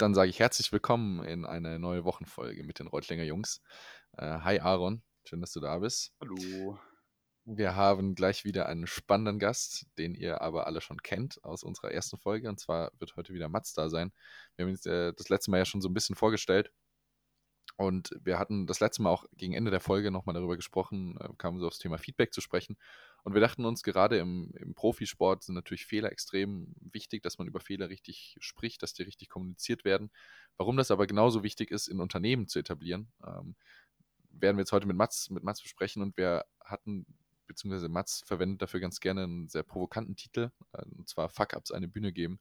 Dann 0.00 0.14
sage 0.14 0.30
ich 0.30 0.38
herzlich 0.38 0.72
willkommen 0.72 1.22
in 1.24 1.44
eine 1.44 1.78
neue 1.78 2.06
Wochenfolge 2.06 2.64
mit 2.64 2.78
den 2.78 2.86
Reutlinger 2.86 3.24
Jungs. 3.24 3.60
Äh, 4.16 4.38
hi 4.38 4.58
Aaron, 4.58 5.02
schön, 5.24 5.42
dass 5.42 5.52
du 5.52 5.60
da 5.60 5.76
bist. 5.76 6.14
Hallo. 6.22 6.78
Wir 7.44 7.76
haben 7.76 8.14
gleich 8.14 8.46
wieder 8.46 8.64
einen 8.64 8.86
spannenden 8.86 9.38
Gast, 9.38 9.88
den 9.98 10.14
ihr 10.14 10.40
aber 10.40 10.66
alle 10.66 10.80
schon 10.80 11.02
kennt 11.02 11.44
aus 11.44 11.62
unserer 11.62 11.92
ersten 11.92 12.16
Folge. 12.16 12.48
Und 12.48 12.58
zwar 12.58 12.92
wird 12.98 13.14
heute 13.16 13.34
wieder 13.34 13.50
Mats 13.50 13.74
da 13.74 13.90
sein. 13.90 14.10
Wir 14.56 14.64
haben 14.64 14.72
ihn 14.72 14.90
äh, 14.90 15.12
das 15.14 15.28
letzte 15.28 15.50
Mal 15.50 15.58
ja 15.58 15.66
schon 15.66 15.82
so 15.82 15.90
ein 15.90 15.94
bisschen 15.94 16.16
vorgestellt. 16.16 16.72
Und 17.76 18.16
wir 18.22 18.38
hatten 18.38 18.66
das 18.66 18.80
letzte 18.80 19.02
Mal 19.02 19.10
auch 19.10 19.26
gegen 19.36 19.52
Ende 19.52 19.70
der 19.70 19.80
Folge 19.80 20.10
nochmal 20.10 20.34
darüber 20.34 20.56
gesprochen, 20.56 21.18
äh, 21.20 21.28
kamen 21.36 21.58
so 21.58 21.66
aufs 21.66 21.78
Thema 21.78 21.98
Feedback 21.98 22.32
zu 22.32 22.40
sprechen. 22.40 22.78
Und 23.24 23.34
wir 23.34 23.40
dachten 23.40 23.64
uns, 23.64 23.82
gerade 23.82 24.18
im, 24.18 24.52
im, 24.56 24.74
Profisport 24.74 25.42
sind 25.42 25.54
natürlich 25.54 25.86
Fehler 25.86 26.10
extrem 26.10 26.74
wichtig, 26.80 27.22
dass 27.22 27.38
man 27.38 27.46
über 27.46 27.60
Fehler 27.60 27.88
richtig 27.88 28.36
spricht, 28.40 28.82
dass 28.82 28.94
die 28.94 29.02
richtig 29.02 29.28
kommuniziert 29.28 29.84
werden. 29.84 30.10
Warum 30.56 30.76
das 30.76 30.90
aber 30.90 31.06
genauso 31.06 31.42
wichtig 31.42 31.70
ist, 31.70 31.88
in 31.88 32.00
Unternehmen 32.00 32.48
zu 32.48 32.58
etablieren, 32.58 33.12
ähm, 33.26 33.56
werden 34.30 34.56
wir 34.56 34.62
jetzt 34.62 34.72
heute 34.72 34.86
mit 34.86 34.96
Mats, 34.96 35.30
mit 35.30 35.42
Mats 35.42 35.62
besprechen. 35.62 36.02
Und 36.02 36.16
wir 36.16 36.44
hatten, 36.64 37.06
beziehungsweise 37.46 37.88
Mats 37.88 38.22
verwendet 38.24 38.62
dafür 38.62 38.80
ganz 38.80 39.00
gerne 39.00 39.24
einen 39.24 39.48
sehr 39.48 39.62
provokanten 39.62 40.16
Titel, 40.16 40.50
äh, 40.72 40.84
und 40.96 41.08
zwar 41.08 41.28
Fuck-Ups 41.28 41.72
eine 41.72 41.88
Bühne 41.88 42.12
geben. 42.12 42.40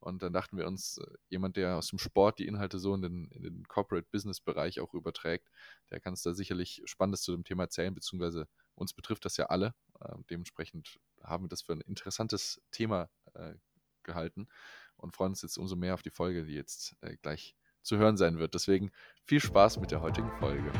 Und 0.00 0.22
dann 0.22 0.32
dachten 0.32 0.56
wir 0.56 0.66
uns, 0.66 0.98
äh, 0.98 1.06
jemand, 1.28 1.56
der 1.56 1.76
aus 1.76 1.88
dem 1.88 1.98
Sport 1.98 2.38
die 2.38 2.46
Inhalte 2.46 2.78
so 2.78 2.94
in 2.94 3.02
den, 3.02 3.30
in 3.32 3.42
den 3.42 3.68
Corporate 3.68 4.08
Business 4.10 4.40
Bereich 4.40 4.80
auch 4.80 4.94
überträgt, 4.94 5.48
der 5.90 6.00
kann 6.00 6.14
es 6.14 6.22
da 6.22 6.32
sicherlich 6.32 6.82
Spannendes 6.86 7.22
zu 7.22 7.32
dem 7.32 7.44
Thema 7.44 7.64
erzählen, 7.64 7.94
beziehungsweise 7.94 8.48
uns 8.74 8.94
betrifft 8.94 9.26
das 9.26 9.36
ja 9.36 9.46
alle. 9.46 9.74
Äh, 10.00 10.14
dementsprechend 10.30 10.98
haben 11.22 11.44
wir 11.44 11.48
das 11.48 11.62
für 11.62 11.72
ein 11.72 11.80
interessantes 11.82 12.60
Thema 12.70 13.10
äh, 13.34 13.54
gehalten 14.02 14.48
und 14.96 15.14
freuen 15.14 15.32
uns 15.32 15.42
jetzt 15.42 15.58
umso 15.58 15.76
mehr 15.76 15.94
auf 15.94 16.02
die 16.02 16.10
Folge, 16.10 16.44
die 16.44 16.54
jetzt 16.54 16.96
äh, 17.00 17.16
gleich 17.22 17.56
zu 17.82 17.96
hören 17.96 18.16
sein 18.16 18.38
wird. 18.38 18.54
Deswegen 18.54 18.90
viel 19.24 19.40
Spaß 19.40 19.78
mit 19.78 19.90
der 19.90 20.00
heutigen 20.00 20.30
Folge. 20.38 20.72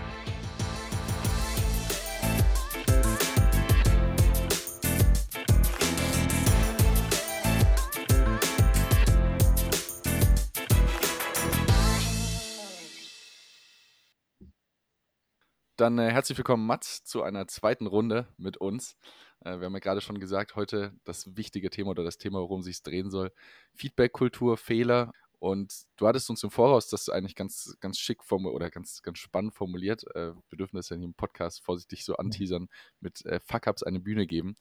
Dann 15.80 15.98
äh, 15.98 16.10
herzlich 16.10 16.36
willkommen, 16.36 16.66
Mats, 16.66 17.04
zu 17.04 17.22
einer 17.22 17.48
zweiten 17.48 17.86
Runde 17.86 18.28
mit 18.36 18.58
uns. 18.58 18.98
Äh, 19.42 19.60
wir 19.60 19.64
haben 19.64 19.72
ja 19.72 19.78
gerade 19.78 20.02
schon 20.02 20.20
gesagt, 20.20 20.54
heute 20.54 20.92
das 21.04 21.34
wichtige 21.38 21.70
Thema 21.70 21.92
oder 21.92 22.04
das 22.04 22.18
Thema, 22.18 22.40
worum 22.40 22.60
es 22.60 22.66
sich 22.66 22.82
drehen 22.82 23.10
soll: 23.10 23.32
Feedback-Kultur, 23.72 24.58
Fehler. 24.58 25.10
Und 25.38 25.72
du 25.96 26.06
hattest 26.06 26.28
uns 26.28 26.42
im 26.42 26.50
Voraus 26.50 26.90
das 26.90 27.08
eigentlich 27.08 27.34
ganz, 27.34 27.78
ganz 27.80 27.98
schick 27.98 28.22
formuliert 28.22 28.56
oder 28.56 28.70
ganz, 28.70 29.00
ganz 29.00 29.20
spannend 29.20 29.54
formuliert. 29.54 30.04
Äh, 30.14 30.34
wir 30.50 30.58
dürfen 30.58 30.76
das 30.76 30.90
ja 30.90 30.96
hier 30.96 31.06
im 31.06 31.14
Podcast 31.14 31.64
vorsichtig 31.64 32.04
so 32.04 32.14
anteasern 32.16 32.68
mit 33.00 33.24
äh, 33.24 33.40
Fuck-Ups 33.40 33.82
eine 33.82 34.00
Bühne 34.00 34.26
geben. 34.26 34.58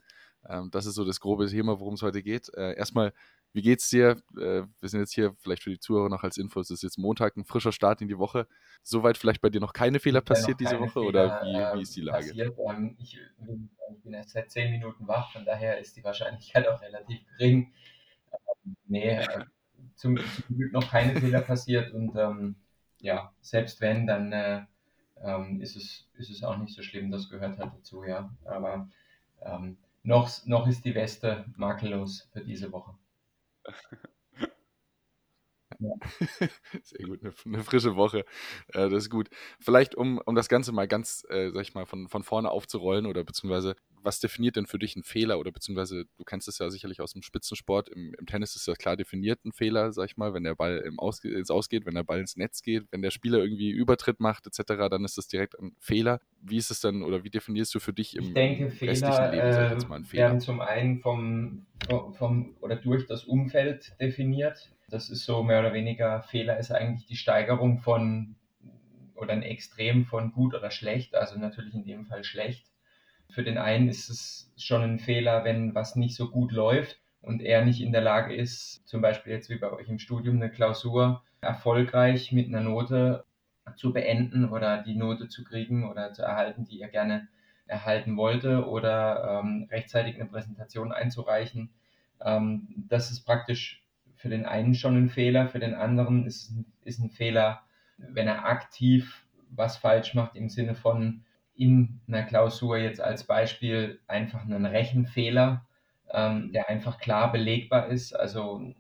Ähm, 0.47 0.71
das 0.71 0.85
ist 0.85 0.95
so 0.95 1.03
das 1.03 1.19
grobe 1.19 1.47
Thema, 1.47 1.81
worum 1.81 1.95
es 1.95 2.01
heute 2.01 2.23
geht. 2.23 2.47
Äh, 2.55 2.75
erstmal 2.77 3.11
wie 3.53 3.61
geht's 3.61 3.89
dir? 3.89 4.17
Äh, 4.37 4.63
wir 4.79 4.89
sind 4.89 4.99
jetzt 4.99 5.13
hier 5.13 5.35
vielleicht 5.39 5.63
für 5.63 5.71
die 5.71 5.79
Zuhörer 5.79 6.09
noch 6.09 6.23
als 6.23 6.37
Info. 6.37 6.59
Es 6.59 6.69
ist 6.69 6.83
jetzt 6.83 6.97
Montag, 6.97 7.35
ein 7.35 7.45
frischer 7.45 7.71
Start 7.71 8.01
in 8.01 8.07
die 8.07 8.17
Woche. 8.17 8.47
Soweit 8.83 9.17
vielleicht 9.17 9.41
bei 9.41 9.49
dir 9.49 9.59
noch 9.59 9.73
keine 9.73 9.99
Fehler 9.99 10.21
passiert 10.21 10.59
diese 10.59 10.79
Woche 10.79 11.01
Fehler, 11.01 11.07
oder 11.07 11.41
wie, 11.43 11.77
wie, 11.77 11.81
ist 11.81 11.95
die 11.95 12.01
Lage? 12.01 12.31
Ähm, 12.31 12.95
ich, 12.99 13.17
ich, 13.17 14.03
bin 14.03 14.13
erst 14.13 14.31
seit 14.31 14.51
zehn 14.51 14.71
Minuten 14.71 15.07
wach, 15.07 15.31
von 15.31 15.45
daher 15.45 15.79
ist 15.79 15.95
die 15.97 16.03
Wahrscheinlichkeit 16.03 16.67
auch 16.69 16.81
relativ 16.81 17.19
gering. 17.37 17.73
Ähm, 18.31 18.75
nee, 18.87 19.17
äh, 19.17 19.45
zum, 19.95 20.17
zum, 20.17 20.57
Glück 20.57 20.71
noch 20.71 20.89
keine 20.89 21.19
Fehler 21.19 21.41
passiert 21.41 21.91
und 21.93 22.15
ähm, 22.15 22.55
ja, 22.99 23.33
selbst 23.41 23.81
wenn, 23.81 24.07
dann 24.07 24.31
äh, 24.31 24.61
ähm, 25.23 25.61
ist, 25.61 25.75
es, 25.75 26.07
ist 26.17 26.29
es 26.29 26.43
auch 26.43 26.57
nicht 26.57 26.75
so 26.75 26.81
schlimm. 26.81 27.11
Das 27.11 27.29
gehört 27.29 27.57
halt 27.57 27.73
dazu, 27.73 28.03
ja. 28.03 28.29
Aber 28.45 28.89
ähm, 29.41 29.77
noch, 30.03 30.29
noch 30.45 30.67
ist 30.67 30.85
die 30.85 30.95
Weste 30.95 31.45
makellos 31.55 32.29
für 32.31 32.41
diese 32.41 32.71
Woche. 32.71 32.93
Ja. 35.79 35.93
Sehr 36.83 37.05
gut, 37.05 37.21
eine, 37.21 37.33
eine, 37.45 37.63
frische 37.63 37.95
Woche. 37.95 38.25
Äh, 38.73 38.89
das 38.89 39.03
ist 39.03 39.09
gut. 39.09 39.29
Vielleicht, 39.59 39.95
um, 39.95 40.17
um 40.17 40.35
das 40.35 40.49
Ganze 40.49 40.71
mal 40.71 40.87
ganz, 40.87 41.25
äh, 41.29 41.51
sag 41.51 41.61
ich 41.61 41.73
mal, 41.73 41.85
von, 41.85 42.09
von 42.09 42.23
vorne 42.23 42.51
aufzurollen 42.51 43.05
oder 43.05 43.23
beziehungsweise, 43.23 43.75
was 44.03 44.19
definiert 44.19 44.55
denn 44.55 44.65
für 44.65 44.79
dich 44.79 44.95
einen 44.95 45.03
Fehler 45.03 45.39
oder 45.39 45.51
beziehungsweise, 45.51 46.05
du 46.17 46.23
kennst 46.23 46.47
es 46.47 46.59
ja 46.59 46.69
sicherlich 46.69 47.01
aus 47.01 47.13
dem 47.13 47.21
Spitzensport, 47.21 47.89
im, 47.89 48.13
im 48.19 48.25
Tennis 48.25 48.55
ist 48.55 48.67
ja 48.67 48.73
klar 48.73 48.97
definiert 48.97 49.43
ein 49.45 49.51
Fehler, 49.51 49.91
sag 49.91 50.05
ich 50.05 50.17
mal, 50.17 50.33
wenn 50.33 50.43
der 50.43 50.55
Ball 50.55 50.77
im 50.79 50.99
Aus, 50.99 51.23
ins 51.23 51.51
Ausgeht, 51.51 51.85
wenn 51.85 51.95
der 51.95 52.03
Ball 52.03 52.19
ins 52.19 52.35
Netz 52.35 52.61
geht, 52.61 52.85
wenn 52.91 53.01
der 53.01 53.11
Spieler 53.11 53.39
irgendwie 53.39 53.69
Übertritt 53.69 54.19
macht 54.19 54.47
etc., 54.47 54.89
dann 54.89 55.05
ist 55.05 55.17
das 55.17 55.27
direkt 55.27 55.57
ein 55.59 55.75
Fehler. 55.79 56.19
Wie 56.41 56.57
ist 56.57 56.71
es 56.71 56.79
dann 56.79 57.03
oder 57.03 57.23
wie 57.23 57.29
definierst 57.29 57.73
du 57.75 57.79
für 57.79 57.93
dich 57.93 58.15
im, 58.15 58.25
ich 58.25 58.33
denke, 58.33 58.69
Fehler, 58.69 59.31
Leben, 59.31 59.53
sag 59.53 59.65
ich 59.65 59.71
jetzt 59.71 59.89
mal, 59.89 59.95
einen 59.95 60.05
Fehler? 60.05 60.23
werden 60.23 60.39
zum 60.39 60.61
einen 60.61 60.99
vom, 60.99 61.65
vom 62.13 62.55
oder 62.61 62.75
durch 62.75 63.05
das 63.05 63.23
Umfeld 63.23 63.93
definiert 63.99 64.69
das 64.89 65.09
ist 65.09 65.25
so 65.25 65.43
mehr 65.43 65.59
oder 65.59 65.73
weniger 65.73 66.21
Fehler 66.21 66.57
ist 66.57 66.71
eigentlich 66.71 67.05
die 67.05 67.15
Steigerung 67.15 67.79
von 67.79 68.35
oder 69.15 69.33
ein 69.33 69.43
Extrem 69.43 70.05
von 70.05 70.31
gut 70.31 70.55
oder 70.55 70.71
schlecht, 70.71 71.15
also 71.15 71.37
natürlich 71.37 71.73
in 71.73 71.83
dem 71.83 72.05
Fall 72.05 72.23
schlecht. 72.23 72.65
Für 73.29 73.43
den 73.43 73.57
einen 73.57 73.87
ist 73.87 74.09
es 74.09 74.51
schon 74.57 74.81
ein 74.81 74.99
Fehler, 74.99 75.43
wenn 75.43 75.75
was 75.75 75.95
nicht 75.95 76.15
so 76.15 76.29
gut 76.29 76.51
läuft 76.51 76.99
und 77.21 77.41
er 77.41 77.63
nicht 77.63 77.81
in 77.81 77.91
der 77.91 78.01
Lage 78.01 78.35
ist, 78.35 78.87
zum 78.87 79.01
Beispiel 79.01 79.33
jetzt 79.33 79.49
wie 79.49 79.57
bei 79.57 79.71
euch 79.71 79.87
im 79.87 79.99
Studium 79.99 80.37
eine 80.37 80.49
Klausur 80.49 81.23
erfolgreich 81.41 82.31
mit 82.31 82.47
einer 82.47 82.61
Note 82.61 83.25
zu 83.75 83.93
beenden 83.93 84.49
oder 84.49 84.81
die 84.81 84.95
Note 84.95 85.27
zu 85.27 85.43
kriegen 85.43 85.89
oder 85.89 86.11
zu 86.13 86.23
erhalten, 86.23 86.65
die 86.65 86.81
er 86.81 86.89
gerne 86.89 87.27
erhalten 87.67 88.17
wollte 88.17 88.67
oder 88.67 89.41
ähm, 89.43 89.67
rechtzeitig 89.69 90.15
eine 90.15 90.25
Präsentation 90.25 90.91
einzureichen. 90.91 91.69
Ähm, 92.19 92.67
das 92.89 93.11
ist 93.11 93.21
praktisch 93.25 93.83
für 94.15 94.29
den 94.29 94.45
einen 94.45 94.73
schon 94.73 94.97
ein 94.97 95.09
Fehler, 95.09 95.47
für 95.47 95.59
den 95.59 95.75
anderen 95.75 96.25
ist, 96.25 96.51
ist 96.83 96.99
ein 96.99 97.11
Fehler, 97.11 97.61
wenn 97.97 98.27
er 98.27 98.45
aktiv 98.45 99.25
was 99.51 99.77
falsch 99.77 100.13
macht 100.13 100.35
im 100.35 100.49
Sinne 100.49 100.75
von 100.75 101.23
in 101.59 101.99
einer 102.07 102.23
Klausur 102.23 102.77
jetzt 102.77 103.01
als 103.01 103.25
Beispiel 103.25 103.99
einfach 104.07 104.43
einen 104.43 104.65
Rechenfehler, 104.65 105.65
ähm, 106.09 106.53
der 106.53 106.69
einfach 106.69 106.99
klar 106.99 107.33
belegbar 107.33 107.87
ist. 107.87 108.13
Also 108.13 108.73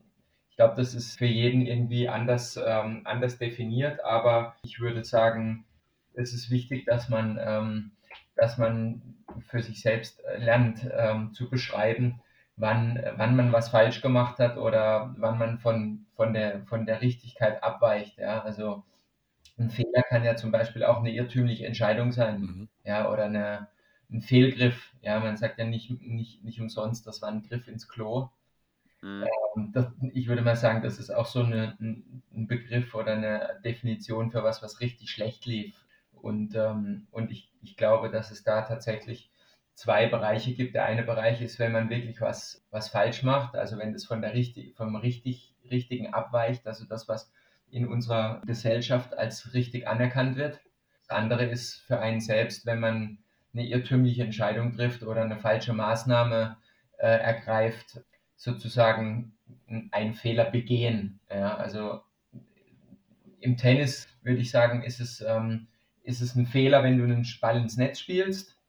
ich 0.49 0.55
glaube, 0.55 0.75
das 0.77 0.93
ist 0.93 1.17
für 1.17 1.25
jeden 1.25 1.61
irgendwie 1.65 2.07
anders, 2.07 2.57
ähm, 2.65 3.01
anders 3.03 3.37
definiert, 3.37 4.03
aber 4.05 4.55
ich 4.63 4.79
würde 4.79 5.03
sagen, 5.03 5.65
es 6.13 6.33
ist 6.33 6.49
wichtig, 6.51 6.85
dass 6.85 7.09
man, 7.09 7.37
ähm, 7.41 7.91
dass 8.37 8.57
man 8.57 9.01
für 9.49 9.61
sich 9.61 9.81
selbst 9.81 10.23
lernt 10.37 10.89
ähm, 10.97 11.33
zu 11.33 11.49
beschreiben, 11.49 12.21
wann, 12.55 12.97
wann 13.17 13.35
man 13.35 13.51
was 13.51 13.69
falsch 13.69 14.01
gemacht 14.01 14.39
hat 14.39 14.57
oder 14.57 15.13
wann 15.17 15.37
man 15.37 15.59
von, 15.59 16.05
von, 16.15 16.33
der, 16.33 16.61
von 16.67 16.85
der 16.85 17.01
Richtigkeit 17.01 17.61
abweicht. 17.61 18.17
Ja? 18.17 18.41
Also 18.41 18.83
ein 19.59 19.69
Fehler 19.69 20.03
kann 20.03 20.23
ja 20.23 20.35
zum 20.35 20.51
Beispiel 20.51 20.83
auch 20.83 20.97
eine 20.97 21.11
irrtümliche 21.11 21.65
Entscheidung 21.65 22.11
sein 22.11 22.41
mhm. 22.41 22.69
ja, 22.83 23.11
oder 23.11 23.25
eine, 23.25 23.67
ein 24.09 24.21
Fehlgriff. 24.21 24.93
Ja, 25.01 25.19
man 25.19 25.37
sagt 25.37 25.59
ja 25.59 25.65
nicht, 25.65 25.89
nicht, 26.01 26.43
nicht 26.43 26.59
umsonst, 26.59 27.05
das 27.05 27.21
war 27.21 27.29
ein 27.29 27.43
Griff 27.43 27.67
ins 27.67 27.87
Klo. 27.87 28.29
Mhm. 29.01 29.25
Ähm, 29.55 29.71
das, 29.73 29.87
ich 30.13 30.27
würde 30.27 30.41
mal 30.41 30.55
sagen, 30.55 30.81
das 30.81 30.97
ist 30.97 31.09
auch 31.09 31.25
so 31.25 31.43
eine, 31.43 31.77
ein, 31.79 32.23
ein, 32.33 32.47
Begriff 32.47 32.95
oder 32.95 33.13
eine 33.13 33.59
Definition 33.63 34.31
für 34.31 34.43
was, 34.43 34.63
was 34.63 34.79
richtig 34.79 35.11
schlecht 35.11 35.45
lief. 35.45 35.75
Und, 36.13 36.55
ähm, 36.55 37.07
und 37.11 37.31
ich, 37.31 37.51
ich 37.61 37.77
glaube, 37.77 38.09
dass 38.09 38.31
es 38.31 38.43
da 38.43 38.61
tatsächlich 38.61 39.29
zwei 39.73 40.07
Bereiche 40.07 40.53
gibt. 40.53 40.75
Der 40.75 40.85
eine 40.85 41.03
Bereich 41.03 41.41
ist, 41.41 41.59
wenn 41.59 41.71
man 41.71 41.89
wirklich 41.89 42.19
was, 42.19 42.65
was 42.71 42.89
falsch 42.89 43.23
macht, 43.23 43.55
also 43.55 43.77
wenn 43.77 43.93
das 43.93 44.05
von 44.05 44.21
der 44.21 44.33
richtig, 44.33 44.75
vom 44.75 44.95
richtig, 44.95 45.55
richtigen 45.69 46.13
abweicht, 46.13 46.67
also 46.67 46.85
das, 46.85 47.07
was 47.07 47.31
in 47.71 47.87
unserer 47.87 48.41
Gesellschaft 48.45 49.17
als 49.17 49.53
richtig 49.53 49.87
anerkannt 49.87 50.35
wird. 50.35 50.59
Das 51.07 51.09
andere 51.17 51.45
ist 51.45 51.75
für 51.75 51.99
einen 51.99 52.21
selbst, 52.21 52.65
wenn 52.65 52.79
man 52.79 53.17
eine 53.53 53.67
irrtümliche 53.67 54.23
Entscheidung 54.23 54.73
trifft 54.73 55.03
oder 55.03 55.23
eine 55.23 55.37
falsche 55.37 55.73
Maßnahme 55.73 56.57
äh, 56.97 57.07
ergreift, 57.07 58.01
sozusagen 58.35 59.33
einen 59.91 60.13
Fehler 60.13 60.45
begehen. 60.45 61.19
Ja, 61.29 61.55
also 61.55 62.01
im 63.39 63.57
Tennis 63.57 64.07
würde 64.21 64.41
ich 64.41 64.51
sagen, 64.51 64.83
ist 64.83 64.99
es, 64.99 65.21
ähm, 65.21 65.67
ist 66.03 66.21
es 66.21 66.35
ein 66.35 66.45
Fehler, 66.45 66.83
wenn 66.83 66.97
du 66.97 67.03
einen 67.03 67.27
Ball 67.41 67.57
ins 67.57 67.77
Netz 67.77 67.99
spielst 67.99 68.59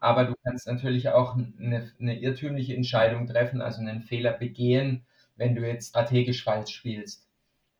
aber 0.00 0.24
du 0.24 0.34
kannst 0.44 0.66
natürlich 0.66 1.08
auch 1.08 1.36
eine, 1.36 1.92
eine 1.98 2.18
irrtümliche 2.18 2.74
Entscheidung 2.74 3.26
treffen, 3.26 3.60
also 3.60 3.80
einen 3.80 4.02
Fehler 4.02 4.32
begehen, 4.32 5.04
wenn 5.36 5.54
du 5.54 5.66
jetzt 5.66 5.88
strategisch 5.88 6.44
falsch 6.44 6.74
spielst. 6.74 7.27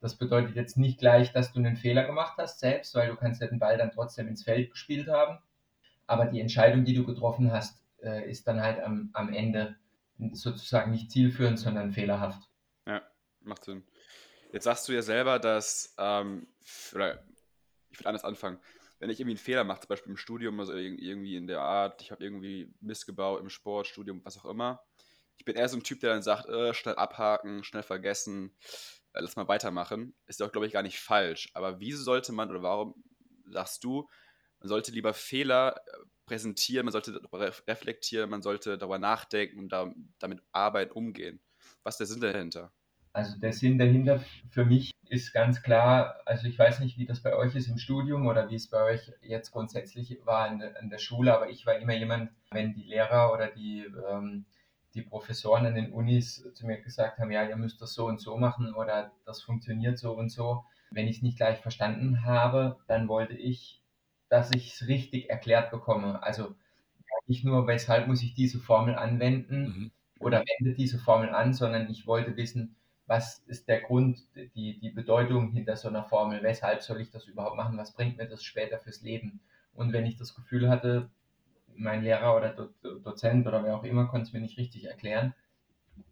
Das 0.01 0.15
bedeutet 0.15 0.55
jetzt 0.55 0.77
nicht 0.77 0.99
gleich, 0.99 1.33
dass 1.33 1.51
du 1.51 1.59
einen 1.59 1.75
Fehler 1.75 2.05
gemacht 2.05 2.35
hast 2.37 2.59
selbst, 2.59 2.95
weil 2.95 3.09
du 3.09 3.15
kannst 3.15 3.41
ja 3.41 3.47
den 3.47 3.59
Ball 3.59 3.77
dann 3.77 3.91
trotzdem 3.91 4.27
ins 4.27 4.43
Feld 4.43 4.71
gespielt 4.71 5.09
haben. 5.09 5.39
Aber 6.07 6.25
die 6.25 6.39
Entscheidung, 6.39 6.85
die 6.85 6.93
du 6.93 7.05
getroffen 7.05 7.51
hast, 7.51 7.83
äh, 8.01 8.29
ist 8.29 8.47
dann 8.47 8.61
halt 8.61 8.79
am, 8.81 9.09
am 9.13 9.33
Ende 9.33 9.75
sozusagen 10.31 10.91
nicht 10.91 11.11
zielführend, 11.11 11.59
sondern 11.59 11.91
fehlerhaft. 11.91 12.49
Ja, 12.87 13.01
macht 13.41 13.65
Sinn. 13.65 13.83
Jetzt 14.51 14.63
sagst 14.63 14.87
du 14.87 14.93
ja 14.93 15.01
selber, 15.01 15.37
dass, 15.37 15.93
ähm, 15.97 16.47
oder 16.93 17.23
ich 17.89 17.99
würde 17.99 18.09
anders 18.09 18.23
anfangen. 18.23 18.59
Wenn 18.99 19.09
ich 19.09 19.19
irgendwie 19.19 19.33
einen 19.33 19.43
Fehler 19.43 19.63
mache, 19.63 19.81
zum 19.81 19.89
Beispiel 19.89 20.11
im 20.11 20.17
Studium, 20.17 20.59
also 20.59 20.73
irgendwie 20.73 21.35
in 21.35 21.47
der 21.47 21.61
Art, 21.61 22.01
ich 22.01 22.11
habe 22.11 22.23
irgendwie 22.23 22.73
missgebaut 22.81 23.41
im 23.41 23.49
Sport, 23.49 23.87
Studium, 23.87 24.21
was 24.25 24.37
auch 24.37 24.45
immer. 24.45 24.83
Ich 25.37 25.45
bin 25.45 25.55
eher 25.55 25.69
so 25.69 25.77
ein 25.77 25.83
Typ, 25.83 26.01
der 26.01 26.13
dann 26.13 26.21
sagt, 26.21 26.49
äh, 26.49 26.73
schnell 26.73 26.95
abhaken, 26.95 27.63
schnell 27.63 27.83
vergessen, 27.83 28.53
lass 29.13 29.35
mal 29.35 29.47
weitermachen. 29.47 30.15
Ist 30.27 30.41
auch, 30.41 30.51
glaube 30.51 30.67
ich, 30.67 30.73
gar 30.73 30.83
nicht 30.83 30.99
falsch. 30.99 31.49
Aber 31.53 31.79
wieso 31.79 32.03
sollte 32.03 32.31
man, 32.31 32.49
oder 32.49 32.61
warum 32.61 32.95
sagst 33.45 33.83
du, 33.83 34.07
man 34.59 34.69
sollte 34.69 34.91
lieber 34.91 35.13
Fehler 35.13 35.75
äh, 35.75 35.91
präsentieren, 36.25 36.85
man 36.85 36.91
sollte 36.91 37.19
reflektieren, 37.67 38.29
man 38.29 38.41
sollte 38.41 38.77
darüber 38.77 38.99
nachdenken 38.99 39.59
und 39.59 39.69
da, 39.69 39.91
damit 40.19 40.41
arbeiten, 40.51 40.91
umgehen. 40.91 41.41
Was 41.83 41.95
ist 41.95 41.99
der 41.99 42.07
Sinn 42.07 42.21
dahinter? 42.21 42.71
Also 43.11 43.39
der 43.39 43.53
Sinn 43.53 43.79
dahinter 43.79 44.23
für 44.49 44.65
mich 44.65 44.91
ist 45.09 45.33
ganz 45.33 45.63
klar, 45.63 46.21
also 46.25 46.47
ich 46.47 46.59
weiß 46.59 46.79
nicht, 46.79 46.97
wie 46.99 47.07
das 47.07 47.23
bei 47.23 47.35
euch 47.35 47.55
ist 47.55 47.67
im 47.67 47.79
Studium 47.79 48.27
oder 48.27 48.49
wie 48.49 48.55
es 48.55 48.69
bei 48.69 48.83
euch 48.83 49.11
jetzt 49.21 49.51
grundsätzlich 49.51 50.19
war 50.25 50.51
in 50.51 50.59
der, 50.59 50.79
in 50.79 50.89
der 50.89 50.99
Schule, 50.99 51.33
aber 51.33 51.49
ich 51.49 51.65
war 51.65 51.79
immer 51.79 51.95
jemand, 51.95 52.31
wenn 52.51 52.73
die 52.73 52.83
Lehrer 52.83 53.33
oder 53.33 53.47
die, 53.47 53.85
ähm, 54.09 54.45
die 54.93 55.01
Professoren 55.01 55.65
an 55.65 55.75
den 55.75 55.91
Unis 55.91 56.43
zu 56.53 56.65
mir 56.65 56.81
gesagt 56.81 57.19
haben, 57.19 57.31
ja, 57.31 57.43
ihr 57.43 57.55
müsst 57.55 57.81
das 57.81 57.93
so 57.93 58.05
und 58.05 58.19
so 58.19 58.37
machen 58.37 58.73
oder 58.73 59.11
das 59.25 59.41
funktioniert 59.41 59.97
so 59.99 60.13
und 60.13 60.29
so. 60.29 60.63
Wenn 60.91 61.07
ich 61.07 61.17
es 61.17 61.21
nicht 61.21 61.37
gleich 61.37 61.59
verstanden 61.59 62.25
habe, 62.25 62.77
dann 62.87 63.07
wollte 63.07 63.35
ich, 63.35 63.83
dass 64.29 64.51
ich 64.51 64.73
es 64.73 64.87
richtig 64.87 65.29
erklärt 65.29 65.69
bekomme. 65.71 66.23
Also 66.23 66.55
nicht 67.27 67.45
nur, 67.45 67.67
weshalb 67.67 68.07
muss 68.07 68.23
ich 68.23 68.33
diese 68.33 68.59
Formel 68.59 68.95
anwenden 68.95 69.61
mhm. 69.61 69.91
oder 70.19 70.43
wende 70.57 70.75
diese 70.75 70.97
Formel 70.97 71.29
an, 71.29 71.53
sondern 71.53 71.89
ich 71.89 72.07
wollte 72.07 72.35
wissen, 72.35 72.75
was 73.05 73.39
ist 73.47 73.67
der 73.67 73.81
Grund, 73.81 74.19
die, 74.55 74.79
die 74.79 74.91
Bedeutung 74.91 75.51
hinter 75.51 75.75
so 75.75 75.87
einer 75.87 76.03
Formel, 76.03 76.43
weshalb 76.43 76.81
soll 76.81 77.01
ich 77.01 77.09
das 77.09 77.25
überhaupt 77.25 77.57
machen, 77.57 77.77
was 77.77 77.93
bringt 77.93 78.17
mir 78.17 78.27
das 78.27 78.43
später 78.43 78.79
fürs 78.79 79.01
Leben. 79.01 79.41
Und 79.73 79.93
wenn 79.93 80.05
ich 80.05 80.17
das 80.17 80.35
Gefühl 80.35 80.69
hatte, 80.69 81.09
mein 81.79 82.03
Lehrer 82.03 82.35
oder 82.35 82.49
Do 82.53 82.99
Dozent 82.99 83.47
oder 83.47 83.63
wer 83.63 83.75
auch 83.75 83.83
immer 83.83 84.07
konnte 84.07 84.27
es 84.27 84.33
mir 84.33 84.41
nicht 84.41 84.57
richtig 84.57 84.85
erklären, 84.85 85.33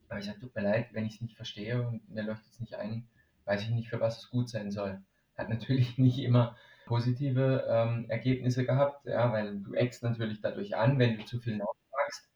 aber 0.09 0.19
ich 0.19 0.25
sagte, 0.25 0.41
tut 0.41 0.55
mir 0.55 0.61
leid, 0.61 0.87
wenn 0.93 1.05
ich 1.05 1.15
es 1.15 1.21
nicht 1.21 1.35
verstehe 1.35 1.85
und 1.85 2.09
mir 2.09 2.23
leuchtet 2.23 2.51
es 2.51 2.59
nicht 2.59 2.75
ein, 2.75 3.07
weiß 3.45 3.61
ich 3.63 3.69
nicht, 3.69 3.89
für 3.89 3.99
was 3.99 4.19
es 4.19 4.29
gut 4.29 4.49
sein 4.49 4.71
soll. 4.71 5.01
Hat 5.37 5.49
natürlich 5.49 5.97
nicht 5.97 6.19
immer 6.19 6.55
positive 6.85 7.65
ähm, 7.69 8.09
Ergebnisse 8.09 8.65
gehabt, 8.65 9.05
ja, 9.05 9.31
weil 9.33 9.59
du 9.59 9.73
eckst 9.73 10.03
natürlich 10.03 10.41
dadurch 10.41 10.75
an, 10.75 10.99
wenn 10.99 11.17
du 11.17 11.25
zu 11.25 11.39
viel 11.39 11.57
nachfragst. 11.57 12.29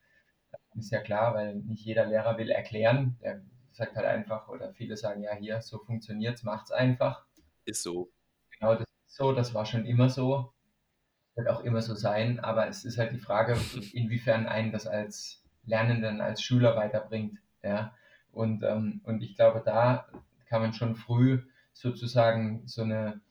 Ist 0.76 0.92
ja 0.92 1.02
klar, 1.02 1.34
weil 1.34 1.56
nicht 1.56 1.86
jeder 1.86 2.06
Lehrer 2.06 2.38
will 2.38 2.50
erklären. 2.50 3.18
Der 3.22 3.42
sagt 3.72 3.96
halt 3.96 4.06
einfach, 4.06 4.50
oder 4.50 4.74
viele 4.74 4.98
sagen, 4.98 5.24
ja, 5.24 5.34
hier, 5.36 5.62
so 5.62 5.80
funktioniert 5.80 6.36
es, 6.36 6.44
macht 6.44 6.66
es 6.66 6.72
einfach. 6.72 7.26
Ist 7.66 7.84
so. 7.84 8.10
Genau, 8.58 8.76
das 8.76 8.88
ist 9.08 9.16
so, 9.16 9.34
das 9.34 9.54
war 9.54 9.66
schon 9.66 9.86
immer 9.86 10.10
so. 10.10 10.54
Wird 11.36 11.48
auch 11.48 11.62
immer 11.62 11.82
so 11.82 11.96
sein, 11.96 12.40
aber 12.40 12.68
es 12.68 12.84
ist 12.84 12.98
halt 12.98 13.14
die 13.14 13.20
Frage, 13.20 13.56
inwiefern 13.94 14.48
einen 14.48 14.72
das 14.72 14.86
als 14.86 15.44
Lernenden, 15.66 16.22
als 16.22 16.42
Schüler 16.42 16.76
weiterbringt. 16.76 17.40
Ja? 17.64 17.94
Und, 18.32 18.64
ähm, 18.64 19.02
und 19.04 19.22
ich 19.24 19.36
glaube, 19.36 19.62
da 19.64 20.08
kann 20.48 20.62
man 20.62 20.74
schon 20.74 20.96
früh 20.96 21.40
sozusagen 21.74 22.68
so 22.68 22.84
eine, 22.84 23.22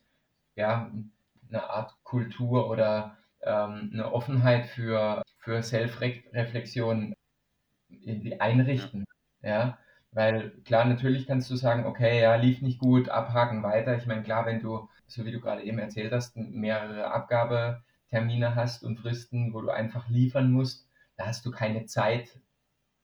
ja, 0.57 0.91
eine 1.49 1.71
Art 1.71 1.95
Kultur 2.05 2.71
oder 2.71 3.17
ähm, 3.43 3.91
eine 3.93 4.13
Offenheit 4.13 4.67
für, 4.67 5.23
für 5.39 5.63
Selbstreflexion 5.63 7.15
irgendwie 7.89 8.41
einrichten. 8.41 9.05
Ja. 9.43 9.79
Weil 10.13 10.51
klar, 10.65 10.85
natürlich 10.87 11.27
kannst 11.27 11.51
du 11.51 11.57
sagen, 11.57 11.87
okay, 11.87 12.21
ja, 12.21 12.35
lief 12.35 12.63
nicht 12.63 12.81
gut, 12.81 13.09
abhaken 13.09 13.63
weiter. 13.63 13.97
Ich 13.97 14.07
meine, 14.07 14.23
klar, 14.23 14.45
wenn 14.45 14.61
du, 14.61 14.89
so 15.07 15.25
wie 15.25 15.33
du 15.33 15.41
gerade 15.41 15.63
eben 15.63 15.79
erzählt 15.79 16.13
hast, 16.13 16.37
mehrere 16.37 17.13
Abgabetermine 18.11 18.55
hast 18.57 18.83
und 18.83 18.99
Fristen, 18.99 19.55
wo 19.55 19.61
du 19.61 19.71
einfach 19.71 20.09
liefern 20.09 20.51
musst, 20.51 20.87
da 21.17 21.27
hast 21.27 21.47
du 21.47 21.51
keine 21.51 21.87
Zeit 21.87 22.41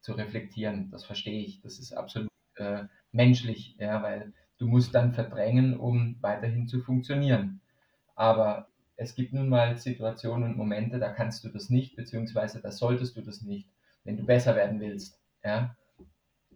zu 0.01 0.13
reflektieren. 0.13 0.91
Das 0.91 1.05
verstehe 1.05 1.43
ich. 1.43 1.61
Das 1.63 1.79
ist 1.79 1.93
absolut 1.93 2.31
äh, 2.57 2.85
menschlich, 3.13 3.77
ja, 3.79 4.03
weil 4.03 4.33
du 4.59 4.67
musst 4.67 4.95
dann 4.95 5.13
verdrängen, 5.13 5.79
um 5.79 6.17
weiterhin 6.21 6.67
zu 6.67 6.81
funktionieren. 6.81 7.61
Aber 8.15 8.69
es 8.97 9.15
gibt 9.15 9.33
nun 9.33 9.49
mal 9.49 9.77
Situationen 9.77 10.51
und 10.51 10.57
Momente, 10.57 10.99
da 10.99 11.13
kannst 11.13 11.45
du 11.45 11.49
das 11.49 11.71
nicht, 11.71 11.97
beziehungsweise 11.97 12.61
da 12.61 12.73
solltest 12.73 13.17
du 13.17 13.21
das 13.21 13.43
nicht, 13.43 13.69
wenn 14.05 14.17
du 14.17 14.25
besser 14.25 14.57
werden 14.57 14.81
willst. 14.81 15.21
Ja? 15.45 15.77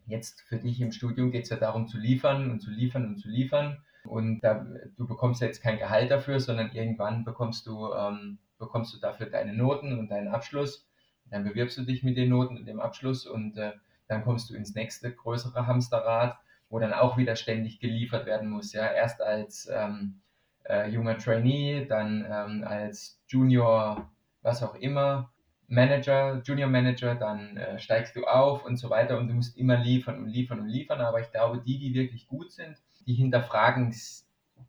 Jetzt 0.07 0.41
für 0.49 0.57
dich 0.57 0.81
im 0.81 0.93
Studium 0.93 1.31
geht 1.31 1.45
es 1.45 1.51
ja 1.51 1.57
darum 1.57 1.87
zu 1.87 1.99
liefern 1.99 2.51
und 2.51 2.61
zu 2.61 2.71
liefern 2.71 3.07
und 3.07 3.19
zu 3.19 3.29
liefern. 3.29 3.85
Und 4.05 4.41
da, 4.41 4.67
du 4.97 5.07
bekommst 5.07 5.41
jetzt 5.41 5.63
kein 5.63 5.79
Gehalt 5.79 6.11
dafür, 6.11 6.41
sondern 6.41 6.73
irgendwann 6.73 7.25
bekommst 7.25 7.67
du, 7.67 7.93
ähm, 7.93 8.39
bekommst 8.59 8.95
du 8.95 8.99
dafür 8.99 9.27
deine 9.27 9.53
Noten 9.53 9.99
und 9.99 10.11
deinen 10.11 10.29
Abschluss. 10.29 10.87
Dann 11.31 11.45
bewirbst 11.45 11.79
du 11.79 11.83
dich 11.83 12.03
mit 12.03 12.17
den 12.17 12.31
Noten 12.31 12.57
und 12.57 12.67
dem 12.67 12.81
Abschluss 12.81 13.27
und 13.27 13.57
äh, 13.57 13.73
dann 14.09 14.25
kommst 14.25 14.51
du 14.51 14.55
ins 14.55 14.75
nächste 14.75 15.13
größere 15.13 15.67
Hamsterrad, 15.67 16.39
wo 16.69 16.79
dann 16.79 16.93
auch 16.93 17.17
wieder 17.17 17.37
ständig 17.37 17.79
geliefert 17.79 18.27
werden 18.27 18.49
muss. 18.49 18.73
Ja, 18.73 18.91
erst 18.91 19.23
als 19.23 19.69
ähm, 19.73 20.21
äh, 20.69 20.91
junger 20.91 21.19
Trainee, 21.19 21.87
dann 21.87 22.27
ähm, 22.29 22.65
als 22.67 23.21
Junior, 23.29 24.11
was 24.43 24.63
auch 24.63 24.75
immer, 24.75 25.33
Manager, 25.69 26.43
Junior 26.45 26.69
Manager, 26.69 27.15
dann 27.15 27.57
äh, 27.57 27.79
steigst 27.79 28.17
du 28.17 28.25
auf 28.25 28.65
und 28.65 28.77
so 28.77 28.91
weiter 28.91 29.19
und 29.19 29.29
du 29.29 29.35
musst 29.35 29.57
immer 29.57 29.77
liefern 29.77 30.19
und 30.19 30.27
liefern 30.27 30.61
und 30.61 30.69
liefern. 30.69 31.01
Aber 31.01 31.21
ich 31.21 31.31
glaube, 31.31 31.63
die, 31.65 31.79
die 31.79 31.95
wirklich 31.95 32.27
gut 32.27 32.51
sind, 32.51 32.77
die 33.11 33.17
hinterfragen 33.17 33.93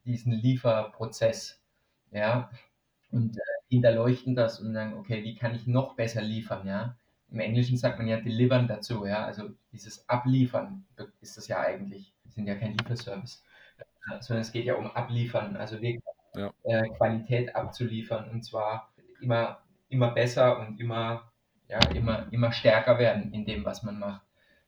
diesen 0.05 0.31
Lieferprozess, 0.33 1.61
ja, 2.11 2.49
und 3.11 3.37
äh, 3.37 3.41
hinterleuchten 3.69 4.35
das 4.35 4.59
und 4.59 4.73
sagen, 4.73 4.95
okay, 4.95 5.23
wie 5.23 5.35
kann 5.35 5.53
ich 5.53 5.67
noch 5.67 5.95
besser 5.95 6.21
liefern, 6.21 6.65
ja. 6.65 6.97
Im 7.29 7.39
Englischen 7.39 7.77
sagt 7.77 7.97
man 7.99 8.07
ja 8.07 8.19
delivern 8.19 8.67
dazu, 8.67 9.05
ja, 9.05 9.23
also 9.25 9.51
dieses 9.71 10.09
Abliefern 10.09 10.85
ist 11.21 11.37
das 11.37 11.47
ja 11.47 11.61
eigentlich, 11.61 12.13
wir 12.23 12.31
sind 12.33 12.47
ja 12.47 12.55
kein 12.55 12.77
Lieferservice, 12.77 13.43
sondern 14.19 14.41
es 14.41 14.51
geht 14.51 14.65
ja 14.65 14.75
um 14.75 14.87
Abliefern, 14.91 15.55
also 15.55 15.81
wirklich 15.81 16.03
ja. 16.35 16.51
äh, 16.63 16.89
Qualität 16.97 17.55
abzuliefern 17.55 18.29
und 18.31 18.43
zwar 18.43 18.91
immer 19.21 19.61
immer 19.91 20.11
besser 20.11 20.59
und 20.59 20.79
immer, 20.79 21.31
ja, 21.67 21.79
immer, 21.93 22.25
immer 22.31 22.51
stärker 22.51 22.97
werden 22.97 23.31
in 23.33 23.45
dem, 23.45 23.63
was 23.63 23.83
man 23.83 23.99
macht. 23.99 24.21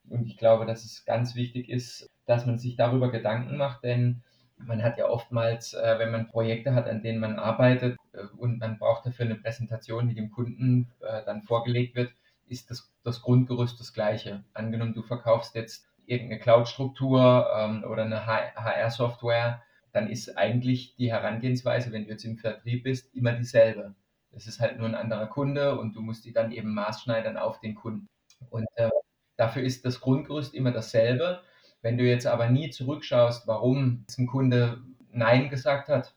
Und 0.08 0.26
ich 0.26 0.36
glaube, 0.36 0.66
dass 0.66 0.84
es 0.84 1.04
ganz 1.04 1.34
wichtig 1.34 1.68
ist, 1.68 2.10
dass 2.26 2.46
man 2.46 2.58
sich 2.58 2.76
darüber 2.76 3.10
Gedanken 3.10 3.56
macht, 3.56 3.84
denn 3.84 4.22
man 4.56 4.82
hat 4.82 4.98
ja 4.98 5.08
oftmals, 5.08 5.74
äh, 5.74 5.98
wenn 5.98 6.10
man 6.10 6.28
Projekte 6.28 6.74
hat, 6.74 6.88
an 6.88 7.02
denen 7.02 7.18
man 7.18 7.38
arbeitet 7.38 7.98
äh, 8.12 8.24
und 8.36 8.58
man 8.58 8.78
braucht 8.78 9.06
dafür 9.06 9.26
eine 9.26 9.34
Präsentation, 9.36 10.08
die 10.08 10.14
dem 10.14 10.30
Kunden 10.30 10.90
äh, 11.00 11.24
dann 11.24 11.42
vorgelegt 11.42 11.96
wird, 11.96 12.12
ist 12.46 12.70
das, 12.70 12.92
das 13.02 13.22
Grundgerüst 13.22 13.80
das 13.80 13.92
gleiche. 13.92 14.44
Angenommen, 14.52 14.94
du 14.94 15.02
verkaufst 15.02 15.54
jetzt 15.54 15.86
irgendeine 16.06 16.40
Cloud-Struktur 16.40 17.48
ähm, 17.56 17.84
oder 17.84 18.04
eine 18.04 18.26
HR-Software, 18.26 19.62
dann 19.92 20.08
ist 20.08 20.36
eigentlich 20.36 20.96
die 20.96 21.12
Herangehensweise, 21.12 21.92
wenn 21.92 22.04
du 22.04 22.10
jetzt 22.10 22.24
im 22.24 22.36
Vertrieb 22.36 22.84
bist, 22.84 23.14
immer 23.14 23.32
dieselbe. 23.32 23.94
Es 24.32 24.46
ist 24.46 24.60
halt 24.60 24.78
nur 24.78 24.88
ein 24.88 24.96
anderer 24.96 25.26
Kunde 25.26 25.78
und 25.78 25.94
du 25.94 26.00
musst 26.00 26.24
die 26.24 26.32
dann 26.32 26.52
eben 26.52 26.74
maßschneidern 26.74 27.36
auf 27.36 27.60
den 27.60 27.74
Kunden. 27.74 28.08
Und 28.50 28.66
äh, 28.74 28.90
dafür 29.36 29.62
ist 29.62 29.84
das 29.84 30.00
Grundgerüst 30.00 30.54
immer 30.54 30.72
dasselbe. 30.72 31.40
Wenn 31.82 31.98
du 31.98 32.04
jetzt 32.04 32.26
aber 32.26 32.48
nie 32.48 32.70
zurückschaust, 32.70 33.46
warum 33.46 34.04
ein 34.18 34.26
Kunde 34.26 34.82
Nein 35.12 35.50
gesagt 35.50 35.88
hat 35.88 36.14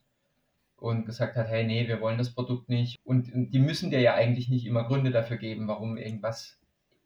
und 0.78 1.06
gesagt 1.06 1.36
hat, 1.36 1.48
hey, 1.48 1.66
nee, 1.66 1.88
wir 1.88 2.02
wollen 2.02 2.18
das 2.18 2.34
Produkt 2.34 2.70
nicht. 2.70 2.98
Und, 3.04 3.32
die 3.34 3.60
müssen 3.60 3.90
dir 3.90 4.00
ja 4.00 4.14
eigentlich 4.14 4.50
nicht 4.50 4.66
immer 4.66 4.86
Gründe 4.86 5.12
dafür 5.12 5.38
geben, 5.38 5.68
warum 5.68 5.98
irgendwas 5.98 6.60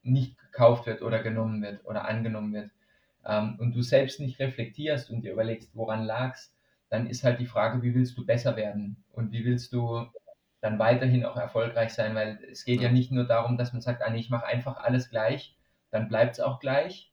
nicht 0.04 0.38
gekauft 0.38 0.86
wird 0.88 1.02
oder 1.02 1.22
genommen 1.22 1.62
wird 1.62 1.86
oder 1.86 2.08
angenommen 2.08 2.54
wird. 2.54 2.72
Ähm, 3.26 3.58
und 3.60 3.74
du 3.74 3.82
selbst 3.82 4.20
nicht 4.20 4.40
reflektierst 4.40 5.10
und 5.10 5.22
dir 5.22 5.34
überlegst, 5.34 5.70
woran 5.74 6.04
lag's, 6.04 6.54
dann 6.90 7.08
ist 7.08 7.24
halt 7.24 7.40
die 7.40 7.46
Frage, 7.46 7.82
wie 7.84 7.96
willst 7.96 8.18
du 8.18 8.26
besser 8.26 8.56
werden 8.56 8.98
und 9.14 9.32
wie 9.32 9.46
willst 9.46 9.72
du 9.74 10.06
dann 10.60 10.78
weiterhin 10.78 11.26
auch 11.26 11.38
erfolgreich 11.38 11.94
sein, 11.94 12.14
weil 12.16 12.40
es 12.52 12.66
geht 12.66 12.82
ja 12.82 12.92
nicht 12.92 13.12
nur 13.12 13.26
darum, 13.26 13.58
dass 13.58 13.74
man 13.74 13.82
sagt, 13.82 14.04
ah, 14.04 14.10
nee, 14.10 14.20
ich 14.20 14.30
mache 14.30 14.46
einfach 14.46 14.78
alles 14.78 15.10
gleich, 15.10 15.56
dann 15.92 16.08
bleibt 16.08 16.34
es 16.34 16.40
auch 16.40 16.60
gleich. 16.60 17.12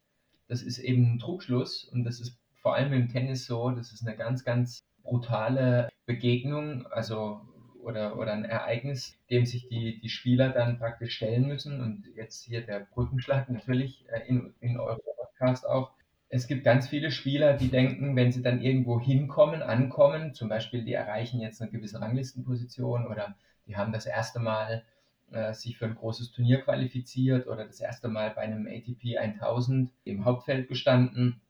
Das 0.48 0.62
ist 0.62 0.78
eben 0.78 1.14
ein 1.14 1.18
Trugschluss 1.18 1.84
und 1.84 2.04
das 2.04 2.20
ist 2.20 2.38
vor 2.62 2.74
allem 2.74 2.92
im 2.92 3.08
Tennis 3.08 3.46
so, 3.46 3.70
das 3.70 3.92
ist 3.92 4.06
eine 4.06 4.16
ganz, 4.16 4.44
ganz 4.44 4.82
brutale 5.02 5.88
Begegnung, 6.06 6.86
also 6.86 7.40
oder, 7.82 8.18
oder 8.18 8.32
ein 8.32 8.44
Ereignis, 8.44 9.16
dem 9.30 9.46
sich 9.46 9.68
die, 9.68 10.00
die 10.00 10.08
Spieler 10.08 10.50
dann 10.50 10.78
praktisch 10.78 11.16
stellen 11.16 11.46
müssen. 11.46 11.80
Und 11.80 12.04
jetzt 12.16 12.44
hier 12.44 12.64
der 12.64 12.80
Brückenschlag 12.80 13.48
natürlich 13.48 14.04
äh, 14.08 14.26
in, 14.26 14.54
in 14.60 14.78
eurem 14.78 15.00
Podcast 15.16 15.66
auch 15.66 15.92
es 16.30 16.46
gibt 16.46 16.64
ganz 16.64 16.88
viele 16.88 17.10
Spieler, 17.10 17.54
die 17.54 17.68
denken, 17.68 18.14
wenn 18.14 18.32
sie 18.32 18.42
dann 18.42 18.60
irgendwo 18.60 19.00
hinkommen, 19.00 19.62
ankommen, 19.62 20.34
zum 20.34 20.48
Beispiel 20.48 20.84
die 20.84 20.92
erreichen 20.92 21.40
jetzt 21.40 21.62
eine 21.62 21.70
gewisse 21.70 22.00
Ranglistenposition 22.00 23.06
oder 23.06 23.34
die 23.66 23.76
haben 23.76 23.92
das 23.92 24.06
erste 24.06 24.38
Mal 24.38 24.84
äh, 25.32 25.52
sich 25.54 25.78
für 25.78 25.86
ein 25.86 25.94
großes 25.94 26.32
Turnier 26.32 26.60
qualifiziert 26.62 27.46
oder 27.46 27.64
das 27.64 27.80
erste 27.80 28.08
Mal 28.08 28.30
bei 28.30 28.42
einem 28.42 28.66
ATP 28.66 29.18
1000 29.18 29.92
im 30.04 30.24
Hauptfeld 30.24 30.68
gestanden, 30.68 31.40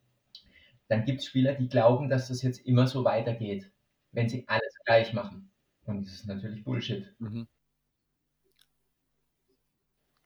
dann 0.87 1.05
gibt 1.05 1.19
es 1.19 1.25
Spieler, 1.25 1.53
die 1.53 1.69
glauben, 1.69 2.09
dass 2.09 2.27
das 2.27 2.41
jetzt 2.41 2.65
immer 2.65 2.87
so 2.87 3.03
weitergeht, 3.03 3.71
wenn 4.11 4.27
sie 4.27 4.45
alles 4.47 4.73
gleich 4.85 5.13
machen. 5.13 5.51
Und 5.85 6.05
das 6.05 6.13
ist 6.13 6.27
natürlich 6.27 6.63
Bullshit. 6.63 7.13
Mhm. 7.19 7.47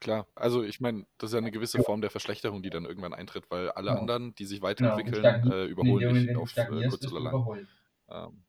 Klar, 0.00 0.26
also 0.34 0.62
ich 0.62 0.80
meine, 0.80 1.06
das 1.16 1.30
ist 1.30 1.34
ja 1.34 1.38
eine 1.38 1.50
gewisse 1.50 1.82
Form 1.82 2.02
der 2.02 2.10
Verschlechterung, 2.10 2.62
die 2.62 2.68
dann 2.68 2.84
irgendwann 2.84 3.14
eintritt, 3.14 3.50
weil 3.50 3.70
alle 3.70 3.88
genau. 3.88 4.00
anderen, 4.00 4.34
die 4.34 4.44
sich 4.44 4.60
weiterentwickeln, 4.60 5.42
genau. 5.42 5.54
äh, 5.54 5.64
überholen 5.64 6.26
dich 6.26 6.36
auf 6.36 6.54
äh, 6.56 6.88
kurz 6.88 7.10
oder 7.10 7.20
lang. 7.20 7.66
Ähm, 8.10 8.44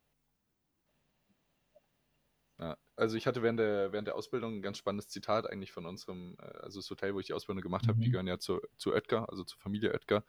ja, 2.60 2.78
also 2.98 3.18
ich 3.18 3.28
hatte 3.28 3.42
während 3.42 3.60
der, 3.60 3.92
während 3.92 4.08
der 4.08 4.16
Ausbildung 4.16 4.56
ein 4.56 4.62
ganz 4.62 4.78
spannendes 4.78 5.10
Zitat 5.10 5.50
eigentlich 5.50 5.72
von 5.72 5.86
unserem, 5.86 6.38
äh, 6.40 6.46
also 6.60 6.80
das 6.80 6.90
Hotel, 6.90 7.14
wo 7.14 7.20
ich 7.20 7.28
die 7.28 7.34
Ausbildung 7.34 7.62
gemacht 7.62 7.88
habe, 7.88 8.00
die 8.00 8.08
mhm. 8.08 8.12
gehören 8.12 8.28
ja 8.28 8.40
zu, 8.40 8.62
zu 8.78 8.94
Oetker, 8.94 9.30
also 9.30 9.44
zur 9.44 9.60
Familie 9.60 9.92
Oetker. 9.92 10.24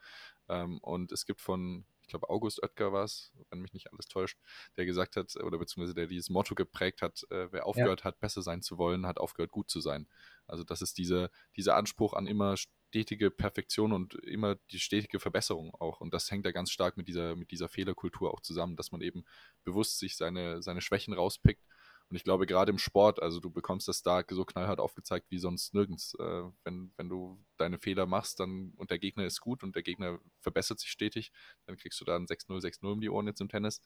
Ähm, 0.49 0.79
und 0.79 1.11
es 1.11 1.25
gibt 1.25 1.41
von, 1.41 1.85
ich 2.01 2.07
glaube 2.07 2.29
August 2.29 2.61
Oetker 2.61 2.91
war 2.91 3.05
es, 3.05 3.31
wenn 3.49 3.59
mich 3.59 3.73
nicht 3.73 3.91
alles 3.91 4.07
täuscht, 4.07 4.39
der 4.75 4.85
gesagt 4.85 5.15
hat, 5.15 5.35
oder 5.37 5.57
beziehungsweise 5.57 5.93
der 5.93 6.07
dieses 6.07 6.29
Motto 6.29 6.55
geprägt 6.55 7.01
hat, 7.01 7.25
äh, 7.29 7.51
wer 7.51 7.65
aufgehört 7.65 8.01
ja. 8.01 8.05
hat, 8.05 8.19
besser 8.19 8.41
sein 8.41 8.61
zu 8.61 8.77
wollen, 8.77 9.05
hat 9.05 9.17
aufgehört, 9.17 9.51
gut 9.51 9.69
zu 9.69 9.79
sein. 9.79 10.07
Also 10.45 10.63
das 10.63 10.81
ist 10.81 10.97
diese, 10.97 11.29
dieser 11.55 11.75
Anspruch 11.75 12.13
an 12.13 12.27
immer 12.27 12.55
stetige 12.57 13.31
Perfektion 13.31 13.91
und 13.93 14.15
immer 14.15 14.55
die 14.71 14.79
stetige 14.79 15.19
Verbesserung 15.19 15.73
auch. 15.75 16.01
Und 16.01 16.13
das 16.13 16.31
hängt 16.31 16.45
ja 16.45 16.51
ganz 16.51 16.71
stark 16.71 16.97
mit 16.97 17.07
dieser, 17.07 17.35
mit 17.35 17.51
dieser 17.51 17.67
Fehlerkultur 17.67 18.33
auch 18.33 18.41
zusammen, 18.41 18.75
dass 18.75 18.91
man 18.91 19.01
eben 19.01 19.25
bewusst 19.63 19.99
sich 19.99 20.15
seine, 20.15 20.61
seine 20.61 20.81
Schwächen 20.81 21.13
rauspickt 21.13 21.61
und 22.09 22.15
ich 22.15 22.23
glaube, 22.23 22.45
gerade 22.45 22.71
im 22.71 22.77
Sport, 22.77 23.21
also 23.21 23.41
du 23.41 23.49
bekommst 23.49 23.89
das 23.89 24.01
da 24.01 24.23
so 24.29 24.45
knallhart 24.45 24.79
aufgezeigt 24.79 25.27
wie 25.29 25.39
sonst 25.39 25.73
nirgends. 25.73 26.15
Äh, 26.19 26.43
wenn, 26.63 26.93
wenn 26.95 27.09
du 27.09 27.43
deine 27.57 27.79
Fehler 27.79 28.05
machst 28.05 28.39
dann, 28.39 28.71
und 28.77 28.91
der 28.91 28.99
Gegner 28.99 29.25
ist 29.25 29.41
gut 29.41 29.61
und 29.61 29.75
der 29.75 29.83
Gegner 29.83 30.19
verbessert 30.39 30.79
sich 30.79 30.89
stetig, 30.89 31.31
dann 31.65 31.75
kriegst 31.75 31.99
du 31.99 32.05
da 32.05 32.15
ein 32.15 32.25
6-0, 32.25 32.61
6-0 32.61 32.91
um 32.91 33.01
die 33.01 33.09
Ohren 33.09 33.27
jetzt 33.27 33.41
im 33.41 33.49
Tennis. 33.49 33.81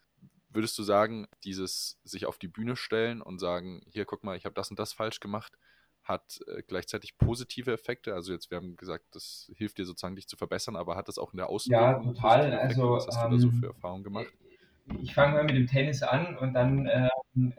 Würdest 0.49 0.77
du 0.77 0.83
sagen, 0.83 1.27
dieses 1.43 1.99
sich 2.03 2.27
auf 2.27 2.37
die 2.37 2.47
Bühne 2.47 2.75
stellen 2.75 3.23
und 3.23 3.39
sagen, 3.39 3.81
hier, 3.87 4.05
guck 4.05 4.23
mal, 4.23 4.37
ich 4.37 4.45
habe 4.45 4.53
das 4.53 4.69
und 4.69 4.77
das 4.77 4.93
falsch 4.93 5.19
gemacht, 5.19 5.57
hat 6.03 6.41
äh, 6.45 6.61
gleichzeitig 6.67 7.17
positive 7.17 7.71
Effekte. 7.71 8.13
Also 8.13 8.33
jetzt, 8.33 8.51
wir 8.51 8.57
haben 8.57 8.75
gesagt, 8.75 9.05
das 9.13 9.51
hilft 9.55 9.79
dir 9.79 9.85
sozusagen, 9.85 10.15
dich 10.15 10.27
zu 10.27 10.37
verbessern, 10.37 10.75
aber 10.75 10.95
hat 10.95 11.07
das 11.07 11.17
auch 11.17 11.33
in 11.33 11.37
der 11.37 11.49
Außenwirkung 11.49 12.05
Ja, 12.05 12.13
total. 12.13 12.53
Also, 12.53 12.91
Was 12.91 13.07
hast 13.07 13.23
ähm, 13.23 13.31
du 13.31 13.35
da 13.35 13.41
so 13.41 13.47
ähm, 13.47 13.59
für 13.59 13.67
Erfahrungen 13.67 14.03
gemacht? 14.03 14.27
Ich 15.01 15.15
fange 15.15 15.33
mal 15.33 15.43
mit 15.43 15.55
dem 15.55 15.67
Tennis 15.67 16.03
an 16.03 16.37
und 16.37 16.53
dann 16.53 16.87
ähm, 16.87 17.53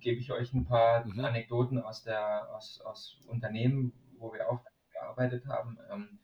gebe 0.00 0.20
ich 0.20 0.32
euch 0.32 0.52
ein 0.52 0.64
paar 0.64 1.04
mhm. 1.04 1.24
Anekdoten 1.24 1.78
aus, 1.78 2.02
der, 2.02 2.54
aus, 2.54 2.80
aus 2.80 3.18
Unternehmen, 3.26 3.92
wo 4.18 4.32
wir 4.32 4.50
auch 4.50 4.60
gearbeitet 4.92 5.46
haben. 5.46 5.78
Ähm, 5.90 6.18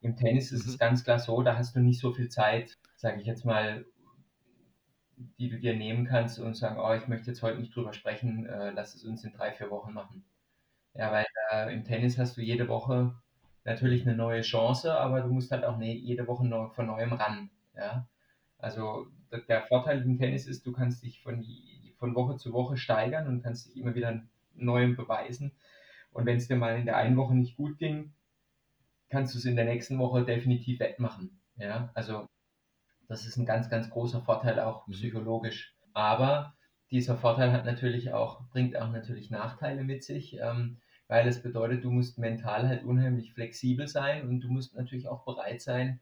Im 0.00 0.16
Tennis 0.16 0.52
ist 0.52 0.66
mhm. 0.66 0.72
es 0.72 0.78
ganz 0.78 1.04
klar 1.04 1.18
so, 1.18 1.42
da 1.42 1.56
hast 1.56 1.76
du 1.76 1.80
nicht 1.80 2.00
so 2.00 2.12
viel 2.12 2.28
Zeit, 2.28 2.78
sage 2.96 3.20
ich 3.20 3.26
jetzt 3.26 3.44
mal, 3.44 3.84
die 5.38 5.48
du 5.48 5.58
dir 5.58 5.76
nehmen 5.76 6.06
kannst 6.06 6.38
und 6.38 6.54
sagen, 6.54 6.78
oh, 6.80 6.94
ich 6.94 7.06
möchte 7.08 7.28
jetzt 7.28 7.42
heute 7.42 7.58
nicht 7.58 7.74
drüber 7.74 7.92
sprechen, 7.92 8.46
äh, 8.46 8.70
lass 8.70 8.94
es 8.94 9.04
uns 9.04 9.24
in 9.24 9.32
drei, 9.32 9.52
vier 9.52 9.70
Wochen 9.70 9.92
machen. 9.92 10.24
Ja, 10.94 11.12
weil 11.12 11.26
äh, 11.50 11.72
im 11.72 11.84
Tennis 11.84 12.18
hast 12.18 12.36
du 12.36 12.42
jede 12.42 12.68
Woche 12.68 13.14
natürlich 13.64 14.02
eine 14.02 14.16
neue 14.16 14.42
Chance, 14.42 14.94
aber 14.94 15.20
du 15.20 15.28
musst 15.28 15.52
halt 15.52 15.64
auch 15.64 15.78
ne, 15.78 15.94
jede 15.94 16.26
Woche 16.26 16.46
neu, 16.46 16.68
von 16.68 16.86
neuem 16.86 17.12
ran. 17.12 17.50
Ja? 17.74 18.08
Also 18.58 19.06
der 19.48 19.62
Vorteil 19.62 20.02
im 20.02 20.18
Tennis 20.18 20.46
ist, 20.46 20.66
du 20.66 20.72
kannst 20.72 21.02
dich 21.02 21.22
von 21.22 21.40
von 22.02 22.16
Woche 22.16 22.36
zu 22.36 22.52
Woche 22.52 22.76
steigern 22.76 23.28
und 23.28 23.44
kannst 23.44 23.68
dich 23.68 23.76
immer 23.76 23.94
wieder 23.94 24.20
neuem 24.54 24.96
beweisen. 24.96 25.52
Und 26.10 26.26
wenn 26.26 26.36
es 26.36 26.48
dir 26.48 26.56
mal 26.56 26.76
in 26.76 26.84
der 26.84 26.96
einen 26.96 27.16
Woche 27.16 27.36
nicht 27.36 27.56
gut 27.56 27.78
ging, 27.78 28.12
kannst 29.08 29.34
du 29.34 29.38
es 29.38 29.44
in 29.44 29.54
der 29.54 29.66
nächsten 29.66 30.00
Woche 30.00 30.24
definitiv 30.24 30.80
wettmachen. 30.80 31.40
Ja, 31.54 31.92
also 31.94 32.26
das 33.06 33.24
ist 33.24 33.36
ein 33.36 33.46
ganz, 33.46 33.70
ganz 33.70 33.88
großer 33.88 34.20
Vorteil 34.20 34.58
auch 34.58 34.88
mhm. 34.88 34.94
psychologisch. 34.94 35.76
Aber 35.92 36.54
dieser 36.90 37.16
Vorteil 37.16 37.52
hat 37.52 37.66
natürlich 37.66 38.12
auch, 38.12 38.48
bringt 38.48 38.76
auch 38.76 38.90
natürlich 38.90 39.30
Nachteile 39.30 39.84
mit 39.84 40.02
sich, 40.02 40.40
ähm, 40.40 40.78
weil 41.06 41.28
es 41.28 41.40
bedeutet, 41.40 41.84
du 41.84 41.92
musst 41.92 42.18
mental 42.18 42.66
halt 42.66 42.82
unheimlich 42.82 43.32
flexibel 43.32 43.86
sein 43.86 44.28
und 44.28 44.40
du 44.40 44.48
musst 44.48 44.74
natürlich 44.74 45.06
auch 45.06 45.24
bereit 45.24 45.60
sein, 45.60 46.00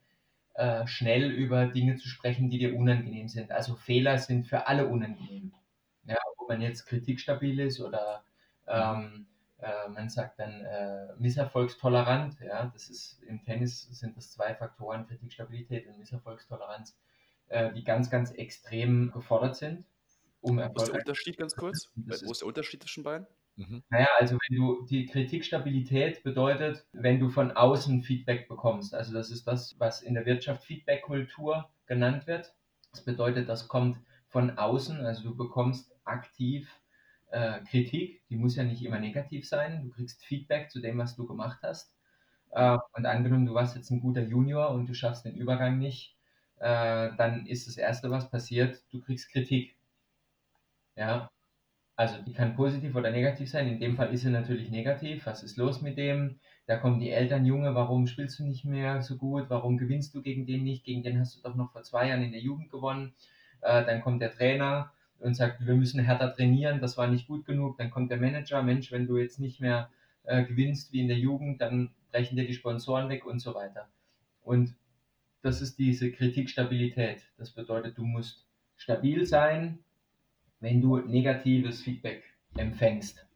äh, 0.54 0.86
schnell 0.86 1.30
über 1.30 1.66
Dinge 1.66 1.96
zu 1.96 2.08
sprechen, 2.08 2.48
die 2.48 2.58
dir 2.58 2.74
unangenehm 2.74 3.28
sind. 3.28 3.52
Also 3.52 3.74
Fehler 3.74 4.16
sind 4.16 4.46
für 4.46 4.66
alle 4.66 4.86
unangenehm 4.88 5.52
man 6.50 6.60
jetzt 6.60 6.86
kritikstabil 6.86 7.60
ist 7.60 7.80
oder 7.80 8.24
ähm, 8.66 9.26
äh, 9.60 9.88
man 9.88 10.08
sagt 10.08 10.38
dann 10.38 10.64
äh, 10.64 11.08
misserfolgstolerant. 11.18 12.36
Ja, 12.40 12.66
das 12.66 12.90
ist 12.90 13.22
im 13.22 13.42
Tennis 13.42 13.88
sind 13.90 14.16
das 14.16 14.32
zwei 14.32 14.54
Faktoren, 14.54 15.06
Kritikstabilität 15.06 15.86
und 15.86 15.98
Misserfolgstoleranz, 15.98 16.96
äh, 17.48 17.72
die 17.72 17.84
ganz, 17.84 18.10
ganz 18.10 18.32
extrem 18.32 19.10
gefordert 19.12 19.56
sind. 19.56 19.84
Um 20.40 20.58
Was 20.58 20.84
ist 20.84 20.88
der 20.92 21.00
Unterschied 21.00 21.36
ganz 21.36 21.54
kurz? 21.54 21.90
Wo 21.94 22.30
ist 22.30 22.40
der 22.40 22.48
Unterschied 22.48 22.82
zwischen 22.82 23.04
beiden? 23.04 23.26
Mhm. 23.56 23.82
Naja, 23.90 24.08
also 24.18 24.38
wenn 24.48 24.56
du 24.56 24.86
die 24.86 25.06
Kritikstabilität 25.06 26.22
bedeutet, 26.22 26.86
wenn 26.92 27.20
du 27.20 27.28
von 27.28 27.50
außen 27.50 28.02
Feedback 28.02 28.48
bekommst. 28.48 28.94
Also 28.94 29.12
das 29.12 29.30
ist 29.30 29.46
das, 29.46 29.78
was 29.78 30.00
in 30.00 30.14
der 30.14 30.24
Wirtschaft 30.24 30.64
Feedback-Kultur 30.64 31.68
genannt 31.86 32.26
wird. 32.26 32.54
Das 32.92 33.04
bedeutet, 33.04 33.48
das 33.48 33.68
kommt 33.68 33.98
von 34.30 34.58
außen, 34.58 35.04
also 35.04 35.24
du 35.24 35.36
bekommst 35.36 35.94
aktiv 36.04 36.80
äh, 37.30 37.60
Kritik, 37.64 38.22
die 38.28 38.36
muss 38.36 38.56
ja 38.56 38.64
nicht 38.64 38.82
immer 38.84 38.98
negativ 39.00 39.48
sein, 39.48 39.82
du 39.82 39.90
kriegst 39.90 40.24
Feedback 40.24 40.70
zu 40.70 40.80
dem, 40.80 40.98
was 40.98 41.16
du 41.16 41.26
gemacht 41.26 41.60
hast. 41.62 41.96
Äh, 42.50 42.78
und 42.94 43.06
angenommen, 43.06 43.46
du 43.46 43.54
warst 43.54 43.76
jetzt 43.76 43.90
ein 43.90 44.00
guter 44.00 44.22
Junior 44.22 44.70
und 44.70 44.88
du 44.88 44.94
schaffst 44.94 45.24
den 45.24 45.36
Übergang 45.36 45.78
nicht, 45.78 46.16
äh, 46.58 47.10
dann 47.16 47.46
ist 47.46 47.68
das 47.68 47.76
Erste, 47.76 48.10
was 48.10 48.30
passiert, 48.30 48.82
du 48.92 49.00
kriegst 49.00 49.30
Kritik. 49.30 49.76
Ja, 50.96 51.30
also 51.96 52.22
die 52.22 52.32
kann 52.34 52.56
positiv 52.56 52.96
oder 52.96 53.10
negativ 53.10 53.50
sein. 53.50 53.68
In 53.68 53.80
dem 53.80 53.96
Fall 53.96 54.12
ist 54.14 54.22
sie 54.22 54.30
natürlich 54.30 54.70
negativ. 54.70 55.26
Was 55.26 55.42
ist 55.44 55.56
los 55.58 55.82
mit 55.82 55.98
dem? 55.98 56.40
Da 56.66 56.78
kommen 56.78 57.00
die 57.00 57.10
Eltern, 57.10 57.46
Junge, 57.46 57.74
warum 57.74 58.06
spielst 58.06 58.38
du 58.40 58.44
nicht 58.44 58.64
mehr 58.64 59.02
so 59.02 59.16
gut? 59.18 59.50
Warum 59.50 59.78
gewinnst 59.78 60.14
du 60.14 60.22
gegen 60.22 60.46
den 60.46 60.64
nicht? 60.64 60.84
Gegen 60.84 61.02
den 61.02 61.18
hast 61.20 61.36
du 61.36 61.42
doch 61.42 61.56
noch 61.56 61.72
vor 61.72 61.82
zwei 61.84 62.08
Jahren 62.08 62.22
in 62.22 62.32
der 62.32 62.40
Jugend 62.40 62.70
gewonnen. 62.70 63.14
Äh, 63.62 63.84
dann 63.84 64.00
kommt 64.00 64.22
der 64.22 64.32
Trainer 64.32 64.92
und 65.18 65.34
sagt, 65.34 65.66
wir 65.66 65.74
müssen 65.74 66.00
härter 66.00 66.34
trainieren, 66.34 66.80
das 66.80 66.96
war 66.96 67.06
nicht 67.06 67.28
gut 67.28 67.44
genug. 67.44 67.78
Dann 67.78 67.90
kommt 67.90 68.10
der 68.10 68.18
Manager, 68.18 68.62
Mensch, 68.62 68.90
wenn 68.90 69.06
du 69.06 69.18
jetzt 69.18 69.38
nicht 69.38 69.60
mehr 69.60 69.90
äh, 70.24 70.44
gewinnst 70.44 70.92
wie 70.92 71.00
in 71.00 71.08
der 71.08 71.18
Jugend, 71.18 71.60
dann 71.60 71.90
brechen 72.10 72.36
dir 72.36 72.46
die 72.46 72.54
Sponsoren 72.54 73.08
weg 73.08 73.26
und 73.26 73.38
so 73.38 73.54
weiter. 73.54 73.88
Und 74.42 74.74
das 75.42 75.60
ist 75.62 75.78
diese 75.78 76.10
Kritikstabilität. 76.10 77.22
Das 77.38 77.50
bedeutet, 77.50 77.96
du 77.96 78.04
musst 78.04 78.46
stabil 78.76 79.26
sein, 79.26 79.78
wenn 80.60 80.80
du 80.80 80.98
negatives 80.98 81.82
Feedback 81.82 82.24
empfängst. 82.56 83.26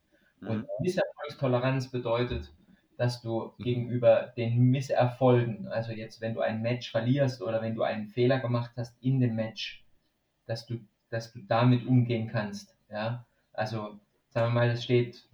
Mhm. 0.41 0.49
Und 0.49 0.67
Misserfolgstoleranz 0.81 1.91
bedeutet, 1.91 2.53
dass 2.97 3.23
du 3.23 3.53
gegenüber 3.59 4.33
den 4.37 4.71
Misserfolgen, 4.71 5.69
also 5.69 5.93
jetzt, 5.93 6.21
wenn 6.21 6.35
du 6.35 6.41
ein 6.41 6.63
Match 6.63 6.91
verlierst 6.91 7.43
oder 7.43 7.61
wenn 7.61 7.75
du 7.75 7.83
einen 7.83 8.07
Fehler 8.07 8.39
gemacht 8.39 8.73
hast 8.77 8.97
in 9.03 9.21
dem 9.21 9.35
Match, 9.35 9.84
dass 10.47 10.67
du, 10.67 10.81
dass 11.11 11.33
du 11.33 11.41
damit 11.41 11.87
umgehen 11.87 12.29
kannst. 12.29 12.75
Ja? 12.91 13.25
Also, 13.53 13.99
sagen 14.31 14.49
wir 14.49 14.61
mal, 14.61 14.71
es 14.71 14.85
steht 14.85 15.25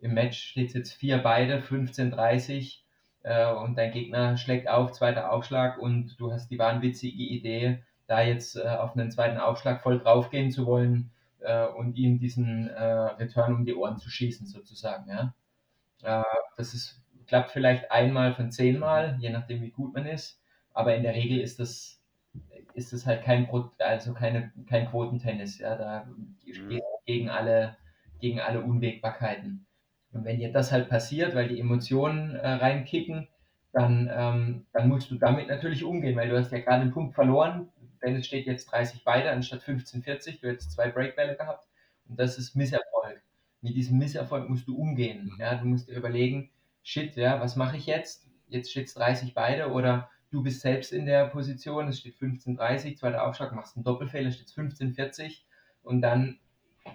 im 0.00 0.14
Match 0.14 0.38
steht 0.38 0.74
jetzt 0.74 0.92
vier 0.92 1.18
beide, 1.18 1.60
15:30 1.60 2.78
äh, 3.22 3.52
und 3.52 3.76
dein 3.76 3.92
Gegner 3.92 4.36
schlägt 4.36 4.68
auf, 4.68 4.92
zweiter 4.92 5.32
Aufschlag 5.32 5.78
und 5.78 6.18
du 6.20 6.32
hast 6.32 6.48
die 6.48 6.58
wahnwitzige 6.58 7.22
Idee, 7.22 7.82
da 8.06 8.22
jetzt 8.22 8.56
äh, 8.56 8.68
auf 8.68 8.96
einen 8.96 9.10
zweiten 9.10 9.38
Aufschlag 9.38 9.82
voll 9.82 9.98
draufgehen 9.98 10.50
zu 10.50 10.66
wollen 10.66 11.10
äh, 11.40 11.66
und 11.66 11.96
ihm 11.96 12.18
diesen 12.18 12.68
äh, 12.68 12.84
Return 12.84 13.54
um 13.54 13.64
die 13.64 13.74
Ohren 13.74 13.98
zu 13.98 14.10
schießen, 14.10 14.46
sozusagen. 14.46 15.10
Ja? 15.10 15.34
Äh, 16.02 16.24
das 16.56 16.74
ist, 16.74 17.02
klappt 17.26 17.50
vielleicht 17.50 17.90
einmal 17.90 18.34
von 18.34 18.52
zehnmal, 18.52 19.16
je 19.18 19.30
nachdem 19.30 19.62
wie 19.62 19.70
gut 19.70 19.94
man 19.94 20.06
ist, 20.06 20.40
aber 20.72 20.94
in 20.94 21.02
der 21.02 21.14
Regel 21.14 21.40
ist 21.40 21.58
das 21.58 22.00
ist 22.76 22.92
es 22.92 23.06
halt 23.06 23.24
kein, 23.24 23.48
also 23.78 24.12
keine, 24.12 24.52
kein 24.68 24.88
Quotentennis. 24.90 25.58
Ja, 25.58 25.76
da 25.76 26.04
mhm. 26.04 26.80
gegen 27.06 27.30
alle, 27.30 27.76
gegen 28.20 28.40
alle 28.40 28.60
Unwägbarkeiten. 28.60 29.66
Und 30.12 30.24
wenn 30.24 30.38
dir 30.38 30.52
das 30.52 30.72
halt 30.72 30.88
passiert, 30.88 31.34
weil 31.34 31.48
die 31.48 31.58
Emotionen 31.58 32.36
äh, 32.36 32.48
reinkicken, 32.48 33.28
dann, 33.72 34.10
ähm, 34.12 34.66
dann 34.72 34.88
musst 34.88 35.10
du 35.10 35.16
damit 35.16 35.48
natürlich 35.48 35.84
umgehen, 35.84 36.16
weil 36.16 36.28
du 36.28 36.38
hast 36.38 36.52
ja 36.52 36.60
gerade 36.60 36.82
einen 36.82 36.92
Punkt 36.92 37.14
verloren, 37.14 37.68
denn 38.02 38.16
es 38.16 38.26
steht 38.26 38.46
jetzt 38.46 38.66
30 38.72 39.04
beide 39.04 39.30
anstatt 39.30 39.62
15, 39.62 40.02
40, 40.02 40.40
du 40.40 40.48
hättest 40.48 40.72
zwei 40.72 40.88
Breakbälle 40.88 41.36
gehabt 41.36 41.66
und 42.08 42.18
das 42.18 42.38
ist 42.38 42.54
Misserfolg. 42.56 43.22
Mit 43.62 43.74
diesem 43.74 43.98
Misserfolg 43.98 44.48
musst 44.48 44.68
du 44.68 44.76
umgehen. 44.76 45.30
Mhm. 45.32 45.40
Ja, 45.40 45.54
du 45.56 45.66
musst 45.66 45.88
dir 45.88 45.96
überlegen, 45.96 46.50
shit, 46.82 47.16
ja, 47.16 47.40
was 47.40 47.56
mache 47.56 47.76
ich 47.76 47.86
jetzt? 47.86 48.26
Jetzt 48.48 48.70
steht 48.70 48.86
es 48.86 48.94
30 48.94 49.34
beide 49.34 49.70
oder 49.72 50.08
du 50.30 50.42
bist 50.42 50.60
selbst 50.60 50.92
in 50.92 51.06
der 51.06 51.26
Position, 51.26 51.88
es 51.88 52.00
steht 52.00 52.16
15:30, 52.16 52.96
zweiter 52.96 53.26
Aufschlag, 53.26 53.52
machst 53.52 53.76
einen 53.76 53.84
Doppelfehler, 53.84 54.30
steht 54.30 54.48
15:40 54.48 55.44
und 55.82 56.00
dann 56.02 56.38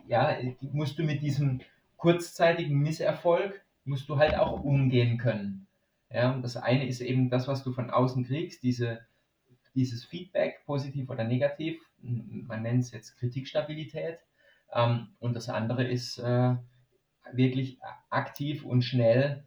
ja, 0.08 0.38
musst 0.62 0.98
du 1.00 1.04
mit 1.04 1.22
diesem 1.22 1.62
kurzzeitigen 1.98 2.80
Misserfolg 2.80 3.62
musst 3.84 4.08
du 4.10 4.18
halt 4.18 4.36
auch 4.36 4.64
umgehen 4.64 5.18
können. 5.18 5.68
Ja, 6.10 6.38
das 6.40 6.58
eine 6.58 6.88
ist 6.88 7.02
eben 7.02 7.30
das, 7.30 7.48
was 7.48 7.64
du 7.64 7.72
von 7.72 7.90
außen 7.90 8.26
kriegst, 8.26 8.64
diese 8.64 9.02
dieses 9.76 10.04
Feedback, 10.06 10.64
positiv 10.66 11.10
oder 11.10 11.24
negativ. 11.24 11.82
Man 12.02 12.64
nennt 12.64 12.84
es 12.84 12.92
jetzt 12.92 13.18
Kritikstabilität. 13.18 14.20
Ähm, 14.74 15.10
und 15.20 15.36
das 15.36 15.50
andere 15.50 15.84
ist 15.84 16.18
äh, 16.20 16.56
wirklich 17.32 17.80
aktiv 18.10 18.66
und 18.66 18.84
schnell 18.84 19.44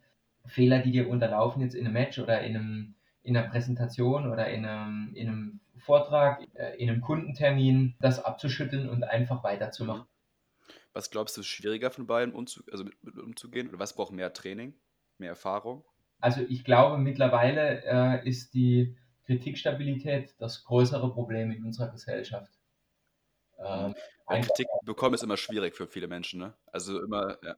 Fehler, 0.47 0.81
die 0.81 0.93
dir 0.93 1.09
unterlaufen, 1.09 1.63
jetzt 1.63 1.75
in 1.75 1.87
einem 1.87 1.95
Match 1.95 2.19
oder 2.19 2.43
in, 2.43 2.57
einem, 2.57 2.95
in 3.25 3.37
einer 3.37 3.49
Präsentation 3.49 4.31
oder 4.31 4.49
in 4.49 4.65
einem, 4.65 5.13
in 5.15 5.29
einem 5.29 5.61
Vortrag, 5.79 6.47
äh, 6.55 6.77
in 6.77 6.89
einem 6.89 7.01
Kundentermin, 7.01 7.97
das 8.01 8.25
abzuschütteln 8.25 8.89
und 8.89 9.03
einfach 9.03 9.43
weiterzumachen. 9.43 10.07
Was 10.93 11.11
glaubst 11.11 11.37
du, 11.37 11.41
ist 11.41 11.49
schwieriger 11.49 11.91
von 11.91 12.07
beiden 12.07 12.35
umzu 12.35 12.63
also 12.71 12.85
mit, 12.85 13.03
mit 13.03 13.19
umzugehen? 13.19 13.69
Oder 13.69 13.81
was 13.81 13.95
braucht 13.95 14.13
mehr 14.13 14.33
Training, 14.33 14.75
mehr 15.19 15.31
Erfahrung? 15.31 15.85
Also 16.21 16.43
ich 16.49 16.65
glaube, 16.65 16.99
mittlerweile 16.99 17.83
äh, 17.85 18.29
ist 18.29 18.55
die 18.55 18.97
Kritikstabilität 19.27 20.35
das 20.39 20.65
größere 20.65 21.13
Problem 21.13 21.51
in 21.51 21.65
unserer 21.65 21.89
Gesellschaft. 21.89 22.53
Ähm, 23.59 23.95
Kritik 24.29 24.67
bekommen 24.85 25.15
ist 25.15 25.23
immer 25.23 25.37
schwierig 25.37 25.75
für 25.75 25.87
viele 25.87 26.09
Menschen, 26.09 26.41
ne? 26.41 26.55
Also 26.67 27.03
immer, 27.03 27.39
ja. 27.43 27.57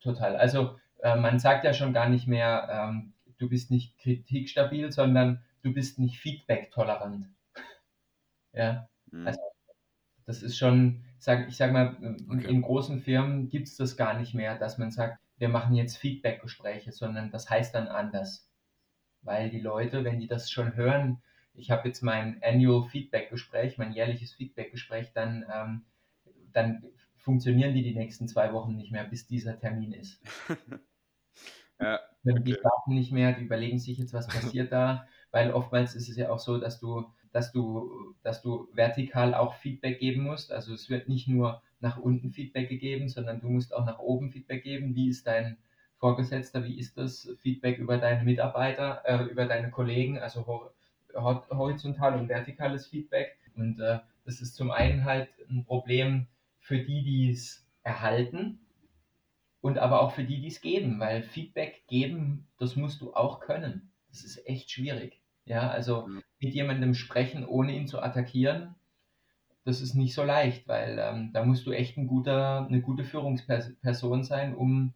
Total. 0.00 0.36
Also 0.36 0.78
äh, 1.02 1.16
man 1.16 1.38
sagt 1.38 1.64
ja 1.64 1.74
schon 1.74 1.92
gar 1.92 2.08
nicht 2.08 2.26
mehr, 2.26 2.68
ähm, 2.70 3.14
du 3.42 3.48
bist 3.48 3.70
nicht 3.70 3.98
kritikstabil, 3.98 4.92
sondern 4.92 5.42
du 5.62 5.72
bist 5.72 5.98
nicht 5.98 6.18
feedback-tolerant. 6.20 7.26
ja, 8.52 8.88
mhm. 9.10 9.26
also 9.26 9.40
das 10.24 10.42
ist 10.42 10.56
schon, 10.56 11.02
sag, 11.18 11.48
ich 11.48 11.56
sag 11.56 11.72
mal, 11.72 11.96
okay. 12.30 12.46
in 12.46 12.62
großen 12.62 13.00
Firmen 13.00 13.48
gibt 13.48 13.66
es 13.66 13.76
das 13.76 13.96
gar 13.96 14.18
nicht 14.18 14.34
mehr, 14.34 14.56
dass 14.56 14.78
man 14.78 14.92
sagt, 14.92 15.18
wir 15.38 15.48
machen 15.48 15.74
jetzt 15.74 15.96
Feedback-Gespräche, 15.96 16.92
sondern 16.92 17.32
das 17.32 17.50
heißt 17.50 17.74
dann 17.74 17.88
anders. 17.88 18.48
Weil 19.22 19.50
die 19.50 19.60
Leute, 19.60 20.04
wenn 20.04 20.20
die 20.20 20.28
das 20.28 20.50
schon 20.50 20.76
hören, 20.76 21.20
ich 21.54 21.72
habe 21.72 21.88
jetzt 21.88 22.02
mein 22.02 22.40
Annual 22.42 22.88
Feedback-Gespräch, 22.88 23.76
mein 23.76 23.92
jährliches 23.92 24.32
Feedback-Gespräch, 24.34 25.12
dann, 25.12 25.44
ähm, 25.52 25.84
dann 26.52 26.84
funktionieren 27.16 27.74
die 27.74 27.82
die 27.82 27.94
nächsten 27.94 28.28
zwei 28.28 28.52
Wochen 28.52 28.76
nicht 28.76 28.92
mehr, 28.92 29.04
bis 29.04 29.26
dieser 29.26 29.58
Termin 29.58 29.92
ist. 29.92 30.20
ja, 31.82 32.00
okay. 32.24 32.42
Die 32.44 32.56
warten 32.62 32.94
nicht 32.94 33.12
mehr, 33.12 33.32
die 33.32 33.44
überlegen 33.44 33.78
sich 33.78 33.98
jetzt, 33.98 34.14
was 34.14 34.28
passiert 34.28 34.72
da, 34.72 35.06
weil 35.30 35.52
oftmals 35.52 35.94
ist 35.94 36.08
es 36.08 36.16
ja 36.16 36.30
auch 36.30 36.38
so, 36.38 36.58
dass 36.58 36.78
du, 36.80 37.06
dass 37.32 37.52
du, 37.52 38.14
dass 38.22 38.42
du 38.42 38.68
vertikal 38.72 39.34
auch 39.34 39.54
Feedback 39.54 39.98
geben 39.98 40.22
musst. 40.22 40.52
Also 40.52 40.74
es 40.74 40.88
wird 40.90 41.08
nicht 41.08 41.28
nur 41.28 41.62
nach 41.80 41.98
unten 41.98 42.30
Feedback 42.30 42.68
gegeben, 42.68 43.08
sondern 43.08 43.40
du 43.40 43.48
musst 43.48 43.74
auch 43.74 43.84
nach 43.84 43.98
oben 43.98 44.30
Feedback 44.30 44.62
geben. 44.62 44.94
Wie 44.94 45.08
ist 45.08 45.26
dein 45.26 45.56
Vorgesetzter, 45.96 46.64
wie 46.64 46.78
ist 46.78 46.96
das 46.98 47.28
Feedback 47.38 47.78
über 47.78 47.98
deine 47.98 48.24
Mitarbeiter, 48.24 49.02
äh, 49.04 49.24
über 49.24 49.46
deine 49.46 49.70
Kollegen, 49.70 50.18
also 50.18 50.70
horizontal 51.14 52.18
und 52.18 52.28
vertikales 52.28 52.86
Feedback. 52.86 53.36
Und 53.56 53.80
äh, 53.80 53.98
das 54.24 54.40
ist 54.40 54.54
zum 54.54 54.70
einen 54.70 55.04
halt 55.04 55.28
ein 55.50 55.64
Problem 55.64 56.26
für 56.60 56.78
die, 56.78 57.02
die 57.02 57.30
es 57.30 57.66
erhalten 57.82 58.60
und 59.62 59.78
aber 59.78 60.02
auch 60.02 60.12
für 60.12 60.24
die, 60.24 60.40
die 60.40 60.48
es 60.48 60.60
geben, 60.60 61.00
weil 61.00 61.22
Feedback 61.22 61.86
geben, 61.86 62.48
das 62.58 62.76
musst 62.76 63.00
du 63.00 63.14
auch 63.14 63.40
können. 63.40 63.90
Das 64.10 64.24
ist 64.24 64.46
echt 64.46 64.70
schwierig. 64.70 65.22
Ja, 65.46 65.70
also 65.70 66.08
mit 66.38 66.52
jemandem 66.52 66.94
sprechen, 66.94 67.46
ohne 67.46 67.74
ihn 67.74 67.86
zu 67.86 68.00
attackieren, 68.00 68.74
das 69.64 69.80
ist 69.80 69.94
nicht 69.94 70.14
so 70.14 70.24
leicht, 70.24 70.66
weil 70.68 70.98
ähm, 71.00 71.30
da 71.32 71.44
musst 71.44 71.66
du 71.66 71.72
echt 71.72 71.96
ein 71.96 72.08
guter, 72.08 72.66
eine 72.66 72.80
gute 72.80 73.04
Führungsperson 73.04 74.24
sein, 74.24 74.54
um 74.54 74.92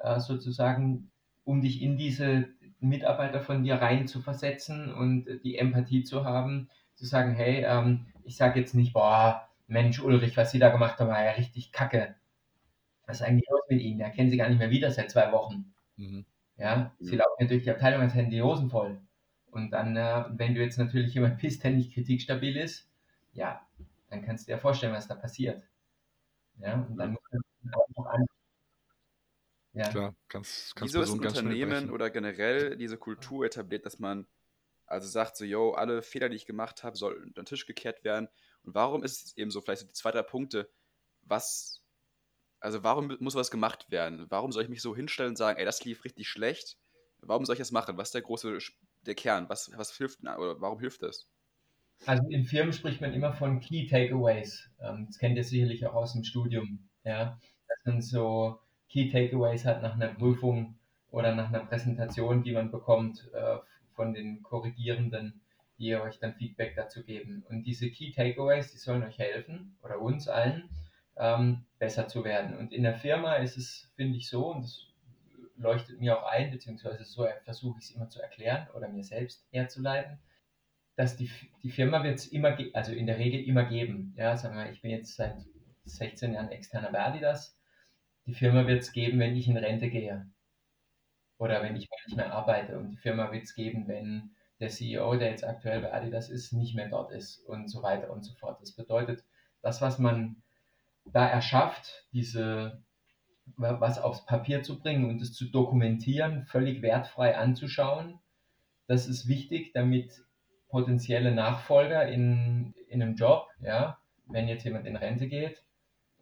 äh, 0.00 0.18
sozusagen, 0.18 1.10
um 1.44 1.60
dich 1.60 1.82
in 1.82 1.98
diese 1.98 2.48
Mitarbeiter 2.80 3.40
von 3.40 3.62
dir 3.62 3.76
rein 3.76 4.06
zu 4.06 4.20
versetzen 4.20 4.92
und 4.92 5.26
die 5.44 5.58
Empathie 5.58 6.02
zu 6.02 6.24
haben, 6.24 6.70
zu 6.94 7.04
sagen, 7.04 7.34
hey, 7.34 7.64
ähm, 7.66 8.06
ich 8.24 8.36
sage 8.36 8.58
jetzt 8.60 8.74
nicht, 8.74 8.94
boah, 8.94 9.48
Mensch, 9.66 10.00
Ulrich, 10.00 10.36
was 10.36 10.50
Sie 10.50 10.58
da 10.58 10.70
gemacht 10.70 10.98
haben, 10.98 11.08
war 11.08 11.24
ja 11.24 11.32
richtig 11.32 11.72
kacke. 11.72 12.14
Was 13.06 13.20
ist 13.20 13.26
eigentlich 13.26 13.48
los 13.48 13.62
mit 13.68 13.80
Ihnen? 13.80 13.98
Der 13.98 14.10
kennen 14.10 14.30
Sie 14.30 14.36
gar 14.36 14.48
nicht 14.48 14.58
mehr 14.58 14.70
wieder 14.70 14.90
seit 14.90 15.10
zwei 15.10 15.32
Wochen. 15.32 15.72
Mhm. 15.96 16.24
Ja, 16.56 16.94
Sie 16.98 17.16
laufen 17.16 17.36
ja 17.40 17.46
durch 17.46 17.64
die 17.64 17.70
Abteilung, 17.70 18.00
als 18.00 18.14
hätten 18.14 18.30
die 18.30 18.42
Hosen 18.42 18.70
voll. 18.70 19.00
Und 19.50 19.70
dann, 19.70 19.96
äh, 19.96 20.24
wenn 20.30 20.54
du 20.54 20.62
jetzt 20.62 20.78
natürlich 20.78 21.14
jemand 21.14 21.38
bist, 21.40 21.64
der 21.64 21.70
nicht 21.72 21.94
kritikstabil 21.94 22.56
ist, 22.56 22.88
ja, 23.32 23.66
dann 24.10 24.22
kannst 24.22 24.46
du 24.48 24.52
dir 24.52 24.58
vorstellen, 24.58 24.94
was 24.94 25.08
da 25.08 25.14
passiert. 25.14 25.62
Ja, 26.58 26.74
und 26.74 26.96
dann 26.96 27.12
muss 27.12 27.22
man 27.30 27.42
einfach 27.74 28.12
an, 28.12 28.26
ja. 29.76 29.90
Klar, 29.90 30.16
kannst, 30.28 30.74
kannst 30.74 30.94
Wieso 30.94 31.02
ist 31.02 31.12
ein 31.12 31.20
Unternehmen 31.20 31.90
oder 31.90 32.08
generell 32.08 32.78
diese 32.78 32.96
Kultur 32.96 33.44
etabliert, 33.44 33.84
dass 33.84 33.98
man 33.98 34.26
also 34.86 35.06
sagt 35.06 35.36
so, 35.36 35.44
yo, 35.44 35.72
alle 35.72 36.00
Fehler, 36.00 36.30
die 36.30 36.36
ich 36.36 36.46
gemacht 36.46 36.82
habe, 36.82 36.96
sollen 36.96 37.22
unter 37.24 37.42
den 37.42 37.46
Tisch 37.46 37.66
gekehrt 37.66 38.02
werden. 38.02 38.28
Und 38.62 38.74
warum 38.74 39.04
ist 39.04 39.26
es 39.26 39.36
eben 39.36 39.50
so, 39.50 39.60
vielleicht 39.60 39.82
so 39.82 39.86
die 39.86 39.92
zwei, 39.92 40.12
drei 40.12 40.22
Punkte, 40.22 40.70
was, 41.22 41.82
also 42.66 42.82
warum 42.82 43.16
muss 43.20 43.36
was 43.36 43.52
gemacht 43.52 43.92
werden? 43.92 44.26
Warum 44.28 44.50
soll 44.50 44.64
ich 44.64 44.68
mich 44.68 44.82
so 44.82 44.96
hinstellen 44.96 45.30
und 45.30 45.36
sagen, 45.36 45.56
ey, 45.56 45.64
das 45.64 45.84
lief 45.84 46.04
richtig 46.04 46.28
schlecht? 46.28 46.76
Warum 47.20 47.44
soll 47.44 47.52
ich 47.52 47.60
das 47.60 47.70
machen? 47.70 47.96
Was 47.96 48.08
ist 48.08 48.14
der 48.14 48.22
große, 48.22 48.58
der 49.06 49.14
Kern? 49.14 49.48
Was, 49.48 49.70
was 49.76 49.96
hilft, 49.96 50.22
oder 50.22 50.60
warum 50.60 50.80
hilft 50.80 51.04
das? 51.04 51.28
Also 52.06 52.28
in 52.28 52.44
Firmen 52.44 52.72
spricht 52.72 53.00
man 53.00 53.14
immer 53.14 53.32
von 53.32 53.60
Key 53.60 53.86
Takeaways. 53.86 54.68
Ähm, 54.80 55.06
das 55.06 55.18
kennt 55.18 55.36
ihr 55.36 55.44
sicherlich 55.44 55.86
auch 55.86 55.94
aus 55.94 56.14
dem 56.14 56.24
Studium. 56.24 56.88
Ja, 57.04 57.38
das 57.68 57.78
sind 57.84 58.02
so 58.02 58.58
Key 58.88 59.10
Takeaways 59.10 59.64
hat 59.64 59.80
nach 59.80 59.94
einer 59.94 60.08
Prüfung 60.08 60.74
oder 61.12 61.36
nach 61.36 61.50
einer 61.50 61.64
Präsentation, 61.64 62.42
die 62.42 62.52
man 62.52 62.72
bekommt 62.72 63.30
äh, 63.32 63.58
von 63.94 64.12
den 64.12 64.42
Korrigierenden, 64.42 65.40
die 65.78 65.94
euch 65.94 66.18
dann 66.18 66.34
Feedback 66.34 66.74
dazu 66.74 67.04
geben. 67.04 67.44
Und 67.48 67.62
diese 67.62 67.88
Key 67.90 68.10
Takeaways, 68.10 68.72
die 68.72 68.78
sollen 68.78 69.04
euch 69.04 69.18
helfen 69.18 69.76
oder 69.84 70.00
uns 70.00 70.26
allen, 70.26 70.68
ähm, 71.16 71.64
besser 71.78 72.08
zu 72.08 72.24
werden. 72.24 72.56
Und 72.56 72.72
in 72.72 72.82
der 72.82 72.94
Firma 72.94 73.36
ist 73.36 73.56
es, 73.56 73.92
finde 73.96 74.16
ich, 74.16 74.28
so, 74.28 74.52
und 74.52 74.62
das 74.62 74.86
leuchtet 75.56 76.00
mir 76.00 76.18
auch 76.18 76.30
ein, 76.30 76.50
beziehungsweise 76.50 77.04
so 77.04 77.26
versuche 77.44 77.78
ich 77.78 77.86
es 77.86 77.90
immer 77.92 78.08
zu 78.08 78.20
erklären 78.20 78.68
oder 78.74 78.88
mir 78.88 79.04
selbst 79.04 79.46
herzuleiten, 79.50 80.18
dass 80.96 81.16
die, 81.16 81.30
die 81.62 81.70
Firma 81.70 82.02
wird 82.04 82.16
es 82.16 82.26
immer, 82.26 82.56
also 82.74 82.92
in 82.92 83.06
der 83.06 83.18
Regel 83.18 83.42
immer 83.44 83.64
geben. 83.64 84.14
Ja, 84.16 84.36
sagen 84.36 84.56
wir, 84.56 84.70
ich 84.70 84.82
bin 84.82 84.90
jetzt 84.90 85.16
seit 85.16 85.36
16 85.84 86.34
Jahren 86.34 86.50
externer 86.50 86.90
Verdidas 86.90 87.56
die 88.26 88.34
Firma 88.34 88.66
wird 88.66 88.82
es 88.82 88.92
geben, 88.92 89.20
wenn 89.20 89.36
ich 89.36 89.48
in 89.48 89.56
Rente 89.56 89.88
gehe. 89.88 90.26
Oder 91.38 91.62
wenn 91.62 91.76
ich 91.76 91.88
nicht 92.06 92.16
mehr 92.16 92.32
arbeite. 92.32 92.76
Und 92.76 92.90
die 92.90 92.96
Firma 92.96 93.30
wird 93.30 93.44
es 93.44 93.54
geben, 93.54 93.86
wenn 93.86 94.34
der 94.58 94.68
CEO, 94.68 95.16
der 95.16 95.30
jetzt 95.30 95.44
aktuell 95.44 95.80
bei 95.80 95.92
Adidas 95.92 96.28
ist, 96.28 96.52
nicht 96.52 96.74
mehr 96.74 96.88
dort 96.88 97.12
ist 97.12 97.38
und 97.46 97.68
so 97.68 97.82
weiter 97.82 98.10
und 98.10 98.24
so 98.24 98.34
fort. 98.34 98.60
Das 98.60 98.72
bedeutet, 98.72 99.24
das, 99.62 99.80
was 99.80 99.98
man 99.98 100.42
da 101.12 101.26
erschafft, 101.26 102.06
diese, 102.12 102.82
was 103.56 103.98
aufs 103.98 104.26
Papier 104.26 104.62
zu 104.62 104.78
bringen 104.78 105.08
und 105.08 105.22
es 105.22 105.32
zu 105.32 105.46
dokumentieren, 105.46 106.44
völlig 106.46 106.82
wertfrei 106.82 107.36
anzuschauen, 107.36 108.18
das 108.86 109.06
ist 109.08 109.28
wichtig, 109.28 109.72
damit 109.72 110.12
potenzielle 110.68 111.32
Nachfolger 111.32 112.08
in, 112.08 112.74
in 112.88 113.02
einem 113.02 113.14
Job, 113.14 113.48
ja, 113.60 113.98
wenn 114.26 114.48
jetzt 114.48 114.64
jemand 114.64 114.86
in 114.86 114.96
Rente 114.96 115.28
geht, 115.28 115.62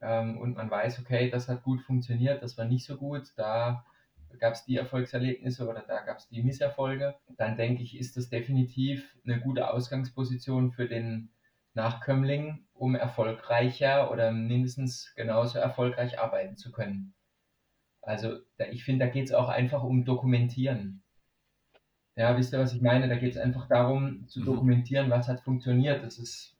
ähm, 0.00 0.38
und 0.38 0.56
man 0.56 0.70
weiß, 0.70 1.00
okay, 1.00 1.30
das 1.30 1.48
hat 1.48 1.62
gut 1.62 1.80
funktioniert, 1.82 2.42
das 2.42 2.58
war 2.58 2.66
nicht 2.66 2.84
so 2.84 2.96
gut, 2.96 3.32
da 3.36 3.84
gab 4.38 4.54
es 4.54 4.64
die 4.64 4.76
Erfolgserlebnisse 4.76 5.66
oder 5.68 5.82
da 5.86 6.02
gab 6.02 6.18
es 6.18 6.28
die 6.28 6.42
Misserfolge, 6.42 7.14
dann 7.36 7.56
denke 7.56 7.82
ich, 7.82 7.98
ist 7.98 8.16
das 8.16 8.28
definitiv 8.28 9.16
eine 9.24 9.40
gute 9.40 9.70
Ausgangsposition 9.70 10.72
für 10.72 10.88
den 10.88 11.30
Nachkömmling, 11.74 12.66
um 12.72 12.94
erfolgreicher 12.94 14.10
oder 14.10 14.32
mindestens 14.32 15.12
genauso 15.16 15.58
erfolgreich 15.58 16.18
arbeiten 16.18 16.56
zu 16.56 16.72
können. 16.72 17.14
Also 18.02 18.38
da, 18.58 18.66
ich 18.66 18.84
finde, 18.84 19.06
da 19.06 19.10
geht 19.10 19.26
es 19.26 19.32
auch 19.32 19.48
einfach 19.48 19.82
um 19.82 20.04
Dokumentieren. 20.04 21.02
Ja, 22.16 22.36
wisst 22.36 22.52
ihr, 22.52 22.60
was 22.60 22.72
ich 22.72 22.80
meine? 22.80 23.08
Da 23.08 23.16
geht 23.16 23.32
es 23.32 23.40
einfach 23.40 23.66
darum, 23.66 24.28
zu 24.28 24.40
mhm. 24.40 24.44
dokumentieren, 24.44 25.10
was 25.10 25.26
hat 25.26 25.40
funktioniert. 25.40 26.04
Das 26.04 26.18
ist 26.18 26.56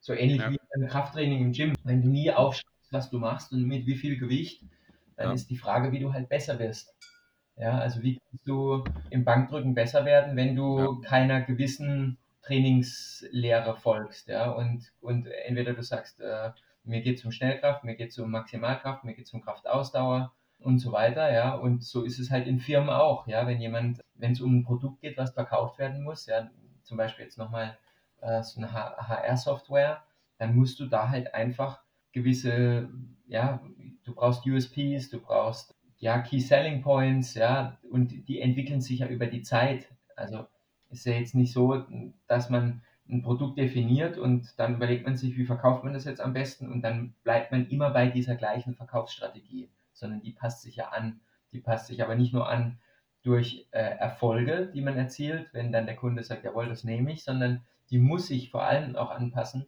so 0.00 0.12
ähnlich 0.12 0.40
ja. 0.40 0.50
wie 0.50 0.60
ein 0.74 0.86
Krafttraining 0.86 1.40
im 1.40 1.52
Gym. 1.52 1.74
Wenn 1.82 2.02
du 2.02 2.08
nie 2.08 2.30
aufschreibst, 2.30 2.92
was 2.92 3.10
du 3.10 3.18
machst 3.18 3.52
und 3.52 3.64
mit 3.64 3.86
wie 3.86 3.96
viel 3.96 4.18
Gewicht, 4.18 4.62
dann 5.16 5.28
ja. 5.28 5.32
ist 5.32 5.48
die 5.48 5.56
Frage, 5.56 5.92
wie 5.92 5.98
du 5.98 6.12
halt 6.12 6.28
besser 6.28 6.58
wirst. 6.58 6.94
Ja, 7.56 7.78
also 7.78 8.02
wie 8.02 8.18
kannst 8.18 8.46
du 8.46 8.84
im 9.08 9.24
Bankdrücken 9.24 9.74
besser 9.74 10.04
werden, 10.04 10.36
wenn 10.36 10.54
du 10.54 10.78
ja. 10.78 11.08
keiner 11.08 11.40
gewissen 11.40 12.18
Trainingslehre 12.46 13.76
folgst, 13.76 14.28
ja, 14.28 14.50
und, 14.50 14.92
und 15.00 15.26
entweder 15.26 15.74
du 15.74 15.82
sagst, 15.82 16.20
äh, 16.20 16.50
mir 16.84 17.02
geht 17.02 17.18
es 17.18 17.24
um 17.24 17.32
Schnellkraft, 17.32 17.84
mir 17.84 17.96
geht 17.96 18.10
es 18.10 18.18
um 18.18 18.30
Maximalkraft, 18.30 19.04
mir 19.04 19.14
geht 19.14 19.26
es 19.26 19.32
um 19.32 19.42
Kraftausdauer 19.42 20.32
und 20.60 20.78
so 20.78 20.92
weiter, 20.92 21.32
ja, 21.32 21.54
und 21.54 21.82
so 21.82 22.04
ist 22.04 22.18
es 22.18 22.30
halt 22.30 22.46
in 22.46 22.60
Firmen 22.60 22.90
auch, 22.90 23.26
ja, 23.26 23.46
wenn 23.46 23.60
jemand, 23.60 24.00
wenn 24.14 24.32
es 24.32 24.40
um 24.40 24.58
ein 24.58 24.64
Produkt 24.64 25.00
geht, 25.00 25.16
was 25.16 25.32
verkauft 25.32 25.78
werden 25.78 26.02
muss, 26.02 26.26
ja, 26.26 26.48
zum 26.82 26.96
Beispiel 26.96 27.24
jetzt 27.24 27.38
nochmal 27.38 27.76
äh, 28.20 28.42
so 28.42 28.60
eine 28.60 28.72
HR-Software, 28.72 30.02
dann 30.38 30.54
musst 30.54 30.78
du 30.78 30.86
da 30.86 31.08
halt 31.08 31.34
einfach 31.34 31.80
gewisse, 32.12 32.88
ja, 33.26 33.60
du 34.04 34.14
brauchst 34.14 34.46
USPs, 34.46 35.10
du 35.10 35.20
brauchst 35.20 35.74
ja 35.98 36.18
Key 36.20 36.40
Selling 36.40 36.82
Points, 36.82 37.34
ja, 37.34 37.76
und 37.90 38.28
die 38.28 38.40
entwickeln 38.40 38.80
sich 38.80 39.00
ja 39.00 39.08
über 39.08 39.26
die 39.26 39.42
Zeit. 39.42 39.88
Also 40.14 40.46
ist 40.90 41.06
ja 41.06 41.12
jetzt 41.12 41.34
nicht 41.34 41.52
so, 41.52 41.84
dass 42.26 42.50
man 42.50 42.82
ein 43.08 43.22
Produkt 43.22 43.58
definiert 43.58 44.18
und 44.18 44.58
dann 44.58 44.76
überlegt 44.76 45.04
man 45.04 45.16
sich, 45.16 45.36
wie 45.36 45.44
verkauft 45.44 45.84
man 45.84 45.92
das 45.92 46.04
jetzt 46.04 46.20
am 46.20 46.32
besten 46.32 46.70
und 46.70 46.82
dann 46.82 47.14
bleibt 47.22 47.52
man 47.52 47.68
immer 47.68 47.90
bei 47.90 48.08
dieser 48.08 48.34
gleichen 48.34 48.74
Verkaufsstrategie, 48.74 49.68
sondern 49.92 50.20
die 50.20 50.32
passt 50.32 50.62
sich 50.62 50.76
ja 50.76 50.88
an. 50.88 51.20
Die 51.52 51.60
passt 51.60 51.86
sich 51.86 52.02
aber 52.02 52.16
nicht 52.16 52.32
nur 52.32 52.48
an 52.48 52.78
durch 53.22 53.66
äh, 53.70 53.78
Erfolge, 53.78 54.70
die 54.72 54.80
man 54.80 54.96
erzielt, 54.96 55.52
wenn 55.52 55.72
dann 55.72 55.86
der 55.86 55.96
Kunde 55.96 56.22
sagt, 56.22 56.44
jawohl, 56.44 56.68
das 56.68 56.84
nehme 56.84 57.12
ich, 57.12 57.24
sondern 57.24 57.64
die 57.90 57.98
muss 57.98 58.26
sich 58.26 58.50
vor 58.50 58.64
allem 58.64 58.96
auch 58.96 59.10
anpassen 59.10 59.66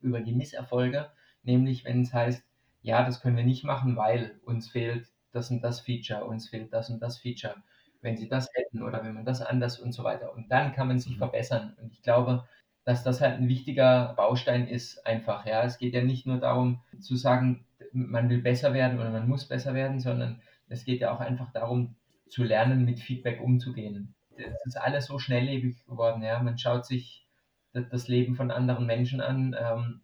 über 0.00 0.20
die 0.20 0.34
Misserfolge, 0.34 1.10
nämlich 1.42 1.84
wenn 1.84 2.02
es 2.02 2.12
heißt, 2.12 2.44
ja, 2.82 3.04
das 3.04 3.20
können 3.20 3.36
wir 3.36 3.44
nicht 3.44 3.64
machen, 3.64 3.96
weil 3.96 4.40
uns 4.44 4.68
fehlt 4.68 5.06
das 5.32 5.50
und 5.50 5.62
das 5.62 5.80
Feature, 5.80 6.24
uns 6.24 6.48
fehlt 6.48 6.72
das 6.72 6.90
und 6.90 7.00
das 7.00 7.18
Feature, 7.18 7.56
wenn 8.02 8.16
sie 8.16 8.28
das 8.28 8.48
hätten 8.54 8.82
oder 8.82 9.02
wenn 9.02 9.14
man 9.14 9.24
das 9.24 9.40
anders 9.40 9.78
und 9.78 9.92
so 9.92 10.04
weiter. 10.04 10.34
Und 10.34 10.50
dann 10.50 10.74
kann 10.74 10.88
man 10.88 10.98
sich 10.98 11.14
mhm. 11.14 11.18
verbessern. 11.18 11.74
Und 11.80 11.92
ich 11.92 12.02
glaube, 12.02 12.44
dass 12.84 13.04
das 13.04 13.20
halt 13.20 13.38
ein 13.38 13.48
wichtiger 13.48 14.12
Baustein 14.16 14.66
ist, 14.66 15.06
einfach. 15.06 15.46
Ja, 15.46 15.62
es 15.62 15.78
geht 15.78 15.94
ja 15.94 16.02
nicht 16.02 16.26
nur 16.26 16.38
darum 16.38 16.80
zu 17.00 17.16
sagen, 17.16 17.64
man 17.92 18.28
will 18.28 18.42
besser 18.42 18.74
werden 18.74 18.98
oder 18.98 19.10
man 19.10 19.28
muss 19.28 19.46
besser 19.46 19.74
werden, 19.74 20.00
sondern 20.00 20.40
es 20.68 20.84
geht 20.84 21.00
ja 21.00 21.14
auch 21.14 21.20
einfach 21.20 21.52
darum, 21.52 21.94
zu 22.28 22.42
lernen, 22.42 22.84
mit 22.84 22.98
Feedback 22.98 23.40
umzugehen. 23.40 24.14
Es 24.36 24.66
ist 24.66 24.76
alles 24.76 25.06
so 25.06 25.18
schnelllebig 25.18 25.84
geworden. 25.86 26.22
Ja, 26.22 26.42
man 26.42 26.58
schaut 26.58 26.86
sich 26.86 27.26
das 27.72 28.08
Leben 28.08 28.34
von 28.34 28.50
anderen 28.50 28.86
Menschen 28.86 29.20
an 29.20 29.54
ähm, 29.58 30.00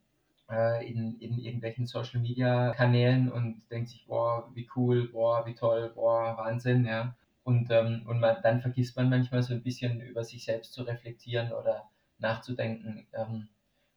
äh, 0.51 0.87
in, 0.91 1.19
in 1.21 1.39
irgendwelchen 1.39 1.87
Social 1.87 2.21
Media 2.21 2.73
Kanälen 2.75 3.31
und 3.31 3.63
denkt 3.71 3.91
sich, 3.91 4.07
boah, 4.07 4.51
wie 4.55 4.69
cool, 4.77 5.09
boah, 5.09 5.47
wie 5.47 5.55
toll, 5.55 5.91
boah, 5.95 6.37
Wahnsinn, 6.37 6.85
ja. 6.85 7.15
Und, 7.49 7.71
ähm, 7.71 8.03
und 8.07 8.21
man, 8.21 8.43
dann 8.43 8.61
vergisst 8.61 8.95
man 8.95 9.09
manchmal 9.09 9.43
so 9.43 9.55
ein 9.55 9.63
bisschen 9.63 10.03
über 10.03 10.23
sich 10.23 10.45
selbst 10.45 10.75
zu 10.75 10.83
reflektieren 10.83 11.51
oder 11.51 11.91
nachzudenken 12.19 13.09
ähm, 13.15 13.49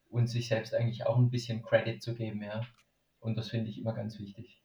und 0.09 0.27
sich 0.27 0.47
selbst 0.47 0.73
eigentlich 0.73 1.05
auch 1.05 1.17
ein 1.17 1.29
bisschen 1.29 1.61
Credit 1.61 2.01
zu 2.01 2.15
geben, 2.15 2.41
ja. 2.41 2.65
Und 3.19 3.37
das 3.37 3.49
finde 3.49 3.69
ich 3.69 3.77
immer 3.77 3.91
ganz 3.91 4.17
wichtig. 4.19 4.63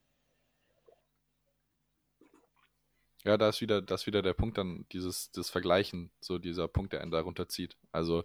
Ja, 3.25 3.37
da 3.37 3.49
ist 3.49 3.61
wieder, 3.61 3.83
das 3.83 4.07
wieder 4.07 4.22
der 4.22 4.35
Punkt 4.35 4.57
dann, 4.57 4.87
dieses 4.92 5.33
das 5.33 5.51
Vergleichen, 5.51 6.12
so 6.20 6.38
dieser 6.38 6.68
Punkt, 6.68 6.92
der 6.92 7.01
einen 7.01 7.11
darunter 7.11 7.49
zieht. 7.49 7.77
Also 7.90 8.22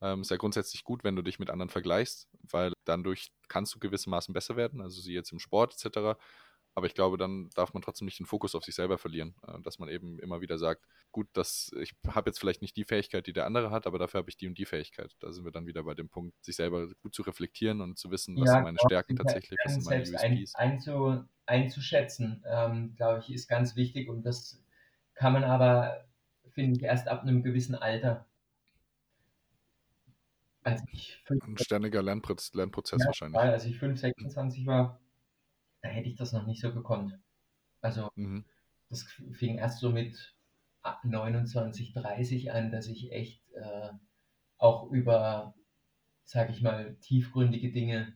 ähm, 0.00 0.20
ist 0.20 0.30
ja 0.30 0.36
grundsätzlich 0.36 0.84
gut, 0.84 1.02
wenn 1.02 1.16
du 1.16 1.22
dich 1.22 1.40
mit 1.40 1.50
anderen 1.50 1.70
vergleichst, 1.70 2.28
weil 2.52 2.72
dadurch 2.84 3.32
kannst 3.48 3.74
du 3.74 3.80
gewissermaßen 3.80 4.32
besser 4.32 4.54
werden, 4.54 4.80
also 4.80 5.00
sie 5.00 5.12
jetzt 5.12 5.32
im 5.32 5.40
Sport 5.40 5.74
etc. 5.74 6.16
Aber 6.76 6.86
ich 6.86 6.94
glaube, 6.94 7.16
dann 7.16 7.50
darf 7.54 7.72
man 7.72 7.82
trotzdem 7.82 8.06
nicht 8.06 8.18
den 8.18 8.26
Fokus 8.26 8.54
auf 8.54 8.64
sich 8.64 8.74
selber 8.74 8.98
verlieren. 8.98 9.34
Äh, 9.46 9.60
dass 9.62 9.78
man 9.78 9.88
eben 9.88 10.18
immer 10.18 10.40
wieder 10.40 10.58
sagt, 10.58 10.84
gut, 11.12 11.28
das, 11.32 11.70
ich 11.80 11.94
habe 12.08 12.28
jetzt 12.28 12.40
vielleicht 12.40 12.62
nicht 12.62 12.76
die 12.76 12.84
Fähigkeit, 12.84 13.26
die 13.26 13.32
der 13.32 13.46
andere 13.46 13.70
hat, 13.70 13.86
aber 13.86 13.98
dafür 13.98 14.18
habe 14.18 14.30
ich 14.30 14.36
die 14.36 14.48
und 14.48 14.58
die 14.58 14.64
Fähigkeit. 14.64 15.14
Da 15.20 15.32
sind 15.32 15.44
wir 15.44 15.52
dann 15.52 15.66
wieder 15.66 15.84
bei 15.84 15.94
dem 15.94 16.08
Punkt, 16.08 16.34
sich 16.44 16.56
selber 16.56 16.88
gut 17.00 17.14
zu 17.14 17.22
reflektieren 17.22 17.80
und 17.80 17.98
zu 17.98 18.10
wissen, 18.10 18.36
was 18.36 18.48
ja, 18.48 18.54
sind 18.54 18.64
meine 18.64 18.76
genau. 18.76 18.88
Stärken 18.88 19.16
tatsächlich, 19.16 19.58
was 19.64 19.74
sind 19.74 19.84
meine 19.84 20.02
USPs. 20.02 20.54
Ein, 20.56 20.70
einzu, 20.72 21.24
einzuschätzen, 21.46 22.42
ähm, 22.46 22.94
glaube 22.96 23.20
ich, 23.20 23.32
ist 23.32 23.46
ganz 23.46 23.76
wichtig 23.76 24.08
und 24.08 24.24
das 24.24 24.60
kann 25.14 25.32
man 25.32 25.44
aber, 25.44 26.04
finde 26.50 26.76
ich, 26.76 26.82
erst 26.84 27.06
ab 27.06 27.22
einem 27.22 27.42
gewissen 27.44 27.76
Alter. 27.76 28.26
Als 30.64 30.82
ich 30.90 31.22
Ein 31.28 31.58
ständiger 31.58 32.02
Lernproz 32.02 32.54
Lernprozess 32.54 33.00
ja, 33.00 33.06
wahrscheinlich. 33.06 33.38
Als 33.38 33.66
ich 33.66 33.78
5, 33.78 34.00
26 34.00 34.66
war, 34.66 34.98
da 35.84 35.90
hätte 35.90 36.08
ich 36.08 36.16
das 36.16 36.32
noch 36.32 36.46
nicht 36.46 36.62
so 36.62 36.72
gekonnt. 36.72 37.18
Also 37.82 38.08
mhm. 38.16 38.46
das 38.88 39.02
fing 39.32 39.58
erst 39.58 39.80
so 39.80 39.90
mit 39.90 40.34
29, 41.02 41.92
30 41.92 42.52
an, 42.52 42.72
dass 42.72 42.86
ich 42.86 43.12
echt 43.12 43.52
äh, 43.52 43.90
auch 44.56 44.90
über, 44.90 45.54
sage 46.24 46.52
ich 46.52 46.62
mal, 46.62 46.96
tiefgründige 47.02 47.70
Dinge 47.70 48.14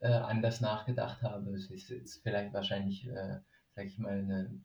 äh, 0.00 0.08
anders 0.08 0.60
nachgedacht 0.60 1.22
habe. 1.22 1.54
Es 1.54 1.70
ist 1.70 1.88
jetzt 1.88 2.22
vielleicht 2.22 2.52
wahrscheinlich, 2.52 3.06
äh, 3.06 3.40
sage 3.74 3.88
ich 3.88 3.98
mal, 3.98 4.18
eine 4.18 4.60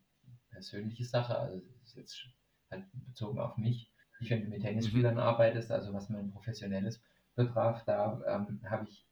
persönliche 0.50 1.06
Sache, 1.06 1.38
also 1.38 1.62
ist 1.86 1.96
jetzt 1.96 2.28
halt 2.70 2.84
bezogen 2.92 3.40
auf 3.40 3.56
mich. 3.56 3.94
Ich, 4.20 4.30
wenn 4.30 4.44
du 4.44 4.50
mit 4.50 4.62
Tennisspielern 4.62 5.16
mhm. 5.16 5.22
arbeitest, 5.22 5.72
also 5.72 5.94
was 5.94 6.10
mein 6.10 6.32
professionelles 6.32 7.02
betraf, 7.36 7.86
da 7.86 8.22
ähm, 8.28 8.60
habe 8.70 8.90
ich, 8.90 9.08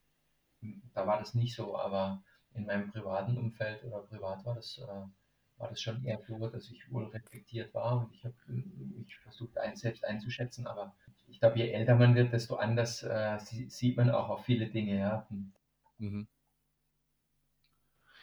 da 0.94 1.08
war 1.08 1.20
das 1.20 1.36
nicht 1.36 1.56
so, 1.56 1.78
aber 1.78 2.22
in 2.54 2.66
meinem 2.66 2.92
privaten 2.92 3.38
Umfeld 3.38 3.84
oder 3.84 4.00
privat 4.00 4.46
war 4.46 4.56
das, 4.56 4.78
äh, 4.80 4.88
war 5.58 5.70
das 5.70 5.82
schon 5.82 6.04
eher 6.06 6.20
so, 6.28 6.48
dass 6.48 6.70
ich 6.72 6.92
wohl 6.92 7.06
reflektiert 7.06 7.74
war 7.74 7.98
und 8.00 8.14
ich 8.14 8.24
habe 8.26 8.36
mich 8.48 9.18
versucht, 9.20 9.58
ein, 9.58 9.76
selbst 9.76 10.06
einzuschätzen, 10.06 10.68
aber 10.68 10.96
ich 11.28 11.40
glaube, 11.40 11.58
je 11.60 11.72
älter 11.72 11.96
man 11.96 12.16
wird, 12.16 12.34
desto 12.34 12.56
anders 12.56 13.04
äh, 13.04 13.38
sieht 13.40 13.98
man 13.98 14.10
auch 14.10 14.30
auf 14.30 14.46
viele 14.46 14.68
Dinge, 14.68 15.00
ja. 15.00 15.28
Mhm. 16.00 16.28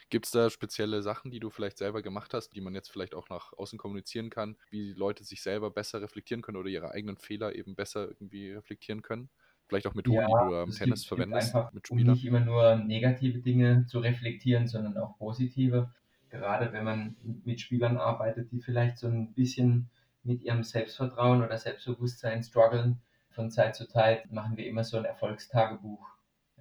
Gibt 0.09 0.25
es 0.25 0.31
da 0.31 0.49
spezielle 0.49 1.01
Sachen, 1.01 1.31
die 1.31 1.39
du 1.39 1.49
vielleicht 1.49 1.77
selber 1.77 2.01
gemacht 2.01 2.33
hast, 2.33 2.49
die 2.51 2.61
man 2.61 2.73
jetzt 2.73 2.89
vielleicht 2.89 3.13
auch 3.13 3.29
nach 3.29 3.51
außen 3.53 3.77
kommunizieren 3.77 4.29
kann, 4.29 4.57
wie 4.69 4.93
Leute 4.93 5.23
sich 5.25 5.41
selber 5.41 5.69
besser 5.69 6.01
reflektieren 6.01 6.41
können 6.41 6.57
oder 6.57 6.69
ihre 6.69 6.91
eigenen 6.91 7.17
Fehler 7.17 7.55
eben 7.55 7.75
besser 7.75 8.07
irgendwie 8.07 8.51
reflektieren 8.53 9.01
können? 9.01 9.29
Vielleicht 9.67 9.87
auch 9.87 9.93
Methoden, 9.95 10.15
ja, 10.15 10.27
die 10.27 10.49
du 10.49 10.55
am 10.55 10.71
Tennis 10.71 11.01
gibt, 11.01 11.07
verwendest 11.07 11.47
gibt 11.47 11.55
einfach, 11.55 11.73
mit 11.73 11.87
Spielern. 11.87 12.07
Um 12.07 12.13
nicht 12.13 12.25
immer 12.25 12.39
nur 12.39 12.75
negative 12.75 13.39
Dinge 13.39 13.85
zu 13.87 13.99
reflektieren, 13.99 14.67
sondern 14.67 14.97
auch 14.97 15.17
positive. 15.17 15.91
Gerade 16.29 16.71
wenn 16.73 16.83
man 16.83 17.15
mit 17.43 17.59
Spielern 17.59 17.97
arbeitet, 17.97 18.51
die 18.51 18.59
vielleicht 18.59 18.97
so 18.97 19.07
ein 19.07 19.33
bisschen 19.33 19.89
mit 20.23 20.43
ihrem 20.43 20.63
Selbstvertrauen 20.63 21.43
oder 21.43 21.57
Selbstbewusstsein 21.57 22.43
strugglen. 22.43 23.01
Von 23.29 23.51
Zeit 23.51 23.75
zu 23.75 23.87
Zeit 23.87 24.31
machen 24.31 24.57
wir 24.57 24.67
immer 24.67 24.83
so 24.83 24.97
ein 24.97 25.05
Erfolgstagebuch. 25.05 26.05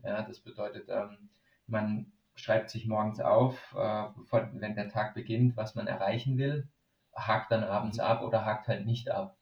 Ja, 0.05 0.23
das 0.23 0.40
bedeutet, 0.40 0.88
ähm, 0.88 1.31
man 1.66 2.12
schreibt 2.35 2.71
sich 2.71 2.87
morgens 2.87 3.21
auf, 3.21 3.75
äh, 3.77 4.05
wenn 4.53 4.77
der 4.77 4.88
Tag 4.88 5.14
beginnt, 5.14 5.57
was 5.57 5.75
man 5.75 5.87
erreichen 5.87 6.38
will, 6.38 6.69
hakt 7.14 7.51
dann 7.51 7.64
abends 7.64 7.99
mhm. 7.99 8.05
ab 8.05 8.23
oder 8.23 8.45
hakt 8.45 8.69
halt 8.69 8.87
nicht 8.87 9.11
ab. 9.11 9.37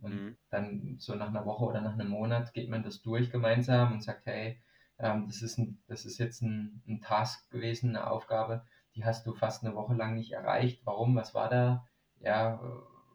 Und 0.00 0.14
mhm. 0.14 0.36
dann 0.50 0.96
so 0.98 1.14
nach 1.14 1.28
einer 1.28 1.46
Woche 1.46 1.64
oder 1.64 1.80
nach 1.80 1.94
einem 1.94 2.08
Monat 2.08 2.52
geht 2.52 2.68
man 2.68 2.82
das 2.82 3.02
durch 3.02 3.30
gemeinsam 3.30 3.92
und 3.92 4.02
sagt, 4.02 4.26
hey, 4.26 4.60
ähm, 4.98 5.26
das, 5.26 5.42
ist 5.42 5.58
ein, 5.58 5.78
das 5.88 6.04
ist 6.04 6.18
jetzt 6.18 6.42
ein, 6.42 6.82
ein 6.86 7.00
Task 7.00 7.50
gewesen, 7.50 7.90
eine 7.90 8.10
Aufgabe, 8.10 8.64
die 8.94 9.04
hast 9.04 9.26
du 9.26 9.34
fast 9.34 9.64
eine 9.64 9.74
Woche 9.74 9.94
lang 9.94 10.14
nicht 10.14 10.32
erreicht. 10.32 10.80
Warum? 10.84 11.16
Was 11.16 11.34
war 11.34 11.48
da? 11.50 11.86
Ja, 12.20 12.60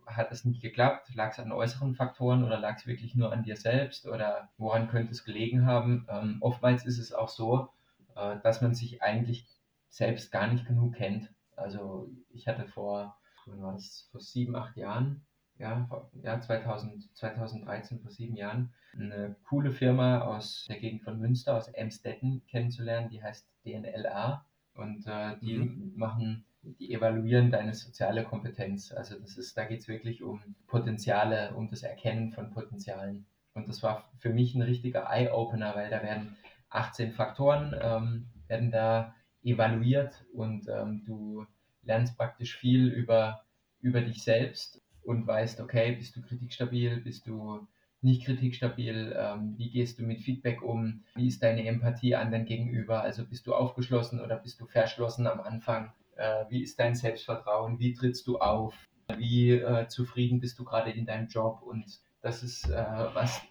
hat 0.05 0.31
es 0.31 0.45
nicht 0.45 0.61
geklappt? 0.61 1.13
Lag 1.15 1.31
es 1.31 1.39
an 1.39 1.51
äußeren 1.51 1.95
Faktoren 1.95 2.43
oder 2.43 2.59
lag 2.59 2.77
es 2.77 2.87
wirklich 2.87 3.15
nur 3.15 3.31
an 3.31 3.43
dir 3.43 3.55
selbst? 3.55 4.07
Oder 4.07 4.49
woran 4.57 4.89
könnte 4.89 5.11
es 5.11 5.23
gelegen 5.23 5.65
haben? 5.65 6.07
Ähm, 6.09 6.37
oftmals 6.41 6.85
ist 6.85 6.99
es 6.99 7.13
auch 7.13 7.29
so, 7.29 7.69
äh, 8.15 8.37
dass 8.43 8.61
man 8.61 8.75
sich 8.75 9.01
eigentlich 9.01 9.47
selbst 9.89 10.31
gar 10.31 10.47
nicht 10.47 10.67
genug 10.67 10.95
kennt. 10.95 11.31
Also 11.55 12.09
ich 12.29 12.47
hatte 12.47 12.67
vor, 12.67 13.17
wann 13.45 13.61
war 13.61 13.73
das, 13.73 14.07
vor 14.11 14.21
sieben, 14.21 14.55
acht 14.55 14.77
Jahren 14.77 15.25
ja, 15.61 15.87
ja 16.23 16.41
2000, 16.41 17.15
2013, 17.15 17.99
vor 17.99 18.11
sieben 18.11 18.35
Jahren, 18.35 18.73
eine 18.93 19.35
coole 19.47 19.71
Firma 19.71 20.21
aus 20.21 20.65
der 20.67 20.79
Gegend 20.79 21.03
von 21.03 21.19
Münster, 21.19 21.55
aus 21.55 21.67
Emstetten 21.69 22.41
kennenzulernen, 22.47 23.09
die 23.09 23.23
heißt 23.23 23.47
DNLA 23.65 24.45
und 24.73 25.05
äh, 25.07 25.37
die 25.41 25.59
mhm. 25.59 25.93
machen, 25.95 26.45
die 26.63 26.93
evaluieren 26.93 27.51
deine 27.51 27.73
soziale 27.73 28.23
Kompetenz. 28.23 28.91
Also 28.91 29.17
das 29.19 29.37
ist, 29.37 29.57
da 29.57 29.65
geht 29.65 29.81
es 29.81 29.87
wirklich 29.87 30.23
um 30.23 30.41
Potenziale, 30.67 31.53
um 31.55 31.69
das 31.69 31.83
Erkennen 31.83 32.31
von 32.31 32.51
Potenzialen. 32.51 33.25
Und 33.53 33.67
das 33.67 33.83
war 33.83 34.09
für 34.17 34.29
mich 34.29 34.55
ein 34.55 34.61
richtiger 34.61 35.09
Eye-Opener, 35.09 35.75
weil 35.75 35.89
da 35.89 36.01
werden 36.01 36.37
18 36.69 37.11
Faktoren 37.13 37.75
ähm, 37.79 38.27
werden 38.47 38.71
da 38.71 39.13
evaluiert 39.43 40.25
und 40.33 40.67
ähm, 40.67 41.03
du 41.05 41.45
lernst 41.83 42.17
praktisch 42.17 42.57
viel 42.57 42.87
über, 42.87 43.43
über 43.81 44.01
dich 44.01 44.23
selbst 44.23 44.80
und 45.03 45.27
weißt, 45.27 45.59
okay, 45.61 45.93
bist 45.93 46.15
du 46.15 46.21
kritikstabil, 46.21 46.97
bist 47.01 47.27
du 47.27 47.67
nicht 48.01 48.25
kritikstabil, 48.25 49.15
ähm, 49.17 49.53
wie 49.57 49.69
gehst 49.69 49.99
du 49.99 50.03
mit 50.03 50.21
Feedback 50.21 50.61
um, 50.61 51.03
wie 51.15 51.27
ist 51.27 51.43
deine 51.43 51.65
Empathie 51.65 52.15
anderen 52.15 52.45
gegenüber, 52.45 53.01
also 53.01 53.25
bist 53.25 53.45
du 53.45 53.53
aufgeschlossen 53.53 54.19
oder 54.19 54.37
bist 54.37 54.59
du 54.59 54.65
verschlossen 54.65 55.27
am 55.27 55.39
Anfang, 55.39 55.93
äh, 56.15 56.45
wie 56.49 56.63
ist 56.63 56.79
dein 56.79 56.95
Selbstvertrauen, 56.95 57.79
wie 57.79 57.93
trittst 57.93 58.25
du 58.25 58.39
auf, 58.39 58.75
wie 59.17 59.51
äh, 59.51 59.87
zufrieden 59.87 60.39
bist 60.39 60.57
du 60.57 60.63
gerade 60.63 60.91
in 60.91 61.05
deinem 61.05 61.27
Job 61.27 61.61
und 61.61 61.99
das 62.21 62.43
ist 62.43 62.69
äh, 62.69 62.85
was, 63.13 63.41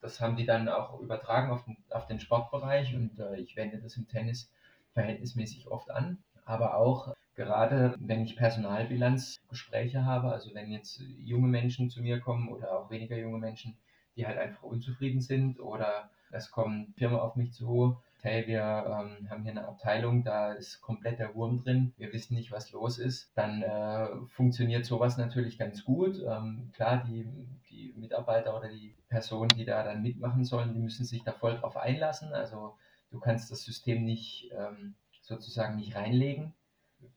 das 0.00 0.20
haben 0.20 0.36
die 0.36 0.46
dann 0.46 0.68
auch 0.68 1.00
übertragen 1.00 1.50
auf 1.50 1.64
den, 1.64 1.76
auf 1.90 2.06
den 2.06 2.20
Sportbereich 2.20 2.94
und 2.94 3.18
äh, 3.20 3.36
ich 3.40 3.56
wende 3.56 3.78
das 3.78 3.96
im 3.96 4.08
Tennis 4.08 4.50
verhältnismäßig 4.94 5.68
oft 5.68 5.90
an, 5.90 6.18
aber 6.44 6.76
auch 6.76 7.14
Gerade 7.52 7.94
wenn 8.00 8.22
ich 8.22 8.34
Personalbilanzgespräche 8.34 10.06
habe, 10.06 10.32
also 10.32 10.54
wenn 10.54 10.72
jetzt 10.72 11.02
junge 11.18 11.48
Menschen 11.48 11.90
zu 11.90 12.00
mir 12.00 12.18
kommen 12.18 12.48
oder 12.48 12.78
auch 12.78 12.88
weniger 12.88 13.18
junge 13.18 13.36
Menschen, 13.36 13.76
die 14.16 14.26
halt 14.26 14.38
einfach 14.38 14.62
unzufrieden 14.62 15.20
sind 15.20 15.60
oder 15.60 16.08
es 16.30 16.50
kommen 16.50 16.94
Firmen 16.96 17.20
auf 17.20 17.36
mich 17.36 17.52
zu, 17.52 17.98
hey, 18.22 18.46
wir 18.46 18.62
ähm, 18.62 19.28
haben 19.28 19.42
hier 19.42 19.50
eine 19.50 19.68
Abteilung, 19.68 20.24
da 20.24 20.52
ist 20.54 20.80
komplett 20.80 21.18
der 21.18 21.34
Wurm 21.34 21.62
drin, 21.62 21.92
wir 21.98 22.10
wissen 22.14 22.36
nicht, 22.36 22.52
was 22.52 22.72
los 22.72 22.96
ist, 22.96 23.30
dann 23.34 23.60
äh, 23.60 24.08
funktioniert 24.30 24.86
sowas 24.86 25.18
natürlich 25.18 25.58
ganz 25.58 25.84
gut. 25.84 26.22
Ähm, 26.26 26.70
klar, 26.72 27.04
die, 27.06 27.26
die 27.68 27.92
Mitarbeiter 27.98 28.56
oder 28.56 28.70
die 28.70 28.94
Personen, 29.10 29.50
die 29.50 29.66
da 29.66 29.82
dann 29.82 30.00
mitmachen 30.00 30.46
sollen, 30.46 30.72
die 30.72 30.80
müssen 30.80 31.04
sich 31.04 31.22
da 31.22 31.32
voll 31.32 31.58
drauf 31.58 31.76
einlassen. 31.76 32.32
Also 32.32 32.78
du 33.10 33.20
kannst 33.20 33.50
das 33.50 33.62
System 33.62 34.06
nicht 34.06 34.50
ähm, 34.58 34.94
sozusagen 35.20 35.76
nicht 35.76 35.94
reinlegen. 35.94 36.54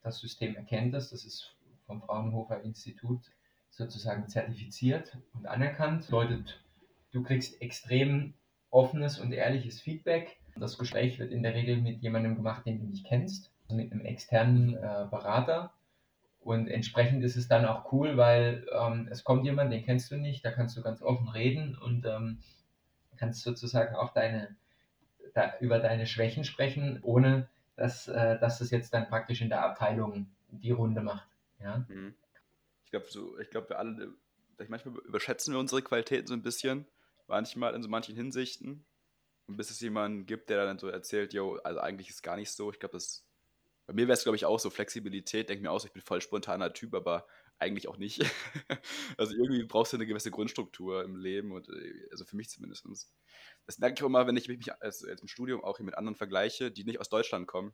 Das 0.05 0.19
System 0.19 0.55
erkennt 0.55 0.93
das, 0.93 1.09
das 1.09 1.25
ist 1.25 1.55
vom 1.87 1.99
Fraunhofer 1.99 2.61
Institut 2.61 3.21
sozusagen 3.71 4.27
zertifiziert 4.27 5.17
und 5.33 5.47
anerkannt. 5.47 6.05
Bedeutet, 6.05 6.61
du 7.11 7.23
kriegst 7.23 7.59
extrem 7.59 8.35
offenes 8.69 9.19
und 9.19 9.31
ehrliches 9.31 9.81
Feedback. 9.81 10.37
Das 10.55 10.77
Gespräch 10.77 11.17
wird 11.17 11.31
in 11.31 11.41
der 11.41 11.55
Regel 11.55 11.77
mit 11.77 12.03
jemandem 12.03 12.35
gemacht, 12.35 12.67
den 12.67 12.77
du 12.81 12.85
nicht 12.85 13.07
kennst, 13.07 13.51
also 13.63 13.75
mit 13.75 13.91
einem 13.91 14.05
externen 14.05 14.75
äh, 14.75 15.07
Berater. 15.09 15.73
Und 16.39 16.67
entsprechend 16.67 17.23
ist 17.23 17.35
es 17.35 17.47
dann 17.47 17.65
auch 17.65 17.91
cool, 17.91 18.15
weil 18.15 18.67
ähm, 18.79 19.07
es 19.09 19.23
kommt 19.23 19.43
jemand, 19.43 19.73
den 19.73 19.83
kennst 19.83 20.11
du 20.11 20.17
nicht, 20.17 20.45
da 20.45 20.51
kannst 20.51 20.77
du 20.77 20.83
ganz 20.83 21.01
offen 21.01 21.29
reden 21.29 21.75
und 21.75 22.05
ähm, 22.05 22.41
kannst 23.17 23.41
sozusagen 23.41 23.95
auch 23.95 24.13
deine, 24.13 24.55
da, 25.33 25.53
über 25.61 25.79
deine 25.79 26.05
Schwächen 26.05 26.43
sprechen, 26.43 26.99
ohne 27.01 27.47
dass, 27.75 28.07
äh, 28.07 28.39
dass 28.39 28.59
das 28.59 28.71
jetzt 28.71 28.93
dann 28.93 29.07
praktisch 29.07 29.41
in 29.41 29.49
der 29.49 29.63
Abteilung 29.63 30.27
die 30.49 30.71
Runde 30.71 31.01
macht. 31.01 31.27
Ja? 31.59 31.85
Mhm. 31.87 32.15
Ich 32.85 32.91
glaube, 32.91 33.07
so, 33.09 33.37
ich 33.39 33.53
wir 33.53 33.79
alle, 33.79 34.13
manchmal 34.67 34.95
überschätzen 35.05 35.53
wir 35.53 35.59
unsere 35.59 35.81
Qualitäten 35.81 36.27
so 36.27 36.33
ein 36.33 36.43
bisschen, 36.43 36.85
manchmal 37.27 37.73
in 37.73 37.83
so 37.83 37.89
manchen 37.89 38.15
Hinsichten. 38.15 38.85
Und 39.47 39.57
bis 39.57 39.69
es 39.69 39.79
jemanden 39.79 40.25
gibt, 40.25 40.49
der 40.49 40.65
dann 40.65 40.79
so 40.79 40.87
erzählt, 40.87 41.33
yo, 41.33 41.57
also 41.63 41.79
eigentlich 41.79 42.09
ist 42.09 42.23
gar 42.23 42.35
nicht 42.35 42.51
so. 42.51 42.71
Ich 42.71 42.79
glaube, 42.79 42.93
das 42.93 43.25
bei 43.87 43.93
mir 43.93 44.07
wäre 44.07 44.13
es, 44.13 44.23
glaube 44.23 44.35
ich, 44.35 44.45
auch 44.45 44.59
so 44.59 44.69
Flexibilität. 44.69 45.49
Denke 45.49 45.63
mir 45.63 45.71
auch, 45.71 45.83
ich 45.85 45.91
bin 45.91 46.01
voll 46.01 46.21
spontaner 46.21 46.73
Typ, 46.73 46.93
aber 46.93 47.27
eigentlich 47.59 47.87
auch 47.87 47.97
nicht. 47.97 48.21
also 49.17 49.33
irgendwie 49.33 49.63
brauchst 49.63 49.93
du 49.93 49.97
eine 49.97 50.05
gewisse 50.05 50.31
Grundstruktur 50.31 51.03
im 51.03 51.15
Leben 51.15 51.51
und 51.51 51.69
äh, 51.69 52.07
also 52.11 52.25
für 52.25 52.35
mich 52.35 52.49
zumindest. 52.49 52.85
Das 53.65 53.79
merke 53.79 53.95
ich 53.95 54.03
auch 54.03 54.07
immer, 54.07 54.27
wenn 54.27 54.37
ich 54.37 54.47
mich 54.47 54.73
als, 54.81 55.03
als 55.03 55.21
im 55.21 55.27
Studium 55.27 55.63
auch 55.63 55.77
hier 55.77 55.85
mit 55.85 55.97
anderen 55.97 56.15
vergleiche, 56.15 56.71
die 56.71 56.83
nicht 56.83 56.99
aus 56.99 57.09
Deutschland 57.09 57.47
kommen, 57.47 57.73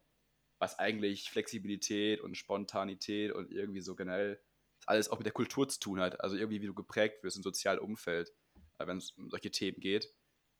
was 0.59 0.77
eigentlich 0.77 1.29
Flexibilität 1.29 2.21
und 2.21 2.37
Spontanität 2.37 3.31
und 3.31 3.51
irgendwie 3.51 3.81
so 3.81 3.95
generell 3.95 4.39
alles 4.85 5.09
auch 5.09 5.17
mit 5.17 5.25
der 5.25 5.33
Kultur 5.33 5.67
zu 5.67 5.79
tun 5.79 5.99
hat. 5.99 6.21
Also 6.21 6.35
irgendwie, 6.35 6.61
wie 6.61 6.67
du 6.67 6.73
geprägt 6.73 7.23
wirst 7.23 7.37
im 7.37 7.43
sozialen 7.43 7.79
Umfeld, 7.79 8.31
äh, 8.77 8.87
wenn 8.87 8.97
es 8.97 9.11
um 9.11 9.29
solche 9.29 9.51
Themen 9.51 9.79
geht. 9.79 10.13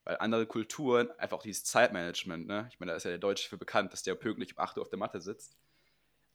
Weil 0.03 0.17
andere 0.17 0.47
Kulturen, 0.47 1.11
einfach 1.19 1.37
auch 1.37 1.43
dieses 1.43 1.63
Zeitmanagement, 1.63 2.47
ne? 2.47 2.67
Ich 2.71 2.79
meine, 2.79 2.91
da 2.91 2.95
ist 2.95 3.03
ja 3.03 3.11
der 3.11 3.19
Deutsche 3.19 3.47
für 3.47 3.57
bekannt, 3.59 3.93
dass 3.93 4.01
der 4.01 4.15
pünktlich 4.15 4.57
um 4.57 4.63
8 4.63 4.77
Uhr 4.77 4.81
auf 4.81 4.89
der 4.89 4.97
Matte 4.97 5.21
sitzt. 5.21 5.60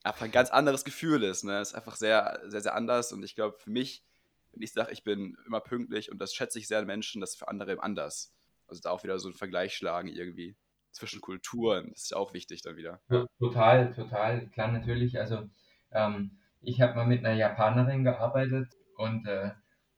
Einfach 0.07 0.23
ein 0.23 0.31
ganz 0.31 0.51
anderes 0.51 0.85
Gefühl 0.85 1.25
ist, 1.25 1.45
ne? 1.45 1.61
Ist 1.61 1.75
einfach 1.75 1.97
sehr, 1.97 2.41
sehr, 2.47 2.61
sehr 2.61 2.75
anders. 2.75 3.13
Und 3.13 3.25
ich 3.25 3.35
glaube, 3.35 3.57
für 3.59 3.71
mich, 3.71 4.05
wenn 4.53 4.63
ich 4.63 4.73
sage, 4.73 4.93
ich 4.93 5.03
bin 5.03 5.37
immer 5.47 5.61
pünktlich 5.61 6.13
und 6.13 6.19
das 6.19 6.33
schätze 6.33 6.59
ich 6.59 6.69
sehr 6.69 6.79
an 6.79 6.87
Menschen, 6.87 7.21
das 7.21 7.31
ist 7.31 7.39
für 7.39 7.49
andere 7.49 7.83
anders. 7.83 8.33
Also 8.69 8.81
da 8.81 8.91
auch 8.91 9.03
wieder 9.03 9.19
so 9.19 9.29
ein 9.29 9.35
Vergleich 9.35 9.75
schlagen 9.75 10.09
irgendwie 10.09 10.57
zwischen 10.93 11.21
Kulturen. 11.21 11.91
Das 11.91 12.05
ist 12.05 12.17
auch 12.17 12.35
wichtig 12.35 12.63
dann 12.63 12.77
wieder. 12.77 13.01
Total, 13.39 13.93
total. 13.95 14.49
Klar, 14.51 14.71
natürlich. 14.71 15.19
Also 15.19 15.49
ähm, 15.91 16.39
ich 16.63 16.81
habe 16.81 16.95
mal 16.95 17.07
mit 17.07 17.25
einer 17.25 17.35
Japanerin 17.35 18.05
gearbeitet 18.05 18.69
und 18.97 19.27
äh, 19.27 19.51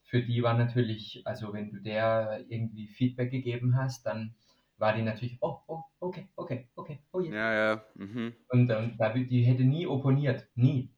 für 0.05 0.23
die 0.23 0.43
war 0.43 0.57
natürlich, 0.57 1.23
also 1.27 1.53
wenn 1.53 1.71
du 1.71 1.81
der 1.81 2.45
irgendwie 2.49 2.89
Feedback 2.89 3.31
gegeben 3.31 3.77
hast, 3.77 4.07
dann 4.07 4.35
war 4.79 4.95
die 4.95 5.03
natürlich, 5.03 5.39
oh, 5.41 5.59
oh, 5.67 5.83
okay, 6.01 6.29
okay, 6.37 6.69
okay, 6.77 7.01
oh 7.13 7.21
yeah. 7.21 7.35
Ja, 7.35 7.55
ja. 7.55 7.85
Mhm. 7.95 8.33
Und 8.49 8.71
ähm, 8.71 9.29
die 9.29 9.43
hätte 9.43 9.65
nie 9.65 9.87
opponiert, 9.87 10.47
nie. 10.55 10.91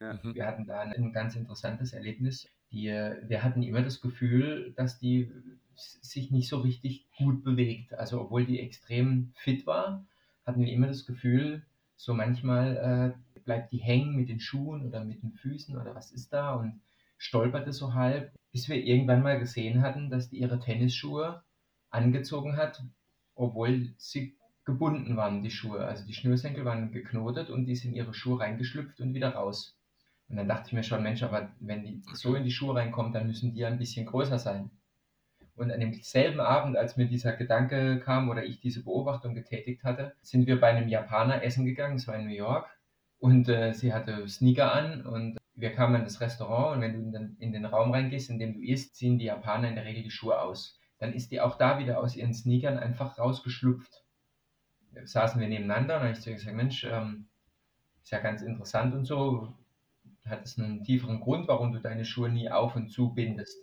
Ja. 0.00 0.14
Mhm. 0.22 0.34
Wir 0.34 0.46
hatten 0.46 0.66
da 0.66 0.80
ein, 0.80 0.92
ein, 0.92 1.12
ganz 1.12 1.36
interessantes 1.36 1.92
Erlebnis. 1.92 2.48
Die, 2.70 2.86
wir 2.86 3.42
hatten 3.42 3.62
immer 3.62 3.82
das 3.82 4.00
Gefühl, 4.00 4.72
dass 4.76 4.98
die 4.98 5.32
sich 5.76 6.30
nicht 6.30 6.48
so 6.48 6.58
richtig 6.58 7.06
gut 7.16 7.44
bewegt. 7.44 7.94
Also 7.94 8.20
obwohl 8.20 8.44
die 8.44 8.60
extrem 8.60 9.32
fit 9.36 9.66
war, 9.66 10.04
hatten 10.44 10.60
wir 10.60 10.72
immer 10.72 10.88
das 10.88 11.06
Gefühl, 11.06 11.64
so 11.96 12.14
manchmal 12.14 13.14
äh, 13.34 13.40
bleibt 13.40 13.72
die 13.72 13.78
hängen 13.78 14.16
mit 14.16 14.28
den 14.28 14.40
Schuhen 14.40 14.86
oder 14.86 15.04
mit 15.04 15.22
den 15.22 15.32
Füßen 15.32 15.76
oder 15.76 15.94
was 15.94 16.10
ist 16.12 16.32
da 16.32 16.54
und 16.54 16.80
stolperte 17.16 17.72
so 17.72 17.94
halb, 17.94 18.32
bis 18.52 18.68
wir 18.68 18.76
irgendwann 18.76 19.22
mal 19.22 19.38
gesehen 19.38 19.82
hatten, 19.82 20.10
dass 20.10 20.28
die 20.28 20.38
ihre 20.38 20.58
Tennisschuhe 20.58 21.42
angezogen 21.90 22.56
hat, 22.56 22.82
obwohl 23.34 23.94
sie 23.98 24.36
gebunden 24.64 25.16
waren, 25.16 25.42
die 25.42 25.50
Schuhe. 25.50 25.84
Also 25.84 26.06
die 26.06 26.14
Schnürsenkel 26.14 26.64
waren 26.64 26.92
geknotet 26.92 27.50
und 27.50 27.66
die 27.66 27.72
ist 27.72 27.84
in 27.84 27.94
ihre 27.94 28.14
Schuhe 28.14 28.40
reingeschlüpft 28.40 29.00
und 29.00 29.14
wieder 29.14 29.30
raus. 29.34 29.76
Und 30.28 30.36
dann 30.36 30.48
dachte 30.48 30.68
ich 30.68 30.72
mir 30.72 30.82
schon, 30.82 31.02
Mensch, 31.02 31.22
aber 31.22 31.52
wenn 31.60 31.84
die 31.84 32.02
so 32.14 32.34
in 32.34 32.44
die 32.44 32.50
Schuhe 32.50 32.74
reinkommt, 32.74 33.14
dann 33.14 33.26
müssen 33.26 33.52
die 33.52 33.60
ja 33.60 33.68
ein 33.68 33.78
bisschen 33.78 34.06
größer 34.06 34.38
sein. 34.38 34.70
Und 35.56 35.70
an 35.70 35.80
demselben 35.80 36.40
Abend, 36.40 36.76
als 36.76 36.96
mir 36.96 37.06
dieser 37.06 37.32
Gedanke 37.34 38.00
kam 38.00 38.28
oder 38.28 38.44
ich 38.44 38.60
diese 38.60 38.82
Beobachtung 38.82 39.34
getätigt 39.34 39.84
hatte, 39.84 40.14
sind 40.22 40.46
wir 40.46 40.60
bei 40.60 40.68
einem 40.68 40.88
Japaner 40.88 41.42
essen 41.44 41.64
gegangen, 41.64 41.96
es 41.96 42.08
war 42.08 42.16
in 42.16 42.26
New 42.26 42.34
York. 42.34 42.66
Und 43.18 43.48
äh, 43.48 43.72
sie 43.72 43.92
hatte 43.92 44.26
Sneaker 44.28 44.74
an 44.74 45.06
und 45.06 45.38
wir 45.54 45.72
kamen 45.72 45.94
in 45.94 46.04
das 46.04 46.20
Restaurant 46.20 46.76
und 46.76 46.82
wenn 46.82 46.92
du 46.94 46.98
in 46.98 47.12
den, 47.12 47.36
in 47.38 47.52
den 47.52 47.64
Raum 47.64 47.92
reingehst, 47.92 48.30
in 48.30 48.38
dem 48.38 48.54
du 48.54 48.60
isst, 48.60 48.96
ziehen 48.96 49.18
die 49.18 49.26
Japaner 49.26 49.68
in 49.68 49.76
der 49.76 49.84
Regel 49.84 50.02
die 50.02 50.10
Schuhe 50.10 50.40
aus. 50.40 50.80
Dann 50.98 51.12
ist 51.12 51.30
die 51.30 51.40
auch 51.40 51.56
da 51.56 51.78
wieder 51.78 51.98
aus 51.98 52.16
ihren 52.16 52.34
Sneakern 52.34 52.78
einfach 52.78 53.18
rausgeschlüpft. 53.18 54.04
Da 54.92 55.06
saßen 55.06 55.40
wir 55.40 55.48
nebeneinander 55.48 55.96
und 55.96 56.02
habe 56.02 56.12
ich 56.12 56.20
zu 56.20 56.30
ihr 56.30 56.36
gesagt, 56.36 56.56
Mensch, 56.56 56.84
ähm, 56.84 57.26
ist 58.02 58.10
ja 58.10 58.20
ganz 58.20 58.42
interessant 58.42 58.94
und 58.94 59.04
so. 59.04 59.52
Hat 60.24 60.44
es 60.44 60.58
einen 60.58 60.84
tieferen 60.84 61.20
Grund, 61.20 61.48
warum 61.48 61.72
du 61.72 61.80
deine 61.80 62.04
Schuhe 62.04 62.28
nie 62.30 62.50
auf 62.50 62.76
und 62.76 62.88
zu 62.88 63.12
bindest? 63.12 63.58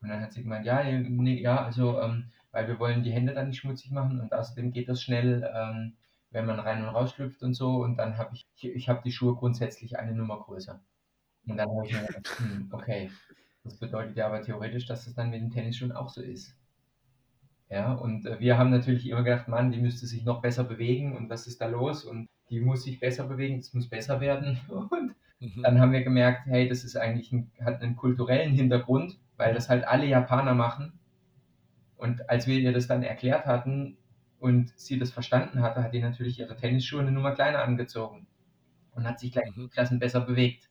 Und 0.00 0.08
dann 0.08 0.20
hat 0.20 0.32
sie 0.32 0.42
gemeint, 0.42 0.66
ja, 0.66 0.82
nee, 0.84 1.40
ja, 1.40 1.64
also, 1.64 2.00
ähm, 2.00 2.30
weil 2.52 2.68
wir 2.68 2.78
wollen 2.78 3.02
die 3.02 3.12
Hände 3.12 3.34
dann 3.34 3.48
nicht 3.48 3.60
schmutzig 3.60 3.90
machen 3.90 4.20
und 4.20 4.32
außerdem 4.32 4.72
geht 4.72 4.88
das 4.88 5.02
schnell, 5.02 5.48
ähm, 5.54 5.96
wenn 6.30 6.46
man 6.46 6.60
rein 6.60 6.82
und 6.82 6.94
raus 6.94 7.12
schlüpft 7.12 7.42
und 7.42 7.54
so. 7.54 7.82
Und 7.82 7.96
dann 7.96 8.16
habe 8.18 8.34
ich, 8.34 8.46
ich, 8.56 8.64
ich 8.64 8.88
habe 8.88 9.02
die 9.04 9.12
Schuhe 9.12 9.34
grundsätzlich 9.34 9.98
eine 9.98 10.14
Nummer 10.14 10.38
größer. 10.40 10.80
Und 11.46 11.56
dann 11.56 11.68
habe 11.68 11.86
ich 11.86 11.92
mir 11.92 12.06
gedacht, 12.06 12.38
hm, 12.38 12.68
okay, 12.72 13.10
das 13.68 13.78
bedeutet 13.78 14.16
ja 14.16 14.26
aber 14.26 14.42
theoretisch, 14.42 14.86
dass 14.86 15.04
das 15.04 15.14
dann 15.14 15.30
mit 15.30 15.40
den 15.40 15.50
Tennisschuhen 15.50 15.92
auch 15.92 16.08
so 16.08 16.22
ist. 16.22 16.56
Ja, 17.70 17.92
und 17.92 18.26
äh, 18.26 18.40
wir 18.40 18.58
haben 18.58 18.70
natürlich 18.70 19.08
immer 19.08 19.22
gedacht, 19.22 19.48
Mann, 19.48 19.70
die 19.70 19.80
müsste 19.80 20.06
sich 20.06 20.24
noch 20.24 20.40
besser 20.40 20.64
bewegen 20.64 21.16
und 21.16 21.28
was 21.28 21.46
ist 21.46 21.60
da 21.60 21.66
los? 21.66 22.04
Und 22.04 22.28
die 22.50 22.60
muss 22.60 22.84
sich 22.84 22.98
besser 22.98 23.26
bewegen, 23.26 23.58
das 23.58 23.74
muss 23.74 23.88
besser 23.88 24.20
werden. 24.20 24.58
Und 25.40 25.56
mhm. 25.56 25.62
dann 25.62 25.78
haben 25.78 25.92
wir 25.92 26.02
gemerkt, 26.02 26.46
hey, 26.46 26.68
das 26.68 26.82
ist 26.82 26.96
eigentlich 26.96 27.30
ein, 27.30 27.52
hat 27.64 27.80
einen 27.80 27.94
kulturellen 27.94 28.52
Hintergrund, 28.54 29.20
weil 29.36 29.54
das 29.54 29.68
halt 29.68 29.86
alle 29.86 30.06
Japaner 30.06 30.54
machen. 30.54 30.98
Und 31.96 32.28
als 32.28 32.48
wir 32.48 32.58
ihr 32.58 32.72
das 32.72 32.88
dann 32.88 33.04
erklärt 33.04 33.46
hatten, 33.46 33.98
und 34.40 34.72
sie 34.78 34.98
das 34.98 35.10
verstanden 35.10 35.62
hatte, 35.62 35.82
hat 35.82 35.94
die 35.94 36.00
natürlich 36.00 36.38
ihre 36.38 36.56
Tennisschuhe 36.56 37.00
eine 37.00 37.12
Nummer 37.12 37.32
kleiner 37.32 37.62
angezogen 37.62 38.26
und 38.92 39.06
hat 39.06 39.18
sich 39.18 39.32
gleich 39.32 39.54
mhm. 39.54 39.70
Klassen 39.70 39.98
besser 39.98 40.20
bewegt. 40.20 40.67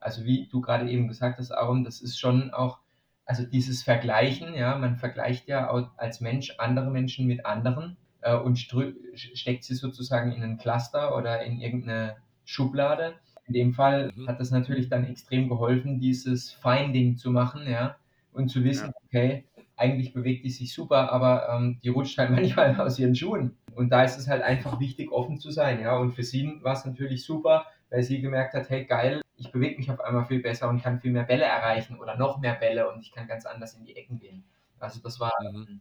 Also 0.00 0.24
wie 0.24 0.48
du 0.48 0.60
gerade 0.60 0.88
eben 0.90 1.08
gesagt 1.08 1.38
hast, 1.38 1.50
Aaron, 1.50 1.84
das 1.84 2.00
ist 2.00 2.18
schon 2.18 2.52
auch, 2.52 2.78
also 3.24 3.44
dieses 3.44 3.82
Vergleichen, 3.82 4.54
ja, 4.54 4.76
man 4.76 4.96
vergleicht 4.96 5.48
ja 5.48 5.70
als 5.96 6.20
Mensch 6.20 6.54
andere 6.58 6.90
Menschen 6.90 7.26
mit 7.26 7.44
anderen 7.44 7.96
äh, 8.20 8.36
und 8.36 8.58
steckt 8.58 9.64
sie 9.64 9.74
sozusagen 9.74 10.32
in 10.32 10.42
ein 10.42 10.58
Cluster 10.58 11.16
oder 11.16 11.42
in 11.42 11.58
irgendeine 11.58 12.16
Schublade. 12.44 13.14
In 13.46 13.54
dem 13.54 13.72
Fall 13.72 14.12
mhm. 14.14 14.28
hat 14.28 14.40
das 14.40 14.50
natürlich 14.50 14.88
dann 14.88 15.04
extrem 15.04 15.48
geholfen, 15.48 16.00
dieses 16.00 16.52
Finding 16.52 17.16
zu 17.16 17.30
machen, 17.30 17.68
ja, 17.68 17.96
und 18.32 18.48
zu 18.48 18.62
wissen, 18.64 18.88
ja. 18.88 18.94
okay, 19.06 19.44
eigentlich 19.78 20.12
bewegt 20.12 20.44
die 20.44 20.50
sich 20.50 20.74
super, 20.74 21.12
aber 21.12 21.48
ähm, 21.50 21.78
die 21.82 21.88
rutscht 21.88 22.18
halt 22.18 22.30
manchmal 22.30 22.78
aus 22.80 22.98
ihren 22.98 23.14
Schuhen. 23.14 23.56
Und 23.74 23.90
da 23.90 24.02
ist 24.02 24.18
es 24.18 24.28
halt 24.28 24.42
einfach 24.42 24.80
wichtig, 24.80 25.12
offen 25.12 25.38
zu 25.38 25.50
sein. 25.50 25.80
Ja? 25.80 25.96
Und 25.96 26.12
für 26.12 26.24
sie 26.24 26.58
war 26.62 26.74
es 26.74 26.84
natürlich 26.84 27.24
super, 27.24 27.66
weil 27.90 28.02
sie 28.02 28.20
gemerkt 28.20 28.54
hat, 28.54 28.68
hey 28.68 28.84
geil, 28.84 29.22
ich 29.38 29.52
bewege 29.52 29.78
mich 29.78 29.90
auf 29.90 30.00
einmal 30.00 30.24
viel 30.26 30.40
besser 30.40 30.68
und 30.68 30.82
kann 30.82 31.00
viel 31.00 31.12
mehr 31.12 31.22
Bälle 31.22 31.44
erreichen 31.44 31.98
oder 31.98 32.16
noch 32.16 32.38
mehr 32.38 32.54
Bälle 32.54 32.90
und 32.90 33.00
ich 33.00 33.12
kann 33.12 33.28
ganz 33.28 33.46
anders 33.46 33.74
in 33.74 33.84
die 33.84 33.96
Ecken 33.96 34.18
gehen. 34.18 34.44
Also 34.80 35.00
das 35.00 35.20
war, 35.20 35.32
mhm. 35.40 35.80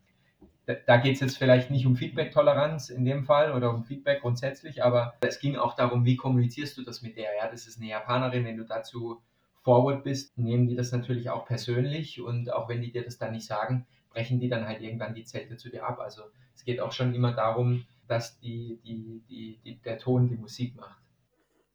da, 0.66 0.76
da 0.76 0.98
geht 0.98 1.16
es 1.16 1.22
jetzt 1.22 1.38
vielleicht 1.38 1.72
nicht 1.72 1.86
um 1.86 1.96
Feedback-Toleranz 1.96 2.90
in 2.90 3.04
dem 3.04 3.24
Fall 3.26 3.54
oder 3.54 3.74
um 3.74 3.84
Feedback 3.84 4.22
grundsätzlich, 4.22 4.84
aber 4.84 5.16
es 5.22 5.40
ging 5.40 5.56
auch 5.56 5.76
darum, 5.76 6.06
wie 6.06 6.16
kommunizierst 6.16 6.78
du 6.78 6.84
das 6.84 7.02
mit 7.02 7.18
der? 7.18 7.36
Ja, 7.36 7.50
das 7.50 7.68
ist 7.68 7.80
eine 7.80 7.90
Japanerin, 7.90 8.46
wenn 8.46 8.58
du 8.58 8.64
dazu 8.64 9.22
forward 9.64 10.04
bist, 10.04 10.38
nehmen 10.38 10.68
die 10.68 10.76
das 10.76 10.92
natürlich 10.92 11.30
auch 11.30 11.46
persönlich 11.46 12.22
und 12.22 12.54
auch 12.54 12.70
wenn 12.70 12.82
die 12.82 12.92
dir 12.92 13.04
das 13.04 13.18
dann 13.18 13.34
nicht 13.34 13.48
sagen, 13.48 13.86
brechen 14.12 14.40
die 14.40 14.50
dann 14.50 14.68
halt 14.68 14.82
irgendwann 14.82 15.14
die 15.14 15.26
Zelte 15.26 15.58
zu 15.58 15.70
dir 15.70 15.86
ab. 15.86 16.00
Also 16.00 16.24
es 16.56 16.64
geht 16.64 16.80
auch 16.80 16.92
schon 16.92 17.14
immer 17.14 17.34
darum, 17.34 17.86
dass 18.08 18.40
die, 18.40 18.80
die, 18.84 19.24
die, 19.28 19.60
die 19.64 19.82
der 19.82 19.98
Ton 20.00 20.30
die 20.30 20.38
Musik 20.38 20.76
macht. 20.76 21.02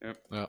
Ja. 0.00 0.14
ja. 0.30 0.48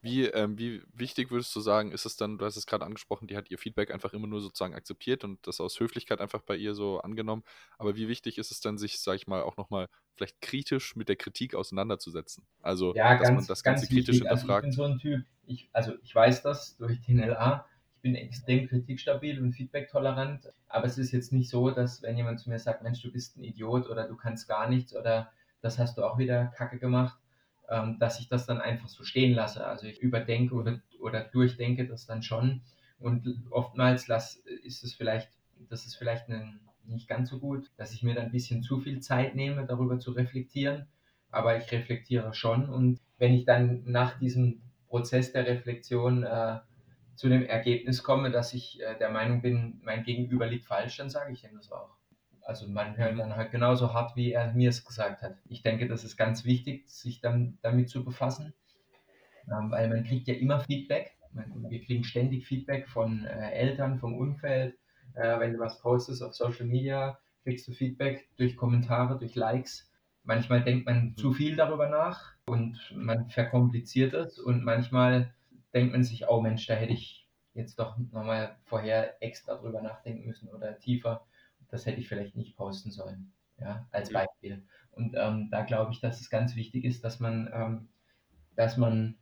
Wie, 0.00 0.26
ähm, 0.26 0.58
wie 0.58 0.82
wichtig 0.92 1.30
würdest 1.30 1.54
du 1.56 1.60
sagen, 1.60 1.90
ist 1.90 2.06
es 2.06 2.16
dann, 2.16 2.38
du 2.38 2.44
hast 2.44 2.56
es 2.56 2.66
gerade 2.66 2.84
angesprochen, 2.84 3.26
die 3.26 3.36
hat 3.36 3.50
ihr 3.50 3.58
Feedback 3.58 3.92
einfach 3.92 4.12
immer 4.12 4.26
nur 4.26 4.40
sozusagen 4.40 4.74
akzeptiert 4.74 5.24
und 5.24 5.44
das 5.46 5.60
aus 5.60 5.80
Höflichkeit 5.80 6.20
einfach 6.20 6.42
bei 6.42 6.56
ihr 6.56 6.74
so 6.74 7.00
angenommen. 7.00 7.42
Aber 7.78 7.96
wie 7.96 8.08
wichtig 8.08 8.38
ist 8.38 8.50
es 8.50 8.60
dann, 8.60 8.78
sich, 8.78 9.00
sag 9.00 9.16
ich 9.16 9.26
mal, 9.26 9.42
auch 9.42 9.56
nochmal 9.56 9.88
vielleicht 10.14 10.40
kritisch 10.40 10.94
mit 10.94 11.08
der 11.08 11.16
Kritik 11.16 11.54
auseinanderzusetzen? 11.54 12.44
Also, 12.62 12.94
ja, 12.94 13.16
dass 13.16 13.28
ganz, 13.28 13.36
man 13.36 13.46
das 13.46 13.62
Ganze 13.62 13.86
kritisch 13.86 14.20
wichtig. 14.20 14.28
hinterfragt. 14.28 14.66
Also 14.66 14.84
ich 14.84 14.88
bin 14.88 14.98
so 15.00 15.08
ein 15.08 15.16
Typ, 15.16 15.26
ich, 15.46 15.68
also 15.72 15.92
ich 16.02 16.14
weiß 16.14 16.42
das 16.42 16.76
durch 16.76 17.00
den 17.02 17.18
LA, 17.18 17.66
ich 17.96 18.02
bin 18.02 18.14
extrem 18.14 18.68
kritikstabil 18.68 19.42
und 19.42 19.52
feedbacktolerant, 19.52 20.52
aber 20.68 20.86
es 20.86 20.98
ist 20.98 21.10
jetzt 21.10 21.32
nicht 21.32 21.50
so, 21.50 21.70
dass 21.70 22.02
wenn 22.02 22.16
jemand 22.16 22.38
zu 22.38 22.50
mir 22.50 22.60
sagt, 22.60 22.82
Mensch, 22.82 23.02
du 23.02 23.10
bist 23.10 23.36
ein 23.36 23.42
Idiot 23.42 23.88
oder 23.88 24.06
du 24.06 24.16
kannst 24.16 24.46
gar 24.46 24.68
nichts 24.68 24.94
oder 24.94 25.32
das 25.60 25.78
hast 25.78 25.98
du 25.98 26.04
auch 26.04 26.18
wieder 26.18 26.46
Kacke 26.56 26.78
gemacht, 26.78 27.18
ähm, 27.68 27.98
dass 27.98 28.20
ich 28.20 28.28
das 28.28 28.46
dann 28.46 28.60
einfach 28.60 28.88
so 28.88 29.04
stehen 29.04 29.34
lasse. 29.34 29.66
Also 29.66 29.86
ich 29.86 30.00
überdenke 30.00 30.54
oder, 30.54 30.80
oder 31.00 31.24
durchdenke 31.24 31.86
das 31.86 32.06
dann 32.06 32.22
schon 32.22 32.62
und 32.98 33.42
oftmals 33.50 34.08
lass, 34.08 34.36
ist 34.36 34.84
es 34.84 34.94
vielleicht, 34.94 35.30
das 35.68 35.86
ist 35.86 35.96
vielleicht 35.96 36.28
ein, 36.28 36.60
nicht 36.84 37.08
ganz 37.08 37.30
so 37.30 37.38
gut, 37.38 37.70
dass 37.76 37.92
ich 37.92 38.02
mir 38.02 38.14
dann 38.14 38.26
ein 38.26 38.32
bisschen 38.32 38.62
zu 38.62 38.80
viel 38.80 39.00
Zeit 39.00 39.34
nehme, 39.34 39.66
darüber 39.66 39.98
zu 39.98 40.12
reflektieren, 40.12 40.86
aber 41.30 41.56
ich 41.56 41.70
reflektiere 41.70 42.32
schon 42.34 42.68
und 42.68 43.00
wenn 43.18 43.34
ich 43.34 43.44
dann 43.44 43.82
nach 43.84 44.18
diesem 44.18 44.62
Prozess 44.88 45.32
der 45.32 45.46
Reflexion 45.46 46.22
äh, 46.22 46.60
zu 47.14 47.28
dem 47.28 47.44
Ergebnis 47.44 48.02
komme, 48.02 48.30
dass 48.30 48.54
ich 48.54 48.80
äh, 48.80 48.96
der 48.98 49.10
Meinung 49.10 49.42
bin, 49.42 49.80
mein 49.82 50.04
Gegenüber 50.04 50.46
liegt 50.46 50.64
falsch, 50.64 50.96
dann 50.96 51.10
sage 51.10 51.32
ich 51.32 51.44
ihm 51.44 51.56
das 51.56 51.70
auch. 51.72 51.98
Also 52.48 52.66
man 52.66 52.96
hört 52.96 53.12
mhm. 53.12 53.18
dann 53.18 53.36
halt 53.36 53.50
genauso 53.50 53.92
hart, 53.92 54.16
wie 54.16 54.32
er 54.32 54.54
mir 54.54 54.70
es 54.70 54.82
gesagt 54.82 55.20
hat. 55.20 55.36
Ich 55.50 55.60
denke, 55.60 55.86
das 55.86 56.02
ist 56.02 56.16
ganz 56.16 56.46
wichtig, 56.46 56.88
sich 56.88 57.20
dann 57.20 57.58
damit 57.60 57.90
zu 57.90 58.02
befassen, 58.02 58.54
ähm, 59.52 59.70
weil 59.70 59.90
man 59.90 60.02
kriegt 60.04 60.28
ja 60.28 60.34
immer 60.34 60.60
Feedback. 60.60 61.14
Man, 61.34 61.68
wir 61.68 61.82
kriegen 61.82 62.04
ständig 62.04 62.46
Feedback 62.46 62.88
von 62.88 63.26
äh, 63.26 63.50
Eltern, 63.50 63.98
vom 63.98 64.14
Umfeld. 64.14 64.78
Äh, 65.12 65.38
wenn 65.40 65.52
du 65.52 65.58
was 65.58 65.78
postest 65.82 66.22
auf 66.22 66.32
Social 66.32 66.64
Media, 66.64 67.18
kriegst 67.44 67.68
du 67.68 67.72
Feedback 67.72 68.26
durch 68.38 68.56
Kommentare, 68.56 69.18
durch 69.18 69.34
Likes. 69.34 69.92
Manchmal 70.24 70.64
denkt 70.64 70.86
man 70.86 71.14
zu 71.18 71.34
viel 71.34 71.54
darüber 71.54 71.90
nach 71.90 72.32
und 72.46 72.78
man 72.96 73.28
verkompliziert 73.28 74.14
es 74.14 74.38
und 74.38 74.64
manchmal 74.64 75.34
denkt 75.74 75.92
man 75.92 76.02
sich, 76.02 76.26
oh 76.28 76.40
Mensch, 76.40 76.66
da 76.66 76.72
hätte 76.72 76.94
ich 76.94 77.28
jetzt 77.52 77.78
doch 77.78 77.98
nochmal 77.98 78.56
vorher 78.64 79.22
extra 79.22 79.56
drüber 79.56 79.82
nachdenken 79.82 80.26
müssen 80.26 80.48
oder 80.48 80.78
tiefer. 80.78 81.26
Das 81.70 81.86
hätte 81.86 82.00
ich 82.00 82.08
vielleicht 82.08 82.36
nicht 82.36 82.56
posten 82.56 82.90
sollen, 82.90 83.32
ja, 83.60 83.86
als 83.90 84.12
Beispiel. 84.12 84.64
Und 84.92 85.14
ähm, 85.16 85.48
da 85.50 85.62
glaube 85.62 85.92
ich, 85.92 86.00
dass 86.00 86.20
es 86.20 86.30
ganz 86.30 86.56
wichtig 86.56 86.84
ist, 86.84 87.04
dass 87.04 87.20
man, 87.20 87.50
ähm, 87.52 87.88
dass 88.56 88.76
man, 88.76 89.16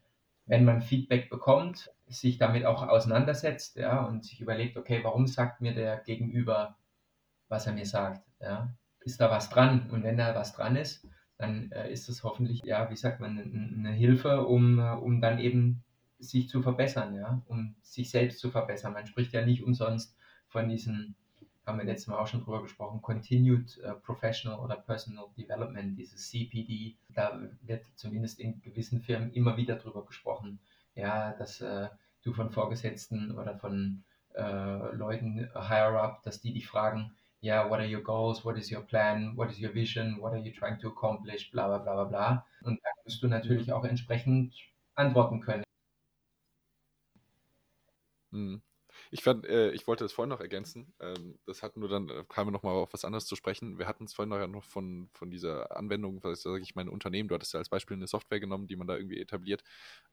wenn 0.47 0.65
man 0.65 0.81
Feedback 0.81 1.29
bekommt, 1.29 1.93
sich 2.07 2.39
damit 2.39 2.65
auch 2.65 2.87
auseinandersetzt, 2.87 3.77
ja, 3.77 4.05
und 4.05 4.25
sich 4.25 4.41
überlegt, 4.41 4.77
okay, 4.77 5.01
warum 5.03 5.27
sagt 5.27 5.61
mir 5.61 5.75
der 5.75 5.99
Gegenüber, 5.99 6.77
was 7.49 7.67
er 7.67 7.73
mir 7.73 7.87
sagt, 7.87 8.27
ja, 8.41 8.73
ist 9.01 9.21
da 9.21 9.31
was 9.31 9.51
dran? 9.51 9.91
Und 9.91 10.03
wenn 10.03 10.17
da 10.17 10.35
was 10.35 10.53
dran 10.53 10.77
ist, 10.77 11.07
dann 11.39 11.71
äh, 11.73 11.91
ist 11.91 12.09
das 12.09 12.23
hoffentlich, 12.23 12.63
ja, 12.65 12.91
wie 12.91 12.97
sagt 12.97 13.21
man, 13.21 13.39
eine 13.39 13.93
Hilfe, 13.93 14.47
um, 14.47 14.79
um 14.79 15.21
dann 15.21 15.39
eben 15.39 15.83
sich 16.19 16.49
zu 16.49 16.63
verbessern, 16.63 17.15
ja, 17.15 17.43
um 17.47 17.77
sich 17.83 18.11
selbst 18.11 18.39
zu 18.39 18.51
verbessern. 18.51 18.95
Man 18.95 19.07
spricht 19.07 19.33
ja 19.33 19.45
nicht 19.45 19.63
umsonst 19.63 20.17
von 20.49 20.69
diesen, 20.69 21.15
haben 21.67 21.79
wir 21.79 21.85
letztes 21.85 22.07
Mal 22.07 22.19
auch 22.19 22.27
schon 22.29 22.43
drüber 22.45 22.63
gesprochen, 22.63 23.03
Continued 23.03 23.79
uh, 23.85 23.95
Professional 23.95 24.61
oder 24.61 24.77
Personal 24.77 25.27
Development, 25.37 25.99
dieses 25.99 26.31
CPD. 26.31 26.95
Da 27.09 27.41
wird 27.63 27.85
zumindest 27.97 28.39
in 28.39 28.61
gewissen 28.63 29.03
Firmen 29.03 29.33
immer 29.33 29.57
wieder 29.57 29.77
drüber 29.77 30.07
gesprochen, 30.07 30.61
ja, 30.95 31.33
dass 31.33 31.61
äh, 31.61 31.89
du 32.23 32.33
von 32.33 32.51
Vorgesetzten 32.51 33.33
oder 33.33 33.57
von 33.57 34.05
äh, 34.35 34.95
Leuten 34.95 35.51
higher 35.55 36.01
up, 36.01 36.23
dass 36.23 36.41
die 36.41 36.53
dich 36.53 36.69
fragen, 36.69 37.13
ja, 37.41 37.63
yeah, 37.63 37.71
what 37.71 37.81
are 37.81 37.89
your 37.89 38.03
goals, 38.03 38.45
what 38.45 38.57
is 38.57 38.73
your 38.73 38.83
plan, 38.83 39.37
what 39.37 39.51
is 39.51 39.61
your 39.61 39.75
vision, 39.75 40.21
what 40.21 40.33
are 40.33 40.41
you 40.41 40.53
trying 40.53 40.79
to 40.79 40.89
accomplish, 40.89 41.51
bla 41.51 41.67
bla 41.67 41.79
bla 41.79 41.95
bla 41.95 42.05
bla. 42.05 42.47
Und 42.63 42.81
da 42.83 42.89
musst 43.05 43.23
du 43.23 43.29
natürlich 43.29 43.73
auch 43.73 43.85
entsprechend 43.85 44.55
antworten 44.95 45.41
können. 45.41 45.65
Mhm. 48.31 48.63
Ich 49.11 49.23
fand, 49.23 49.47
äh, 49.47 49.71
ich 49.73 49.87
wollte 49.87 50.05
das 50.05 50.13
vorhin 50.13 50.31
noch 50.31 50.41
ergänzen. 50.41 50.93
Ähm, 51.01 51.39
das 51.47 51.63
hatten 51.63 51.81
nur 51.81 51.89
dann, 51.89 52.09
äh, 52.09 52.25
kamen 52.29 52.49
wir 52.49 52.53
nochmal 52.53 52.75
auf 52.75 52.93
was 52.93 53.05
anderes 53.05 53.27
zu 53.27 53.37
sprechen. 53.37 53.79
Wir 53.79 53.87
hatten 53.87 54.05
es 54.05 54.15
vorhin 54.15 54.31
noch, 54.31 54.39
ja 54.39 54.47
noch 54.47 54.65
von, 54.65 55.09
von 55.13 55.31
dieser 55.31 55.77
Anwendung, 55.77 56.23
was 56.23 56.43
sage 56.43 56.63
ich, 56.63 56.75
mein 56.75 56.89
Unternehmen, 56.89 57.29
du 57.29 57.35
hattest 57.35 57.55
ja 57.55 57.59
als 57.59 57.69
Beispiel 57.69 57.97
eine 57.97 58.07
Software 58.07 58.41
genommen, 58.41 58.67
die 58.67 58.77
man 58.77 58.87
da 58.87 58.97
irgendwie 58.97 59.21
etabliert. 59.21 59.63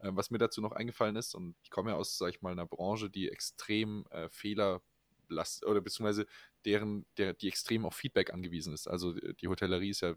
Ähm, 0.01 0.15
was 0.15 0.31
mir 0.31 0.37
dazu 0.37 0.61
noch 0.61 0.71
eingefallen 0.71 1.15
ist, 1.15 1.35
und 1.35 1.55
ich 1.63 1.69
komme 1.69 1.91
ja 1.91 1.97
aus, 1.97 2.17
sage 2.17 2.31
ich 2.31 2.41
mal, 2.41 2.51
einer 2.51 2.67
Branche, 2.67 3.09
die 3.09 3.29
extrem 3.29 4.05
äh, 4.11 4.29
Fehler 4.29 4.81
oder 5.65 5.81
beziehungsweise 5.81 6.27
deren, 6.65 7.05
der, 7.17 7.33
die 7.33 7.47
extrem 7.47 7.85
auf 7.85 7.95
Feedback 7.95 8.31
angewiesen 8.31 8.73
ist. 8.73 8.87
Also 8.87 9.13
die 9.13 9.47
Hotellerie 9.47 9.89
ist 9.89 10.01
ja 10.01 10.15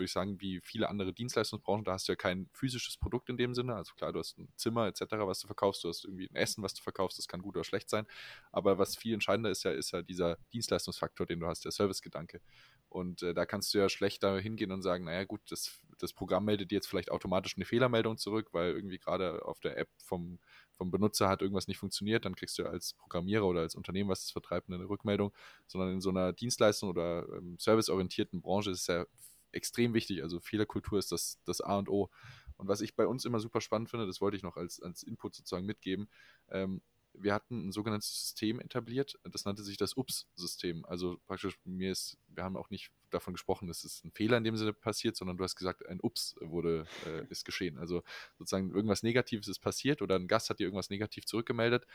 würde 0.00 0.06
ich 0.06 0.12
sagen, 0.12 0.40
wie 0.40 0.60
viele 0.60 0.88
andere 0.88 1.12
Dienstleistungsbranchen, 1.12 1.84
da 1.84 1.92
hast 1.92 2.08
du 2.08 2.12
ja 2.12 2.16
kein 2.16 2.48
physisches 2.52 2.96
Produkt 2.96 3.28
in 3.28 3.36
dem 3.36 3.54
Sinne. 3.54 3.76
Also 3.76 3.94
klar, 3.94 4.12
du 4.12 4.18
hast 4.18 4.38
ein 4.38 4.48
Zimmer 4.56 4.86
etc., 4.86 5.02
was 5.18 5.40
du 5.40 5.46
verkaufst, 5.46 5.84
du 5.84 5.88
hast 5.88 6.04
irgendwie 6.04 6.28
ein 6.28 6.36
Essen, 6.36 6.62
was 6.62 6.74
du 6.74 6.82
verkaufst, 6.82 7.18
das 7.18 7.28
kann 7.28 7.42
gut 7.42 7.56
oder 7.56 7.64
schlecht 7.64 7.88
sein. 7.88 8.06
Aber 8.50 8.78
was 8.78 8.96
viel 8.96 9.14
entscheidender 9.14 9.50
ist 9.50 9.62
ja, 9.62 9.70
ist 9.70 9.92
ja 9.92 10.02
dieser 10.02 10.38
Dienstleistungsfaktor, 10.52 11.26
den 11.26 11.40
du 11.40 11.46
hast, 11.46 11.64
der 11.64 11.72
Servicegedanke. 11.72 12.40
Und 12.88 13.22
äh, 13.22 13.34
da 13.34 13.46
kannst 13.46 13.72
du 13.72 13.78
ja 13.78 13.88
schlecht 13.88 14.22
da 14.24 14.36
hingehen 14.38 14.72
und 14.72 14.82
sagen, 14.82 15.04
naja 15.04 15.22
gut, 15.24 15.40
das, 15.48 15.80
das 15.98 16.12
Programm 16.12 16.44
meldet 16.44 16.72
dir 16.72 16.76
jetzt 16.76 16.88
vielleicht 16.88 17.12
automatisch 17.12 17.56
eine 17.56 17.64
Fehlermeldung 17.64 18.18
zurück, 18.18 18.48
weil 18.52 18.72
irgendwie 18.72 18.98
gerade 18.98 19.44
auf 19.44 19.60
der 19.60 19.78
App 19.78 19.88
vom, 20.04 20.40
vom 20.74 20.90
Benutzer 20.90 21.28
hat 21.28 21.40
irgendwas 21.40 21.68
nicht 21.68 21.78
funktioniert, 21.78 22.24
dann 22.24 22.34
kriegst 22.34 22.58
du 22.58 22.66
als 22.66 22.94
Programmierer 22.94 23.46
oder 23.46 23.60
als 23.60 23.76
Unternehmen, 23.76 24.10
was 24.10 24.24
es 24.24 24.30
vertreibt, 24.32 24.68
eine 24.68 24.88
Rückmeldung, 24.88 25.32
sondern 25.68 25.92
in 25.92 26.00
so 26.00 26.10
einer 26.10 26.32
Dienstleistung 26.32 26.88
oder 26.88 27.28
ähm, 27.36 27.56
serviceorientierten 27.60 28.40
Branche 28.40 28.70
ist 28.70 28.80
es 28.80 28.86
ja 28.88 29.06
extrem 29.52 29.94
wichtig. 29.94 30.22
Also 30.22 30.40
Fehlerkultur 30.40 30.98
ist 30.98 31.12
das, 31.12 31.40
das 31.44 31.60
A 31.60 31.78
und 31.78 31.88
O. 31.88 32.10
Und 32.56 32.68
was 32.68 32.80
ich 32.80 32.94
bei 32.94 33.06
uns 33.06 33.24
immer 33.24 33.40
super 33.40 33.60
spannend 33.60 33.90
finde, 33.90 34.06
das 34.06 34.20
wollte 34.20 34.36
ich 34.36 34.42
noch 34.42 34.56
als, 34.56 34.82
als 34.82 35.02
Input 35.02 35.34
sozusagen 35.34 35.66
mitgeben. 35.66 36.08
Ähm, 36.50 36.82
wir 37.14 37.34
hatten 37.34 37.68
ein 37.68 37.72
sogenanntes 37.72 38.10
System 38.10 38.60
etabliert, 38.60 39.18
das 39.24 39.44
nannte 39.44 39.62
sich 39.62 39.76
das 39.76 39.96
UPS-System. 39.96 40.84
Also 40.84 41.18
praktisch, 41.26 41.58
mir 41.64 41.90
ist, 41.90 42.18
wir 42.28 42.44
haben 42.44 42.56
auch 42.56 42.70
nicht 42.70 42.92
davon 43.10 43.34
gesprochen, 43.34 43.66
dass 43.66 43.84
es 43.84 44.04
ein 44.04 44.12
Fehler 44.12 44.36
in 44.36 44.44
dem 44.44 44.56
Sinne 44.56 44.72
passiert, 44.72 45.16
sondern 45.16 45.36
du 45.36 45.44
hast 45.44 45.56
gesagt, 45.56 45.86
ein 45.86 46.00
Ups 46.00 46.36
wurde, 46.40 46.86
äh, 47.06 47.26
ist 47.28 47.44
geschehen. 47.44 47.78
Also 47.78 48.02
sozusagen 48.38 48.70
irgendwas 48.72 49.02
Negatives 49.02 49.48
ist 49.48 49.58
passiert 49.58 50.02
oder 50.02 50.16
ein 50.16 50.28
Gast 50.28 50.50
hat 50.50 50.60
dir 50.60 50.64
irgendwas 50.64 50.90
negativ 50.90 51.26
zurückgemeldet. 51.26 51.86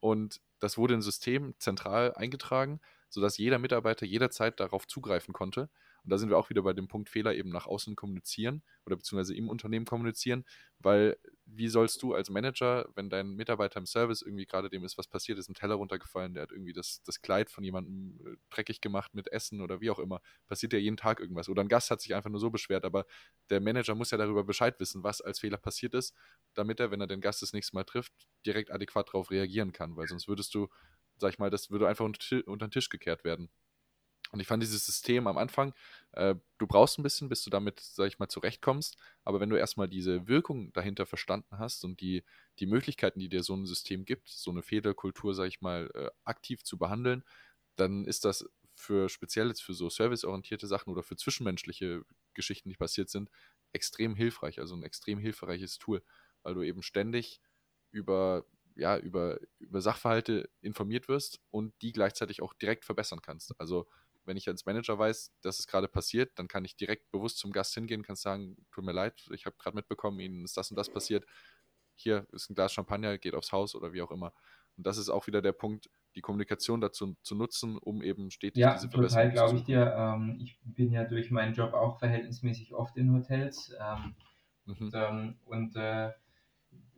Und 0.00 0.40
das 0.58 0.78
wurde 0.78 0.94
ein 0.94 1.02
System 1.02 1.54
zentral 1.58 2.14
eingetragen, 2.14 2.80
sodass 3.08 3.38
jeder 3.38 3.58
Mitarbeiter 3.58 4.06
jederzeit 4.06 4.60
darauf 4.60 4.86
zugreifen 4.86 5.34
konnte 5.34 5.68
und 6.06 6.10
da 6.10 6.18
sind 6.18 6.30
wir 6.30 6.38
auch 6.38 6.50
wieder 6.50 6.62
bei 6.62 6.72
dem 6.72 6.86
Punkt 6.86 7.08
Fehler 7.08 7.34
eben 7.34 7.50
nach 7.50 7.66
außen 7.66 7.96
kommunizieren 7.96 8.62
oder 8.86 8.94
beziehungsweise 8.94 9.34
im 9.34 9.48
Unternehmen 9.48 9.86
kommunizieren, 9.86 10.44
weil 10.78 11.16
wie 11.46 11.66
sollst 11.66 12.00
du 12.00 12.14
als 12.14 12.30
Manager, 12.30 12.88
wenn 12.94 13.10
dein 13.10 13.34
Mitarbeiter 13.34 13.80
im 13.80 13.86
Service 13.86 14.22
irgendwie 14.22 14.46
gerade 14.46 14.70
dem 14.70 14.84
ist 14.84 14.96
was 14.98 15.08
passiert, 15.08 15.36
ist 15.36 15.48
ein 15.48 15.54
Teller 15.54 15.74
runtergefallen, 15.74 16.34
der 16.34 16.44
hat 16.44 16.52
irgendwie 16.52 16.72
das, 16.72 17.02
das 17.02 17.20
Kleid 17.22 17.50
von 17.50 17.64
jemandem 17.64 18.20
äh, 18.24 18.36
dreckig 18.50 18.80
gemacht 18.80 19.14
mit 19.14 19.32
Essen 19.32 19.60
oder 19.60 19.80
wie 19.80 19.90
auch 19.90 19.98
immer, 19.98 20.20
passiert 20.46 20.72
ja 20.72 20.78
jeden 20.78 20.96
Tag 20.96 21.18
irgendwas. 21.18 21.48
Oder 21.48 21.62
ein 21.62 21.68
Gast 21.68 21.90
hat 21.90 22.00
sich 22.00 22.14
einfach 22.14 22.30
nur 22.30 22.38
so 22.38 22.50
beschwert, 22.50 22.84
aber 22.84 23.04
der 23.50 23.60
Manager 23.60 23.96
muss 23.96 24.12
ja 24.12 24.18
darüber 24.18 24.44
Bescheid 24.44 24.78
wissen, 24.78 25.02
was 25.02 25.20
als 25.20 25.40
Fehler 25.40 25.56
passiert 25.56 25.94
ist, 25.94 26.14
damit 26.54 26.78
er, 26.78 26.92
wenn 26.92 27.00
er 27.00 27.08
den 27.08 27.20
Gast 27.20 27.42
das 27.42 27.52
nächste 27.52 27.74
Mal 27.74 27.84
trifft, 27.84 28.12
direkt 28.46 28.70
adäquat 28.70 29.08
darauf 29.08 29.32
reagieren 29.32 29.72
kann, 29.72 29.96
weil 29.96 30.06
sonst 30.06 30.28
würdest 30.28 30.54
du, 30.54 30.68
sag 31.16 31.32
ich 31.32 31.38
mal, 31.40 31.50
das 31.50 31.68
würde 31.68 31.88
einfach 31.88 32.04
unter 32.04 32.66
den 32.66 32.70
Tisch 32.70 32.90
gekehrt 32.90 33.24
werden. 33.24 33.50
Und 34.32 34.40
ich 34.40 34.46
fand 34.46 34.62
dieses 34.62 34.84
System 34.86 35.26
am 35.26 35.38
Anfang, 35.38 35.74
äh, 36.12 36.34
du 36.58 36.66
brauchst 36.66 36.98
ein 36.98 37.02
bisschen, 37.02 37.28
bis 37.28 37.42
du 37.44 37.50
damit, 37.50 37.80
sag 37.80 38.08
ich 38.08 38.18
mal, 38.18 38.28
zurechtkommst. 38.28 38.96
Aber 39.24 39.40
wenn 39.40 39.50
du 39.50 39.56
erstmal 39.56 39.88
diese 39.88 40.26
Wirkung 40.28 40.72
dahinter 40.72 41.06
verstanden 41.06 41.58
hast 41.58 41.84
und 41.84 42.00
die, 42.00 42.24
die 42.58 42.66
Möglichkeiten, 42.66 43.20
die 43.20 43.28
dir 43.28 43.42
so 43.42 43.54
ein 43.54 43.66
System 43.66 44.04
gibt, 44.04 44.28
so 44.28 44.50
eine 44.50 44.62
Fehlerkultur, 44.62 45.34
sag 45.34 45.46
ich 45.48 45.60
mal, 45.60 45.90
äh, 45.94 46.10
aktiv 46.24 46.64
zu 46.64 46.78
behandeln, 46.78 47.22
dann 47.76 48.04
ist 48.06 48.24
das 48.24 48.48
für 48.74 49.08
speziell 49.08 49.48
jetzt 49.48 49.62
für 49.62 49.74
so 49.74 49.88
serviceorientierte 49.88 50.66
Sachen 50.66 50.90
oder 50.92 51.02
für 51.02 51.16
zwischenmenschliche 51.16 52.02
Geschichten, 52.34 52.68
die 52.68 52.76
passiert 52.76 53.08
sind, 53.10 53.30
extrem 53.72 54.14
hilfreich. 54.14 54.58
Also 54.60 54.74
ein 54.76 54.82
extrem 54.82 55.18
hilfreiches 55.18 55.78
Tool, 55.78 56.02
weil 56.42 56.54
du 56.54 56.62
eben 56.62 56.82
ständig 56.82 57.40
über 57.90 58.44
ja, 58.78 58.98
über, 58.98 59.38
über 59.58 59.80
Sachverhalte 59.80 60.50
informiert 60.60 61.08
wirst 61.08 61.40
und 61.50 61.72
die 61.80 61.92
gleichzeitig 61.92 62.42
auch 62.42 62.52
direkt 62.52 62.84
verbessern 62.84 63.22
kannst. 63.22 63.58
Also 63.58 63.88
wenn 64.26 64.36
ich 64.36 64.48
als 64.48 64.66
Manager 64.66 64.98
weiß, 64.98 65.32
dass 65.40 65.58
es 65.58 65.66
gerade 65.66 65.88
passiert, 65.88 66.32
dann 66.36 66.48
kann 66.48 66.64
ich 66.64 66.76
direkt 66.76 67.10
bewusst 67.10 67.38
zum 67.38 67.52
Gast 67.52 67.74
hingehen, 67.74 68.02
kann 68.02 68.16
sagen, 68.16 68.56
tut 68.72 68.84
mir 68.84 68.92
leid, 68.92 69.24
ich 69.32 69.46
habe 69.46 69.56
gerade 69.58 69.76
mitbekommen, 69.76 70.20
Ihnen 70.20 70.44
ist 70.44 70.56
das 70.56 70.70
und 70.70 70.76
das 70.76 70.90
passiert. 70.90 71.24
Hier 71.94 72.26
ist 72.32 72.50
ein 72.50 72.54
Glas 72.54 72.72
Champagner, 72.72 73.16
geht 73.18 73.34
aufs 73.34 73.52
Haus 73.52 73.74
oder 73.74 73.92
wie 73.92 74.02
auch 74.02 74.10
immer. 74.10 74.32
Und 74.76 74.86
das 74.86 74.98
ist 74.98 75.08
auch 75.08 75.26
wieder 75.26 75.40
der 75.40 75.52
Punkt, 75.52 75.88
die 76.14 76.20
Kommunikation 76.20 76.80
dazu 76.80 77.16
zu 77.22 77.34
nutzen, 77.34 77.78
um 77.78 78.02
eben 78.02 78.30
stetig 78.30 78.60
ja, 78.60 78.74
diese 78.74 78.90
Verbesserung 78.90 79.30
total, 79.30 79.32
glaube 79.32 79.58
ich 79.58 79.64
dir. 79.64 79.94
Ähm, 79.96 80.38
ich 80.40 80.58
bin 80.64 80.92
ja 80.92 81.04
durch 81.04 81.30
meinen 81.30 81.54
Job 81.54 81.72
auch 81.72 81.98
verhältnismäßig 81.98 82.74
oft 82.74 82.96
in 82.96 83.12
Hotels. 83.14 83.74
Ähm, 83.80 84.14
mhm. 84.64 84.74
Und, 84.74 84.94
ähm, 84.94 85.36
und 85.44 85.76
äh, 85.76 86.10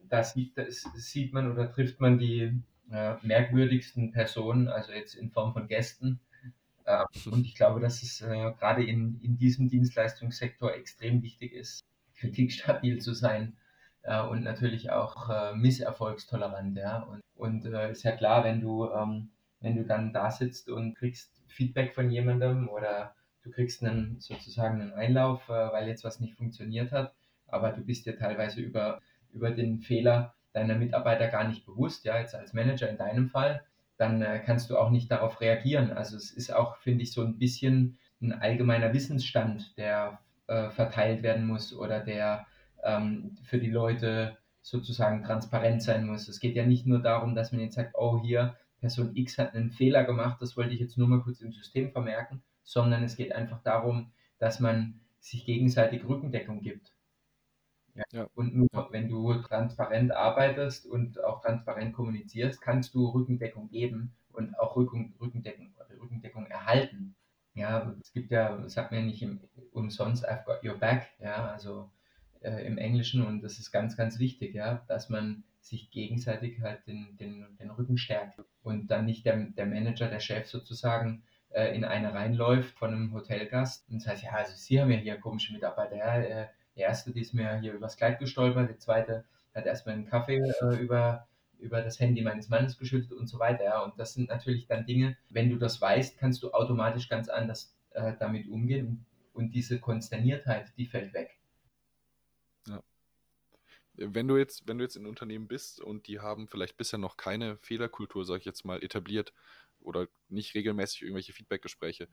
da 0.08 0.24
sieht, 0.24 0.56
das 0.56 0.86
sieht 0.94 1.32
man 1.32 1.52
oder 1.52 1.70
trifft 1.70 2.00
man 2.00 2.18
die 2.18 2.62
äh, 2.90 3.14
merkwürdigsten 3.22 4.12
Personen, 4.12 4.68
also 4.68 4.92
jetzt 4.92 5.14
in 5.14 5.30
Form 5.30 5.52
von 5.52 5.68
Gästen, 5.68 6.20
und 7.30 7.45
ich 7.45 7.55
glaube, 7.55 7.80
dass 7.80 8.03
es 8.03 8.20
äh, 8.20 8.53
gerade 8.59 8.84
in, 8.84 9.20
in 9.22 9.36
diesem 9.36 9.68
Dienstleistungssektor 9.68 10.74
extrem 10.74 11.22
wichtig 11.22 11.53
ist, 11.53 11.84
kritikstabil 12.16 13.01
zu 13.01 13.14
sein, 13.14 13.57
äh, 14.09 14.22
und 14.22 14.43
natürlich 14.43 14.91
auch 14.91 15.28
äh, 15.28 15.55
misserfolgstolerant. 15.55 16.78
Und, 17.09 17.20
und 17.36 17.64
ist 17.66 18.03
ja 18.05 18.12
klar, 18.12 18.45
wenn 18.45 18.61
du, 18.61 18.91
ähm, 18.91 19.30
wenn 19.61 19.76
du 19.76 19.84
dann 19.84 20.12
da 20.12 20.30
sitzt 20.30 20.70
und 20.70 20.95
kriegst 20.97 21.30
Feedback 21.49 21.95
von 21.95 22.11
jemandem 22.11 22.68
oder 22.68 23.14
du 23.43 23.51
kriegst 23.51 23.82
einen, 23.84 24.20
sozusagen 24.20 24.80
einen 24.80 24.93
Einlauf, 24.93 25.49
weil 25.49 25.89
jetzt 25.89 26.05
was 26.05 26.20
nicht 26.20 26.36
funktioniert 26.36 26.93
hat, 26.93 27.14
aber 27.47 27.72
du 27.72 27.80
bist 27.80 28.07
dir 28.07 28.16
teilweise 28.16 28.61
über, 28.61 29.01
über 29.32 29.51
den 29.51 29.80
Fehler 29.80 30.34
deiner 30.53 30.74
Mitarbeiter 30.74 31.28
gar 31.28 31.49
nicht 31.49 31.64
bewusst, 31.64 32.05
ja, 32.05 32.18
jetzt 32.18 32.34
als 32.34 32.53
Manager 32.53 32.89
in 32.89 32.99
deinem 32.99 33.28
Fall, 33.28 33.64
dann 33.99 34.22
äh, 34.22 34.40
kannst 34.44 34.70
du 34.70 34.78
auch 34.78 34.90
nicht 34.90 35.11
darauf 35.11 35.40
reagieren. 35.40 35.92
Also 35.92 36.16
es 36.16 36.30
ist 36.30 36.55
auch, 36.55 36.76
finde 36.76 37.03
ich, 37.03 37.12
so 37.12 37.22
ein 37.22 37.38
bisschen 37.38 37.99
ein 38.22 38.32
allgemeiner 38.32 38.94
Wissensstand, 38.94 39.76
der 39.76 40.20
äh, 40.46 40.70
verteilt 40.70 41.22
werden 41.22 41.46
muss 41.46 41.74
oder 41.74 42.01
der 42.01 42.46
ähm, 42.84 43.36
für 43.42 43.59
die 43.59 43.70
Leute 43.70 44.38
sozusagen 44.62 45.22
transparent 45.22 45.82
sein 45.82 46.07
muss. 46.07 46.28
Es 46.28 46.40
geht 46.40 46.57
ja 46.57 46.64
nicht 46.64 46.86
nur 46.86 47.01
darum, 47.01 47.34
dass 47.34 47.53
man 47.53 47.61
jetzt 47.61 47.74
sagt, 47.74 47.94
oh 47.96 48.20
hier, 48.22 48.57
Person 48.80 49.16
X 49.16 49.38
hat 49.38 49.55
einen 49.55 49.70
Fehler 49.70 50.05
gemacht, 50.05 50.40
das 50.40 50.57
wollte 50.57 50.72
ich 50.72 50.80
jetzt 50.80 50.96
nur 50.96 51.09
mal 51.09 51.20
kurz 51.20 51.40
im 51.40 51.53
System 51.53 51.90
vermerken, 51.90 52.42
sondern 52.62 53.03
es 53.03 53.16
geht 53.16 53.34
einfach 53.34 53.62
darum, 53.62 54.12
dass 54.38 54.61
man 54.61 55.01
sich 55.20 55.44
gegenseitig 55.44 56.05
Rückendeckung 56.09 56.61
gibt. 56.61 56.92
Ja. 58.11 58.28
Und 58.34 58.55
nur 58.55 58.68
wenn 58.90 59.09
du 59.09 59.34
transparent 59.42 60.12
arbeitest 60.12 60.86
und 60.86 61.22
auch 61.22 61.40
transparent 61.40 61.92
kommunizierst, 61.94 62.61
kannst 62.61 62.94
du 62.94 63.09
Rückendeckung 63.09 63.68
geben 63.68 64.12
und 64.32 64.59
auch 64.59 64.76
Rücken, 64.76 65.14
Rückendeckung, 65.20 65.74
Rückendeckung 66.01 66.46
erhalten. 66.46 67.14
Ja, 67.55 67.92
es 68.01 68.12
gibt 68.12 68.30
ja, 68.30 68.68
sagt 68.68 68.92
man 68.92 69.01
ja 69.01 69.07
nicht 69.07 69.22
im, 69.22 69.40
umsonst, 69.72 70.28
I've 70.28 70.44
got 70.44 70.62
your 70.64 70.78
back, 70.78 71.09
ja, 71.18 71.51
also 71.51 71.90
äh, 72.40 72.64
im 72.66 72.78
Englischen 72.78 73.26
und 73.26 73.42
das 73.42 73.59
ist 73.59 73.72
ganz, 73.72 73.96
ganz 73.96 74.18
wichtig, 74.18 74.55
ja, 74.55 74.84
dass 74.86 75.09
man 75.09 75.42
sich 75.61 75.90
gegenseitig 75.90 76.61
halt 76.61 76.86
den, 76.86 77.16
den, 77.16 77.57
den 77.59 77.70
Rücken 77.70 77.99
stärkt 77.99 78.40
und 78.62 78.88
dann 78.88 79.07
nicht 79.07 79.26
der, 79.26 79.36
der 79.36 79.66
Manager, 79.66 80.09
der 80.09 80.20
Chef 80.20 80.46
sozusagen 80.46 81.24
äh, 81.51 81.74
in 81.74 81.84
eine 81.84 82.14
reinläuft 82.14 82.78
von 82.78 82.92
einem 82.92 83.12
Hotelgast 83.12 83.88
und 83.90 84.01
sagt, 84.01 84.22
ja, 84.22 84.32
also 84.32 84.53
Sie 84.55 84.80
haben 84.80 84.90
ja 84.90 84.99
hier 84.99 85.18
komische 85.18 85.53
Mitarbeiter, 85.53 85.96
ja, 85.96 86.18
äh, 86.20 86.49
der 86.78 86.86
erste, 86.86 87.12
die 87.12 87.20
ist 87.20 87.34
mir 87.34 87.58
hier 87.60 87.74
übers 87.74 87.96
Kleid 87.96 88.20
gestolpert, 88.20 88.68
der 88.68 88.78
zweite 88.78 89.24
hat 89.54 89.66
erstmal 89.66 89.96
einen 89.96 90.06
Kaffee 90.06 90.38
äh, 90.38 90.76
über, 90.76 91.26
über 91.58 91.82
das 91.82 91.98
Handy 91.98 92.22
meines 92.22 92.48
Mannes 92.48 92.78
geschüttet 92.78 93.12
und 93.12 93.26
so 93.26 93.38
weiter. 93.38 93.64
Ja. 93.64 93.82
Und 93.82 93.98
das 93.98 94.14
sind 94.14 94.28
natürlich 94.28 94.66
dann 94.66 94.86
Dinge, 94.86 95.16
wenn 95.28 95.50
du 95.50 95.56
das 95.56 95.80
weißt, 95.80 96.18
kannst 96.18 96.42
du 96.42 96.52
automatisch 96.52 97.08
ganz 97.08 97.28
anders 97.28 97.74
äh, 97.90 98.14
damit 98.18 98.48
umgehen 98.48 99.04
und 99.32 99.54
diese 99.54 99.80
Konsterniertheit, 99.80 100.72
die 100.76 100.86
fällt 100.86 101.12
weg. 101.12 101.36
Ja. 102.68 102.82
Wenn 103.94 104.28
du 104.28 104.36
jetzt, 104.36 104.68
wenn 104.68 104.78
du 104.78 104.84
jetzt 104.84 104.96
in 104.96 105.06
Unternehmen 105.06 105.48
bist 105.48 105.80
und 105.80 106.06
die 106.06 106.20
haben 106.20 106.46
vielleicht 106.46 106.76
bisher 106.76 107.00
noch 107.00 107.16
keine 107.16 107.56
Fehlerkultur, 107.58 108.24
sag 108.24 108.38
ich 108.38 108.44
jetzt 108.44 108.64
mal, 108.64 108.82
etabliert 108.82 109.32
oder 109.80 110.06
nicht 110.28 110.54
regelmäßig 110.54 111.02
irgendwelche 111.02 111.32
Feedbackgespräche, 111.32 112.08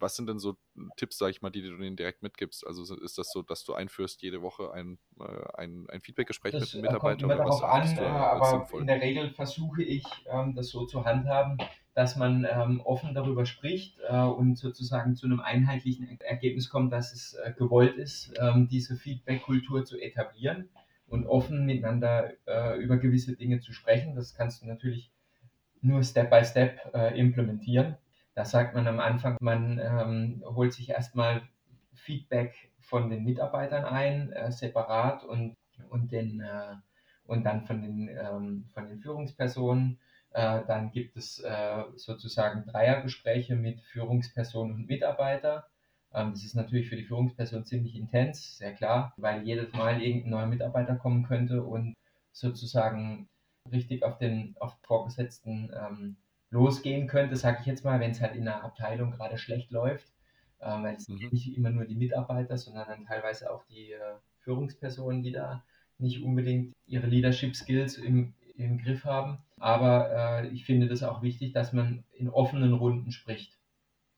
was 0.00 0.16
sind 0.16 0.28
denn 0.28 0.38
so 0.38 0.56
Tipps, 0.96 1.18
sag 1.18 1.30
ich 1.30 1.42
mal, 1.42 1.50
die 1.50 1.62
du 1.62 1.76
denen 1.76 1.96
direkt 1.96 2.22
mitgibst? 2.22 2.66
Also 2.66 2.94
ist 2.96 3.18
das 3.18 3.30
so, 3.30 3.42
dass 3.42 3.64
du 3.64 3.74
einführst 3.74 4.22
jede 4.22 4.42
Woche 4.42 4.72
ein, 4.72 4.98
äh, 5.20 5.24
ein, 5.54 5.86
ein 5.90 6.00
Feedbackgespräch 6.00 6.54
mit 6.54 6.72
dem 6.72 6.80
Mitarbeiter? 6.82 7.26
Kommt 7.26 7.32
immer 7.32 7.36
darauf 7.36 7.62
an, 7.62 7.94
du, 7.94 8.02
äh, 8.02 8.06
aber 8.06 8.46
sinnvoll? 8.46 8.80
in 8.80 8.86
der 8.86 9.00
Regel 9.00 9.30
versuche 9.30 9.82
ich, 9.82 10.04
ähm, 10.26 10.54
das 10.54 10.68
so 10.68 10.86
zu 10.86 11.04
handhaben, 11.04 11.58
dass 11.94 12.16
man 12.16 12.46
ähm, 12.48 12.80
offen 12.80 13.14
darüber 13.14 13.44
spricht 13.44 13.98
äh, 14.08 14.22
und 14.22 14.56
sozusagen 14.56 15.16
zu 15.16 15.26
einem 15.26 15.40
einheitlichen 15.40 16.20
Ergebnis 16.20 16.70
kommt, 16.70 16.92
dass 16.92 17.12
es 17.12 17.36
gewollt 17.56 17.96
ist, 17.96 18.32
ähm, 18.40 18.68
diese 18.68 18.96
Feedback-Kultur 18.96 19.84
zu 19.84 19.98
etablieren 19.98 20.68
und 21.06 21.26
offen 21.26 21.64
miteinander 21.64 22.34
über 22.76 22.98
gewisse 22.98 23.34
Dinge 23.34 23.60
zu 23.60 23.72
sprechen. 23.72 24.14
Das 24.14 24.34
kannst 24.34 24.60
du 24.60 24.66
natürlich 24.66 25.10
nur 25.80 26.02
Step 26.02 26.28
by 26.28 26.44
Step 26.44 26.80
implementieren. 27.14 27.96
Da 28.38 28.44
sagt 28.44 28.72
man 28.72 28.86
am 28.86 29.00
Anfang, 29.00 29.36
man 29.40 29.80
ähm, 29.80 30.44
holt 30.46 30.72
sich 30.72 30.90
erstmal 30.90 31.42
Feedback 31.92 32.70
von 32.78 33.10
den 33.10 33.24
Mitarbeitern 33.24 33.84
ein, 33.84 34.30
äh, 34.30 34.52
separat 34.52 35.24
und, 35.24 35.56
und, 35.90 36.12
den, 36.12 36.40
äh, 36.40 36.76
und 37.24 37.42
dann 37.42 37.66
von 37.66 37.82
den, 37.82 38.08
ähm, 38.08 38.68
von 38.72 38.88
den 38.88 39.00
Führungspersonen. 39.00 39.98
Äh, 40.30 40.60
dann 40.68 40.92
gibt 40.92 41.16
es 41.16 41.40
äh, 41.40 41.82
sozusagen 41.96 42.64
Dreiergespräche 42.64 43.56
mit 43.56 43.80
Führungspersonen 43.80 44.72
und 44.72 44.86
Mitarbeiter. 44.86 45.66
Ähm, 46.14 46.30
das 46.30 46.44
ist 46.44 46.54
natürlich 46.54 46.88
für 46.88 46.96
die 46.96 47.06
Führungsperson 47.06 47.64
ziemlich 47.64 47.96
intens, 47.96 48.56
sehr 48.56 48.72
klar, 48.72 49.14
weil 49.16 49.42
jedes 49.42 49.72
Mal 49.72 50.00
irgendein 50.00 50.30
neuer 50.30 50.46
Mitarbeiter 50.46 50.94
kommen 50.94 51.24
könnte 51.24 51.64
und 51.64 51.96
sozusagen 52.30 53.28
richtig 53.72 54.04
auf 54.04 54.16
den 54.16 54.54
auf 54.60 54.76
Vorgesetzten 54.84 55.72
ähm, 55.74 56.16
losgehen 56.50 57.06
könnte, 57.06 57.36
sage 57.36 57.58
ich 57.60 57.66
jetzt 57.66 57.84
mal, 57.84 58.00
wenn 58.00 58.10
es 58.10 58.20
halt 58.20 58.36
in 58.36 58.44
der 58.44 58.64
Abteilung 58.64 59.10
gerade 59.10 59.38
schlecht 59.38 59.70
läuft, 59.70 60.06
äh, 60.60 60.66
weil 60.66 60.96
es 60.96 61.08
mhm. 61.08 61.28
nicht 61.30 61.56
immer 61.56 61.70
nur 61.70 61.84
die 61.84 61.96
Mitarbeiter, 61.96 62.56
sondern 62.56 62.88
dann 62.88 63.04
teilweise 63.04 63.50
auch 63.52 63.64
die 63.64 63.92
äh, 63.92 64.16
Führungspersonen, 64.40 65.22
die 65.22 65.32
da 65.32 65.62
nicht 65.98 66.22
unbedingt 66.22 66.74
ihre 66.86 67.06
Leadership 67.06 67.56
Skills 67.56 67.98
im, 67.98 68.34
im 68.56 68.78
Griff 68.78 69.04
haben. 69.04 69.38
Aber 69.58 70.42
äh, 70.42 70.48
ich 70.48 70.64
finde 70.64 70.88
das 70.88 71.02
auch 71.02 71.22
wichtig, 71.22 71.52
dass 71.52 71.72
man 71.72 72.04
in 72.12 72.28
offenen 72.28 72.72
Runden 72.72 73.12
spricht. 73.12 73.58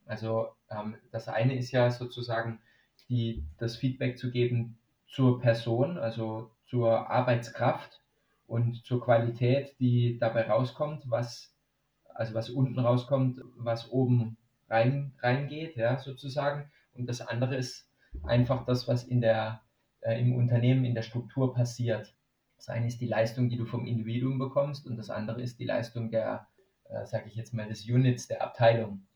Also 0.07 0.49
ähm, 0.71 0.97
das 1.11 1.29
eine 1.29 1.57
ist 1.57 1.71
ja 1.73 1.91
sozusagen 1.91 2.61
die, 3.09 3.45
das 3.59 3.77
Feedback 3.77 4.19
zu 4.19 4.31
geben 4.31 4.79
zur 5.09 5.41
Person, 5.41 5.99
also 5.99 6.51
zur 6.67 7.11
Arbeitskraft 7.11 8.01
und 8.47 8.85
zur 8.85 9.03
Qualität, 9.03 9.75
die 9.81 10.19
dabei 10.19 10.49
rauskommt, 10.49 11.03
was 11.07 11.55
also 12.21 12.35
was 12.35 12.51
unten 12.51 12.79
rauskommt, 12.79 13.41
was 13.57 13.91
oben 13.91 14.37
rein, 14.69 15.15
reingeht, 15.21 15.75
ja, 15.77 15.99
sozusagen. 15.99 16.71
Und 16.93 17.07
das 17.07 17.23
andere 17.23 17.57
ist 17.57 17.89
einfach 18.25 18.67
das, 18.67 18.87
was 18.87 19.05
in 19.05 19.23
der, 19.23 19.63
äh, 20.03 20.21
im 20.21 20.35
Unternehmen, 20.35 20.85
in 20.85 20.95
der 20.95 21.01
Struktur 21.01 21.55
passiert. 21.55 22.15
Das 22.59 22.69
eine 22.69 22.89
ist 22.89 23.01
die 23.01 23.07
Leistung, 23.07 23.49
die 23.49 23.57
du 23.57 23.65
vom 23.65 23.87
Individuum 23.87 24.39
bekommst 24.39 24.87
und 24.87 24.99
das 24.99 25.09
andere 25.09 25.41
ist 25.41 25.59
die 25.61 25.65
Leistung 25.65 26.11
der, 26.11 26.47
äh, 26.91 27.07
sage 27.07 27.25
ich 27.27 27.37
jetzt 27.37 27.55
mal, 27.55 27.67
des 27.67 27.87
Units, 27.87 28.29
der 28.29 28.43
Abteilung. 28.43 29.07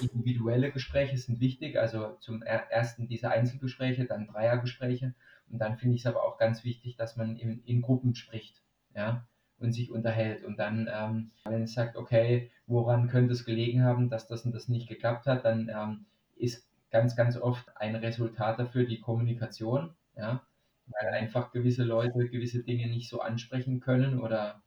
Individuelle 0.00 0.72
Gespräche 0.72 1.18
sind 1.18 1.40
wichtig, 1.40 1.78
also 1.78 2.14
zum 2.20 2.40
ersten 2.42 3.08
diese 3.08 3.30
Einzelgespräche, 3.30 4.06
dann 4.06 4.26
Dreiergespräche 4.26 5.14
und 5.50 5.58
dann 5.58 5.76
finde 5.76 5.96
ich 5.96 6.00
es 6.00 6.06
aber 6.06 6.24
auch 6.24 6.38
ganz 6.38 6.64
wichtig, 6.64 6.96
dass 6.96 7.16
man 7.16 7.36
in, 7.36 7.62
in 7.64 7.82
Gruppen 7.82 8.14
spricht. 8.14 8.62
Ja? 8.96 9.26
Und 9.58 9.72
sich 9.72 9.90
unterhält. 9.90 10.44
Und 10.44 10.58
dann, 10.58 10.88
ähm, 10.92 11.30
wenn 11.44 11.62
es 11.62 11.74
sagt, 11.74 11.96
okay, 11.96 12.50
woran 12.66 13.08
könnte 13.08 13.32
es 13.32 13.44
gelegen 13.44 13.82
haben, 13.82 14.10
dass 14.10 14.26
das 14.26 14.44
und 14.44 14.54
das 14.54 14.68
nicht 14.68 14.88
geklappt 14.88 15.26
hat, 15.26 15.44
dann 15.44 15.68
ähm, 15.68 16.06
ist 16.36 16.68
ganz, 16.90 17.16
ganz 17.16 17.36
oft 17.36 17.76
ein 17.76 17.96
Resultat 17.96 18.58
dafür 18.58 18.84
die 18.84 19.00
Kommunikation, 19.00 19.94
ja, 20.16 20.42
weil 20.86 21.10
einfach 21.10 21.52
gewisse 21.52 21.82
Leute 21.82 22.28
gewisse 22.28 22.62
Dinge 22.62 22.88
nicht 22.88 23.08
so 23.08 23.20
ansprechen 23.20 23.80
können 23.80 24.20
oder 24.20 24.62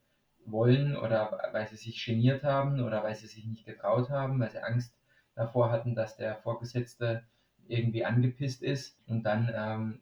wollen 0.46 0.96
oder 0.96 1.40
weil 1.52 1.68
sie 1.68 1.76
sich 1.76 2.04
geniert 2.04 2.44
haben 2.44 2.82
oder 2.82 3.04
weil 3.04 3.16
sie 3.16 3.28
sich 3.28 3.46
nicht 3.46 3.66
getraut 3.66 4.10
haben, 4.10 4.40
weil 4.40 4.52
sie 4.52 4.64
Angst 4.64 4.94
davor 5.36 5.72
hatten, 5.72 5.96
dass 5.96 6.18
der 6.18 6.36
Vorgesetzte 6.38 7.24
irgendwie 7.68 8.06
angepisst 8.06 8.64
ist. 8.64 8.98
Und 9.08 9.24
dann 9.24 9.52
ähm, 9.56 10.00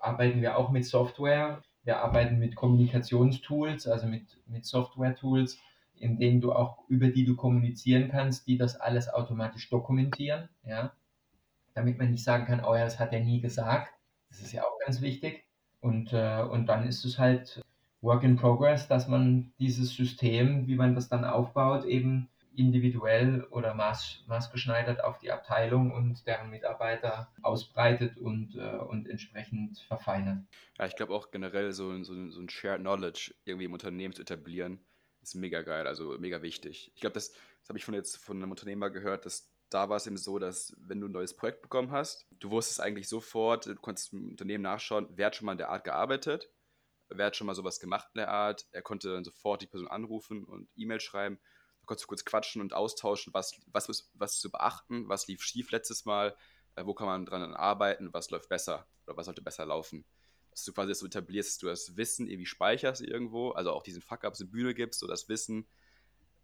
arbeiten 0.00 0.40
wir 0.40 0.56
auch 0.56 0.70
mit 0.70 0.84
Software, 0.84 1.62
wir 1.88 2.02
arbeiten 2.02 2.38
mit 2.38 2.54
Kommunikationstools, 2.54 3.88
also 3.88 4.06
mit, 4.08 4.36
mit 4.46 4.66
Software-Tools, 4.66 5.58
in 5.96 6.18
denen 6.18 6.42
du 6.42 6.52
auch, 6.52 6.86
über 6.88 7.08
die 7.08 7.24
du 7.24 7.34
kommunizieren 7.34 8.10
kannst, 8.10 8.46
die 8.46 8.58
das 8.58 8.78
alles 8.78 9.08
automatisch 9.08 9.70
dokumentieren, 9.70 10.50
ja, 10.64 10.92
damit 11.72 11.96
man 11.96 12.10
nicht 12.10 12.22
sagen 12.22 12.44
kann, 12.44 12.62
oh 12.62 12.74
ja, 12.74 12.84
das 12.84 12.98
hat 12.98 13.14
er 13.14 13.20
nie 13.20 13.40
gesagt. 13.40 13.90
Das 14.28 14.42
ist 14.42 14.52
ja 14.52 14.64
auch 14.64 14.78
ganz 14.84 15.00
wichtig. 15.00 15.46
Und, 15.80 16.12
äh, 16.12 16.42
und 16.42 16.66
dann 16.66 16.86
ist 16.86 17.06
es 17.06 17.18
halt 17.18 17.62
Work 18.02 18.22
in 18.22 18.36
Progress, 18.36 18.86
dass 18.86 19.08
man 19.08 19.54
dieses 19.58 19.94
System, 19.94 20.66
wie 20.66 20.76
man 20.76 20.94
das 20.94 21.08
dann 21.08 21.24
aufbaut, 21.24 21.86
eben 21.86 22.28
individuell 22.58 23.44
oder 23.50 23.74
maß, 23.74 24.24
maßgeschneidert 24.26 25.02
auf 25.02 25.18
die 25.18 25.30
Abteilung 25.30 25.92
und 25.92 26.26
deren 26.26 26.50
Mitarbeiter 26.50 27.32
ausbreitet 27.42 28.18
und, 28.18 28.56
äh, 28.56 28.76
und 28.76 29.08
entsprechend 29.08 29.78
verfeinert. 29.80 30.44
Ja, 30.78 30.86
ich 30.86 30.96
glaube 30.96 31.14
auch 31.14 31.30
generell 31.30 31.72
so, 31.72 32.02
so, 32.02 32.30
so 32.30 32.40
ein 32.40 32.48
Shared 32.48 32.80
Knowledge 32.80 33.34
irgendwie 33.44 33.66
im 33.66 33.72
Unternehmen 33.72 34.14
zu 34.14 34.22
etablieren, 34.22 34.80
ist 35.22 35.34
mega 35.34 35.62
geil, 35.62 35.86
also 35.86 36.16
mega 36.18 36.42
wichtig. 36.42 36.92
Ich 36.94 37.00
glaube, 37.00 37.14
das, 37.14 37.30
das 37.30 37.68
habe 37.68 37.78
ich 37.78 37.84
von 37.84 37.94
jetzt 37.94 38.16
von 38.16 38.36
einem 38.36 38.50
Unternehmer 38.50 38.90
gehört, 38.90 39.24
dass 39.26 39.52
da 39.70 39.88
war 39.88 39.96
es 39.96 40.06
eben 40.06 40.16
so, 40.16 40.38
dass 40.38 40.74
wenn 40.78 41.00
du 41.00 41.08
ein 41.08 41.12
neues 41.12 41.36
Projekt 41.36 41.62
bekommen 41.62 41.90
hast, 41.90 42.26
du 42.30 42.50
wusstest 42.50 42.80
eigentlich 42.80 43.08
sofort, 43.08 43.66
du 43.66 43.74
konntest 43.76 44.12
im 44.12 44.30
Unternehmen 44.30 44.62
nachschauen, 44.62 45.08
wer 45.10 45.26
hat 45.26 45.36
schon 45.36 45.46
mal 45.46 45.52
in 45.52 45.58
der 45.58 45.68
Art 45.68 45.84
gearbeitet, 45.84 46.50
wer 47.08 47.26
hat 47.26 47.36
schon 47.36 47.46
mal 47.46 47.54
sowas 47.54 47.78
gemacht 47.78 48.08
in 48.14 48.18
der 48.18 48.30
Art. 48.30 48.66
Er 48.70 48.82
konnte 48.82 49.12
dann 49.12 49.24
sofort 49.24 49.62
die 49.62 49.66
Person 49.66 49.88
anrufen 49.88 50.44
und 50.44 50.68
E-Mail 50.74 51.00
schreiben 51.00 51.38
kurz, 51.88 52.06
kurz 52.06 52.24
quatschen 52.24 52.60
und 52.62 52.74
austauschen, 52.74 53.34
was, 53.34 53.58
was, 53.66 54.08
was 54.14 54.38
zu 54.38 54.50
beachten, 54.50 55.08
was 55.08 55.26
lief 55.26 55.42
schief 55.42 55.72
letztes 55.72 56.04
Mal, 56.04 56.36
äh, 56.76 56.86
wo 56.86 56.94
kann 56.94 57.08
man 57.08 57.26
dran 57.26 57.54
arbeiten, 57.54 58.12
was 58.12 58.30
läuft 58.30 58.48
besser 58.48 58.86
oder 59.06 59.16
was 59.16 59.24
sollte 59.26 59.42
besser 59.42 59.66
laufen. 59.66 60.04
dass 60.50 60.64
du 60.64 60.72
quasi 60.72 60.90
das 60.90 61.00
so 61.00 61.06
etablierst, 61.06 61.50
dass 61.50 61.58
du 61.58 61.66
das 61.66 61.96
Wissen 61.96 62.28
irgendwie 62.28 62.46
speicherst 62.46 63.02
irgendwo, 63.02 63.50
also 63.50 63.72
auch 63.72 63.82
diesen 63.82 64.02
Fuck-Ups 64.02 64.40
eine 64.40 64.50
Bühne 64.50 64.74
gibst, 64.74 65.00
so 65.00 65.06
das 65.06 65.28
Wissen, 65.28 65.66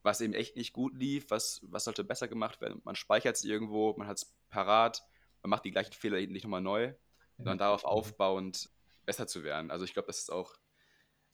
was 0.03 0.21
eben 0.21 0.35
echt 0.35 0.57
nicht 0.57 0.73
gut 0.73 0.97
lief, 0.97 1.31
was, 1.31 1.61
was 1.63 1.85
sollte 1.85 2.05
besser 2.05 2.29
gemacht 2.29 2.61
werden. 2.61 2.81
Man 2.85 2.97
speichert 2.97 3.37
es 3.37 3.45
irgendwo, 3.45 3.95
man 3.97 4.09
hat 4.09 4.19
es 4.19 4.35
parat, 4.51 5.03
man 5.43 5.51
macht 5.51 5.65
die 5.65 5.71
gleichen 5.71 5.93
Fehler 5.93 6.19
nicht 6.27 6.45
nochmal 6.45 6.61
neu, 6.63 6.95
sondern 7.37 7.59
darauf 7.59 7.85
aufbauend 7.85 8.71
besser 9.05 9.27
zu 9.27 9.45
werden. 9.45 9.71
Also 9.71 9.85
ich 9.85 9.93
glaube, 9.93 10.07
das 10.07 10.19
ist 10.19 10.33
auch, 10.33 10.57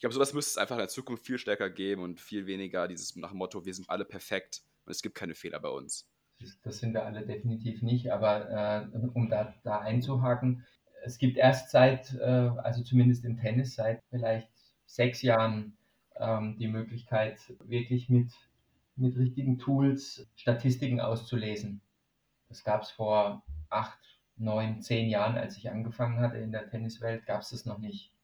ich 0.00 0.02
glaube, 0.02 0.14
sowas 0.14 0.32
müsste 0.32 0.52
es 0.52 0.56
einfach 0.56 0.76
in 0.76 0.80
der 0.80 0.88
Zukunft 0.88 1.26
viel 1.26 1.36
stärker 1.36 1.68
geben 1.68 2.02
und 2.02 2.22
viel 2.22 2.46
weniger 2.46 2.88
dieses 2.88 3.14
nach 3.16 3.32
dem 3.32 3.36
Motto, 3.36 3.66
wir 3.66 3.74
sind 3.74 3.90
alle 3.90 4.06
perfekt 4.06 4.62
und 4.86 4.92
es 4.92 5.02
gibt 5.02 5.14
keine 5.14 5.34
Fehler 5.34 5.60
bei 5.60 5.68
uns. 5.68 6.08
Das 6.62 6.78
sind 6.78 6.94
wir 6.94 7.04
alle 7.04 7.26
definitiv 7.26 7.82
nicht, 7.82 8.10
aber 8.10 8.88
äh, 8.94 8.96
um 9.12 9.28
da, 9.28 9.54
da 9.62 9.80
einzuhaken, 9.80 10.64
es 11.04 11.18
gibt 11.18 11.36
erst 11.36 11.70
seit, 11.70 12.14
äh, 12.14 12.24
also 12.24 12.82
zumindest 12.82 13.26
im 13.26 13.36
Tennis, 13.36 13.74
seit 13.74 14.00
vielleicht 14.08 14.48
sechs 14.86 15.20
Jahren 15.20 15.76
ähm, 16.16 16.56
die 16.58 16.68
Möglichkeit, 16.68 17.38
wirklich 17.66 18.08
mit, 18.08 18.32
mit 18.96 19.18
richtigen 19.18 19.58
Tools 19.58 20.26
Statistiken 20.34 21.02
auszulesen. 21.02 21.82
Das 22.48 22.64
gab 22.64 22.84
es 22.84 22.90
vor 22.90 23.42
acht, 23.68 23.98
neun, 24.38 24.80
zehn 24.80 25.10
Jahren, 25.10 25.36
als 25.36 25.58
ich 25.58 25.68
angefangen 25.70 26.20
hatte 26.20 26.38
in 26.38 26.52
der 26.52 26.70
Tenniswelt, 26.70 27.26
gab 27.26 27.42
es 27.42 27.50
das 27.50 27.66
noch 27.66 27.76
nicht. 27.76 28.14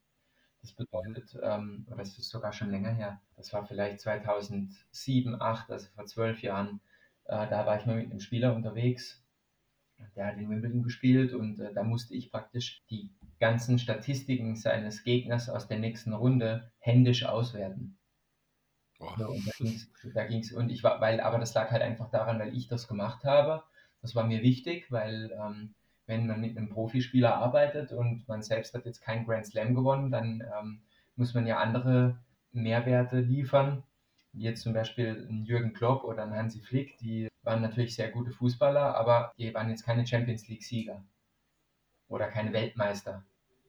Das 0.61 0.73
bedeutet, 0.73 1.37
ähm, 1.41 1.85
oder 1.89 2.01
es 2.01 2.17
ist 2.17 2.29
sogar 2.29 2.51
schon 2.51 2.71
länger 2.71 2.91
her, 2.91 3.21
das 3.35 3.53
war 3.53 3.65
vielleicht 3.65 4.01
2007, 4.01 4.79
2008, 4.91 5.71
also 5.71 5.87
vor 5.95 6.05
zwölf 6.05 6.41
Jahren, 6.41 6.81
äh, 7.25 7.47
da 7.47 7.65
war 7.65 7.79
ich 7.79 7.85
mal 7.85 7.95
mit 7.95 8.09
einem 8.09 8.19
Spieler 8.19 8.55
unterwegs, 8.55 9.23
der 10.15 10.27
hat 10.27 10.37
in 10.37 10.49
Wimbledon 10.49 10.83
gespielt 10.83 11.33
und 11.33 11.59
äh, 11.59 11.73
da 11.73 11.83
musste 11.83 12.15
ich 12.15 12.31
praktisch 12.31 12.83
die 12.89 13.09
ganzen 13.39 13.79
Statistiken 13.79 14.55
seines 14.55 15.03
Gegners 15.03 15.49
aus 15.49 15.67
der 15.67 15.79
nächsten 15.79 16.13
Runde 16.13 16.71
händisch 16.79 17.25
auswerten. 17.25 17.97
So, 19.17 19.27
und 19.27 19.47
da 20.15 20.25
ging's, 20.25 20.51
und 20.51 20.69
ich 20.69 20.83
war, 20.83 20.99
weil, 21.01 21.19
aber 21.19 21.37
das 21.37 21.53
lag 21.53 21.69
halt 21.69 21.83
einfach 21.83 22.09
daran, 22.09 22.39
weil 22.39 22.55
ich 22.55 22.67
das 22.67 22.87
gemacht 22.87 23.23
habe. 23.25 23.63
Das 24.01 24.15
war 24.15 24.25
mir 24.25 24.41
wichtig, 24.41 24.91
weil 24.91 25.31
ähm, 25.31 25.75
wenn 26.07 26.25
man 26.25 26.41
mit 26.41 26.57
einem 26.57 26.69
Profispieler 26.69 27.35
arbeitet 27.35 27.91
und 27.91 28.27
man 28.27 28.41
selbst 28.41 28.73
hat 28.73 28.85
jetzt 28.85 29.01
keinen 29.01 29.25
Grand 29.25 29.45
Slam 29.45 29.75
gewonnen, 29.75 30.09
dann 30.09 30.41
ähm, 30.59 30.79
muss 31.15 31.33
man 31.33 31.45
ja 31.45 31.57
andere 31.57 32.17
Mehrwerte 32.53 33.19
liefern, 33.19 33.83
wie 34.33 34.43
jetzt 34.43 34.63
zum 34.63 34.73
Beispiel 34.73 35.27
ein 35.29 35.45
Jürgen 35.45 35.73
Klopp 35.73 36.03
oder 36.03 36.23
ein 36.23 36.33
Hansi 36.33 36.61
Flick, 36.61 36.97
die 36.97 37.27
waren 37.43 37.61
natürlich 37.61 37.95
sehr 37.95 38.09
gute 38.09 38.31
Fußballer, 38.31 38.95
aber 38.95 39.33
die 39.37 39.53
waren 39.53 39.69
jetzt 39.69 39.85
keine 39.85 40.07
Champions 40.07 40.47
League-Sieger 40.47 41.03
oder 42.07 42.27
keine 42.27 42.53
Weltmeister. 42.53 43.23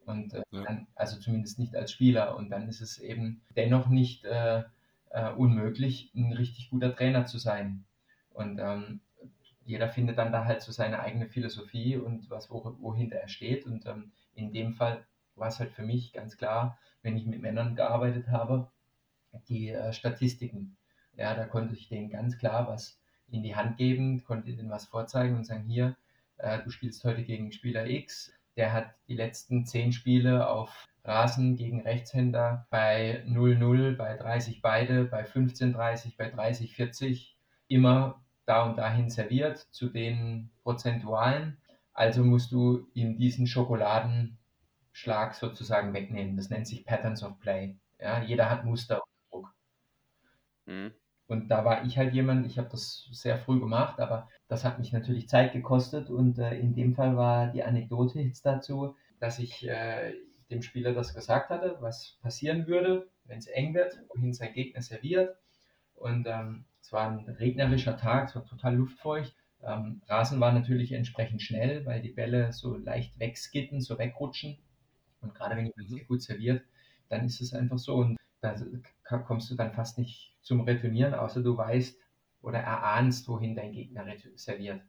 Und 0.07 0.33
äh, 0.33 0.43
ja. 0.51 0.63
dann, 0.63 0.87
also 0.95 1.19
zumindest 1.19 1.59
nicht 1.59 1.77
als 1.77 1.93
Spieler. 1.93 2.37
Und 2.37 2.51
dann 2.51 2.69
ist 2.69 2.81
es 2.81 2.99
eben 2.99 3.43
dennoch 3.57 3.89
nicht 3.89 4.25
äh, 4.25 4.63
äh, 5.11 5.31
unmöglich, 5.33 6.13
ein 6.15 6.33
richtig 6.33 6.71
guter 6.71 6.95
Trainer 6.95 7.27
zu 7.27 7.39
sein. 7.39 7.85
Und 8.31 8.59
ähm, 8.59 9.01
jeder 9.69 9.91
findet 9.91 10.17
dann 10.17 10.33
da 10.33 10.47
halt 10.47 10.63
so 10.63 10.73
seine 10.73 11.01
eigene 11.01 11.27
Philosophie 11.27 11.99
und 11.99 12.31
was, 12.31 12.51
wo, 12.51 12.75
wohinter 12.81 13.17
er 13.17 13.29
steht. 13.29 13.67
Und 13.67 13.85
ähm, 13.85 14.13
in 14.35 14.51
dem 14.51 14.73
Fall 14.73 15.05
war 15.37 15.49
es 15.49 15.59
halt 15.61 15.73
für 15.73 15.83
mich 15.83 16.15
ganz 16.15 16.39
klar, 16.39 16.79
wenn 17.03 17.19
ich 17.19 17.27
mit 17.27 17.43
Männern 17.43 17.77
gearbeitet 17.77 18.29
habe, 18.29 18.71
die 19.51 19.69
äh, 19.69 19.93
Statistiken. 19.93 20.79
Ja, 21.19 21.35
da 21.35 21.45
konnte 21.45 21.75
ich 21.75 21.89
denen 21.89 22.09
ganz 22.09 22.39
klar 22.39 22.67
was 22.67 22.99
in 23.31 23.43
die 23.43 23.57
Hand 23.57 23.77
geben, 23.77 24.25
konnte 24.25 24.55
denen 24.55 24.71
was 24.71 24.87
vorzeigen 24.87 25.37
und 25.37 25.45
sagen, 25.45 25.65
hier, 25.65 25.97
äh, 26.39 26.63
du 26.63 26.71
spielst 26.71 27.05
heute 27.05 27.23
gegen 27.23 27.53
Spieler 27.53 27.87
X, 27.87 28.33
der 28.57 28.73
hat 28.73 28.95
die 29.07 29.17
letzten 29.17 29.67
zehn 29.67 29.93
Spiele 29.93 30.49
auf 30.49 30.87
Rasen 31.05 31.57
gegen 31.57 31.83
Rechtshänder 31.83 32.67
bei 32.71 33.23
0-0, 33.27 33.97
bei 33.97 34.17
30 34.17 34.63
beide, 34.63 35.05
bei 35.05 35.27
15-30, 35.27 36.17
bei 36.17 36.33
30-40 36.33 37.35
immer 37.69 38.25
da 38.49 38.65
und 38.65 38.77
dahin 38.79 39.11
serviert 39.11 39.59
zu 39.71 39.89
den 39.89 40.51
Prozentualen. 40.63 41.59
Also 41.93 42.25
musst 42.25 42.53
du 42.53 42.87
ihm 42.95 43.19
diesen 43.19 43.47
Schokoladenschlag 43.47 45.35
sozusagen 45.35 45.93
wegnehmen. 45.93 46.37
Das 46.37 46.51
nennt 46.51 46.67
sich 46.67 46.85
Patterns 46.85 47.23
of 47.23 47.39
Play. 47.41 47.77
Ja, 48.01 48.23
jeder 48.23 48.51
hat 48.51 48.65
Muster 48.65 49.03
und 49.03 49.33
Druck. 49.33 49.55
Mhm. 50.67 50.93
Und 51.27 51.49
da 51.49 51.65
war 51.65 51.85
ich 51.85 51.99
halt 51.99 52.15
jemand, 52.15 52.47
ich 52.47 52.57
habe 52.57 52.71
das 52.71 53.07
sehr 53.13 53.37
früh 53.37 53.61
gemacht, 53.61 54.01
aber 54.01 54.29
das 54.49 54.65
hat 54.65 54.79
mich 54.79 54.93
natürlich 54.93 55.29
Zeit 55.29 55.53
gekostet. 55.53 56.09
Und 56.09 56.39
äh, 56.39 56.59
in 56.59 56.75
dem 56.75 56.95
Fall 56.95 57.17
war 57.17 57.49
die 57.49 57.65
Anekdote 57.65 58.21
jetzt 58.21 58.47
dazu, 58.47 58.97
dass 59.21 59.39
ich 59.39 59.69
äh, 59.69 60.15
dem 60.51 60.63
Spieler 60.63 60.95
das 60.95 61.15
gesagt 61.15 61.51
hatte, 61.51 61.77
was 61.81 62.17
passieren 62.23 62.67
würde, 62.67 63.11
wenn 63.25 63.39
es 63.39 63.47
eng 63.47 63.75
wird, 63.75 63.99
wohin 64.09 64.33
sein 64.33 64.55
Gegner 64.55 64.81
serviert. 64.81 65.37
Und 65.95 66.27
ähm, 66.27 66.65
es 66.89 66.93
war 66.95 67.11
ein 67.11 67.29
regnerischer 67.29 67.99
Tag, 67.99 68.31
es 68.31 68.35
war 68.35 68.47
total 68.47 68.77
luftfeucht. 68.77 69.37
Ähm, 69.63 70.01
Rasen 70.07 70.41
war 70.41 70.53
natürlich 70.53 70.93
entsprechend 70.93 71.43
schnell, 71.43 71.85
weil 71.85 72.01
die 72.01 72.13
Bälle 72.13 72.51
so 72.55 72.79
leicht 72.79 73.19
wegskitten, 73.19 73.83
so 73.83 73.99
wegrutschen. 73.99 74.57
Und 75.21 75.35
gerade 75.35 75.55
wenn 75.55 75.67
jemand 75.67 75.91
mhm. 75.91 75.95
sehr 75.97 76.05
gut 76.07 76.23
serviert, 76.23 76.65
dann 77.11 77.27
ist 77.27 77.43
es 77.43 77.53
einfach 77.53 77.77
so. 77.77 77.97
Und 77.97 78.17
da 78.41 79.19
kommst 79.19 79.51
du 79.51 79.55
dann 79.55 79.75
fast 79.75 79.99
nicht 79.99 80.35
zum 80.41 80.63
Retournieren, 80.63 81.13
außer 81.13 81.43
du 81.43 81.59
weißt 81.59 81.99
oder 82.41 82.61
erahnst, 82.61 83.29
wohin 83.29 83.55
dein 83.55 83.73
Gegner 83.73 84.07
serviert. 84.37 84.81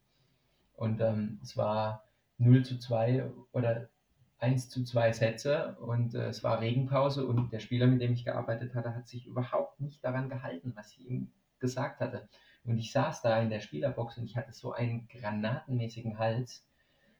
Und 0.77 1.01
ähm, 1.01 1.41
es 1.43 1.57
war 1.57 2.05
0 2.37 2.63
zu 2.63 2.79
2 2.79 3.29
oder 3.51 3.89
1 4.37 4.69
zu 4.69 4.85
2 4.85 5.11
Sätze 5.11 5.75
und 5.81 6.15
äh, 6.15 6.27
es 6.27 6.45
war 6.45 6.61
Regenpause 6.61 7.27
und 7.27 7.51
der 7.51 7.59
Spieler, 7.59 7.87
mit 7.87 7.99
dem 8.01 8.13
ich 8.13 8.23
gearbeitet 8.23 8.73
hatte, 8.73 8.95
hat 8.95 9.09
sich 9.09 9.27
überhaupt 9.27 9.81
nicht 9.81 10.01
daran 10.01 10.29
gehalten, 10.29 10.71
was 10.77 10.93
ich 10.93 11.05
ihm 11.05 11.33
gesagt 11.59 11.99
hatte. 11.99 12.27
Und 12.63 12.77
ich 12.77 12.91
saß 12.91 13.21
da 13.21 13.39
in 13.41 13.49
der 13.49 13.61
Spielerbox 13.61 14.17
und 14.17 14.25
ich 14.25 14.37
hatte 14.37 14.53
so 14.53 14.73
einen 14.73 15.07
granatenmäßigen 15.07 16.19
Hals. 16.19 16.65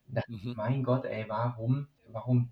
Und 0.07 0.17
dachte, 0.17 0.31
mhm. 0.31 0.53
mein 0.55 0.83
Gott, 0.83 1.05
ey, 1.05 1.25
warum, 1.27 1.87
warum 2.11 2.51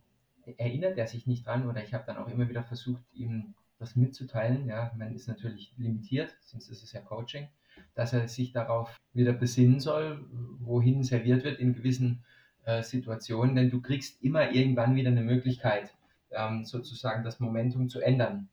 erinnert 0.57 0.97
er 0.97 1.07
sich 1.07 1.27
nicht 1.27 1.45
dran? 1.45 1.67
Oder 1.67 1.83
ich 1.83 1.93
habe 1.93 2.05
dann 2.05 2.17
auch 2.17 2.27
immer 2.27 2.47
wieder 2.49 2.63
versucht, 2.63 3.03
ihm 3.13 3.55
das 3.79 3.95
mitzuteilen. 3.95 4.67
Ja, 4.67 4.91
man 4.97 5.13
ist 5.13 5.27
natürlich 5.27 5.73
limitiert, 5.77 6.35
sonst 6.41 6.69
ist 6.69 6.83
es 6.83 6.93
ja 6.93 7.01
Coaching, 7.01 7.47
dass 7.95 8.13
er 8.13 8.27
sich 8.27 8.51
darauf 8.51 8.99
wieder 9.13 9.33
besinnen 9.33 9.79
soll, 9.79 10.25
wohin 10.59 11.03
serviert 11.03 11.43
wird 11.43 11.59
in 11.59 11.73
gewissen 11.73 12.23
äh, 12.65 12.83
Situationen, 12.83 13.55
denn 13.55 13.69
du 13.69 13.81
kriegst 13.81 14.23
immer 14.23 14.51
irgendwann 14.51 14.95
wieder 14.95 15.09
eine 15.09 15.21
Möglichkeit, 15.21 15.93
ähm, 16.31 16.65
sozusagen 16.65 17.23
das 17.23 17.39
Momentum 17.39 17.89
zu 17.89 18.01
ändern. 18.01 18.49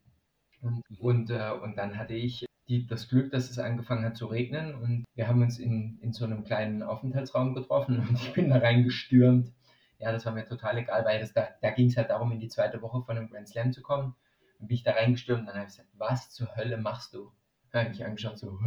Und, 0.65 0.83
und, 0.99 1.31
äh, 1.31 1.51
und 1.63 1.77
dann 1.77 1.99
hatte 1.99 2.15
ich 2.15 2.47
die, 2.69 2.87
das 2.87 3.09
Glück, 3.09 3.31
dass 3.31 3.51
es 3.51 3.59
angefangen 3.59 4.05
hat 4.05 4.17
zu 4.17 4.27
regnen 4.27 4.75
und 4.75 5.05
wir 5.15 5.29
haben 5.29 5.43
uns 5.43 5.59
in, 5.59 5.99
in 6.01 6.15
so 6.15 6.25
einem 6.25 6.45
kleinen 6.45 6.83
Aufenthaltsraum 6.83 7.55
getroffen 7.55 8.01
und 8.01 8.15
ich 8.23 8.33
bin 8.33 8.49
da 8.49 8.59
reingestürmt. 8.59 9.53
Ja, 9.99 10.11
das 10.11 10.25
war 10.25 10.33
mir 10.33 10.47
total 10.47 10.79
egal, 10.79 11.05
weil 11.05 11.21
das, 11.21 11.35
da, 11.35 11.49
da 11.61 11.71
ging 11.71 11.89
es 11.89 11.97
halt 11.97 12.11
darum, 12.11 12.33
in 12.33 12.41
die 12.41 12.49
zweite 12.49 12.81
Woche 12.81 13.03
von 13.03 13.17
einem 13.17 13.29
Grand 13.29 13.49
Slam 13.49 13.73
zu 13.73 13.83
kommen. 13.83 14.15
Und 14.59 14.69
bin 14.69 14.77
ich 14.77 14.83
da 14.83 14.93
reingestürmt 14.93 15.41
und 15.41 15.47
dann 15.47 15.57
habe 15.57 15.67
ich 15.67 15.77
gesagt, 15.77 15.91
was 15.95 16.31
zur 16.31 16.57
Hölle 16.57 16.79
machst 16.79 17.13
du? 17.13 17.31
Dann 17.71 17.83
habe 17.83 17.93
ich 17.93 17.99
mich 17.99 18.07
angeschaut, 18.07 18.39
so, 18.39 18.59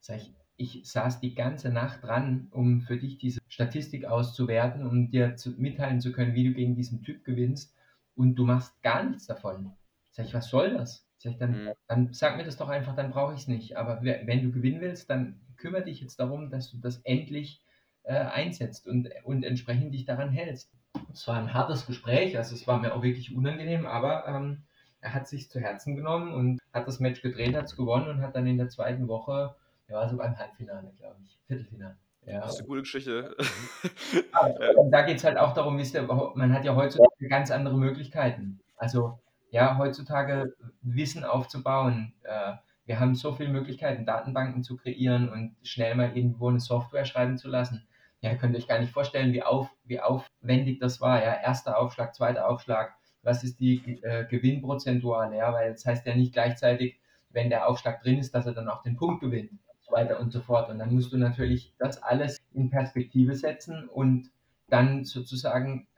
sag 0.00 0.16
ich, 0.16 0.34
ich 0.56 0.82
saß 0.90 1.20
die 1.20 1.34
ganze 1.34 1.70
Nacht 1.70 2.02
dran, 2.02 2.48
um 2.50 2.80
für 2.80 2.96
dich 2.96 3.18
diese 3.18 3.40
Statistik 3.48 4.04
auszuwerten, 4.06 4.86
um 4.86 5.10
dir 5.10 5.36
zu, 5.36 5.50
mitteilen 5.50 6.00
zu 6.00 6.12
können, 6.12 6.34
wie 6.34 6.44
du 6.44 6.54
gegen 6.54 6.74
diesen 6.74 7.02
Typ 7.02 7.24
gewinnst 7.24 7.74
und 8.16 8.34
du 8.34 8.44
machst 8.44 8.80
gar 8.82 9.04
nichts 9.04 9.26
davon. 9.26 9.72
Sag 10.10 10.26
ich, 10.26 10.34
was 10.34 10.48
soll 10.48 10.74
das? 10.74 11.06
Sag 11.22 11.32
ich, 11.32 11.38
dann, 11.38 11.64
mhm. 11.64 11.72
dann 11.86 12.12
sag 12.12 12.36
mir 12.36 12.42
das 12.42 12.56
doch 12.56 12.68
einfach, 12.68 12.96
dann 12.96 13.12
brauche 13.12 13.32
ich 13.34 13.42
es 13.42 13.48
nicht. 13.48 13.76
Aber 13.76 14.02
wenn 14.02 14.42
du 14.42 14.50
gewinnen 14.50 14.80
willst, 14.80 15.08
dann 15.08 15.40
kümmere 15.56 15.84
dich 15.84 16.00
jetzt 16.00 16.18
darum, 16.18 16.50
dass 16.50 16.72
du 16.72 16.78
das 16.78 16.96
endlich 17.04 17.60
äh, 18.02 18.14
einsetzt 18.14 18.88
und, 18.88 19.08
und 19.22 19.44
entsprechend 19.44 19.94
dich 19.94 20.04
daran 20.04 20.30
hältst. 20.30 20.72
Es 21.12 21.28
war 21.28 21.36
ein 21.36 21.54
hartes 21.54 21.86
Gespräch, 21.86 22.36
also 22.36 22.56
es 22.56 22.66
war 22.66 22.80
mir 22.80 22.92
auch 22.92 23.02
wirklich 23.02 23.36
unangenehm, 23.36 23.86
aber 23.86 24.26
ähm, 24.26 24.64
er 25.00 25.14
hat 25.14 25.28
sich 25.28 25.48
zu 25.48 25.60
Herzen 25.60 25.94
genommen 25.94 26.34
und 26.34 26.60
hat 26.72 26.88
das 26.88 26.98
Match 26.98 27.22
gedreht, 27.22 27.54
hat 27.54 27.66
es 27.66 27.76
gewonnen 27.76 28.08
und 28.08 28.20
hat 28.20 28.34
dann 28.34 28.48
in 28.48 28.58
der 28.58 28.68
zweiten 28.68 29.06
Woche, 29.06 29.54
er 29.86 29.96
war 29.96 30.08
sogar 30.08 30.26
im 30.26 30.36
Halbfinale, 30.36 30.92
glaube 30.98 31.20
ich, 31.24 31.38
Viertelfinale. 31.46 31.96
Ja. 32.26 32.40
Das 32.40 32.54
ist 32.54 32.58
eine 32.58 32.68
gute 32.68 32.82
Geschichte. 32.82 33.36
ja. 34.32 34.70
Und 34.76 34.90
da 34.90 35.02
geht 35.02 35.18
es 35.18 35.24
halt 35.24 35.38
auch 35.38 35.54
darum, 35.54 35.78
wisst 35.78 35.94
ihr, 35.94 36.02
man 36.02 36.52
hat 36.52 36.64
ja 36.64 36.74
heutzutage 36.74 37.28
ganz 37.28 37.52
andere 37.52 37.76
Möglichkeiten. 37.76 38.60
Also 38.76 39.21
ja, 39.52 39.76
heutzutage 39.78 40.56
Wissen 40.80 41.24
aufzubauen. 41.24 42.14
Äh, 42.24 42.54
wir 42.86 42.98
haben 42.98 43.14
so 43.14 43.32
viele 43.32 43.50
Möglichkeiten, 43.50 44.06
Datenbanken 44.06 44.64
zu 44.64 44.76
kreieren 44.76 45.28
und 45.28 45.54
schnell 45.62 45.94
mal 45.94 46.16
irgendwo 46.16 46.48
eine 46.48 46.58
Software 46.58 47.04
schreiben 47.04 47.38
zu 47.38 47.48
lassen. 47.48 47.86
Ja, 48.22 48.30
ihr 48.30 48.38
könnt 48.38 48.56
euch 48.56 48.66
gar 48.66 48.80
nicht 48.80 48.92
vorstellen, 48.92 49.32
wie, 49.32 49.42
auf, 49.42 49.68
wie 49.84 50.00
aufwendig 50.00 50.80
das 50.80 51.00
war. 51.00 51.22
Ja, 51.22 51.34
erster 51.34 51.78
Aufschlag, 51.78 52.14
zweiter 52.14 52.48
Aufschlag, 52.48 52.94
was 53.22 53.44
ist 53.44 53.60
die 53.60 54.02
äh, 54.02 54.26
Gewinnprozentuale? 54.28 55.36
Ja, 55.36 55.52
weil 55.52 55.72
das 55.72 55.84
heißt 55.84 56.06
ja 56.06 56.16
nicht 56.16 56.32
gleichzeitig, 56.32 56.98
wenn 57.30 57.50
der 57.50 57.68
Aufschlag 57.68 58.02
drin 58.02 58.18
ist, 58.18 58.34
dass 58.34 58.46
er 58.46 58.54
dann 58.54 58.68
auch 58.68 58.82
den 58.82 58.96
Punkt 58.96 59.20
gewinnt 59.20 59.50
so 59.80 59.92
weiter 59.92 60.18
und 60.18 60.32
so 60.32 60.40
fort. 60.40 60.70
Und 60.70 60.78
dann 60.78 60.94
musst 60.94 61.12
du 61.12 61.18
natürlich 61.18 61.74
das 61.78 62.02
alles 62.02 62.38
in 62.54 62.70
Perspektive 62.70 63.34
setzen 63.34 63.86
und 63.88 64.30
dann 64.68 65.04
sozusagen 65.04 65.88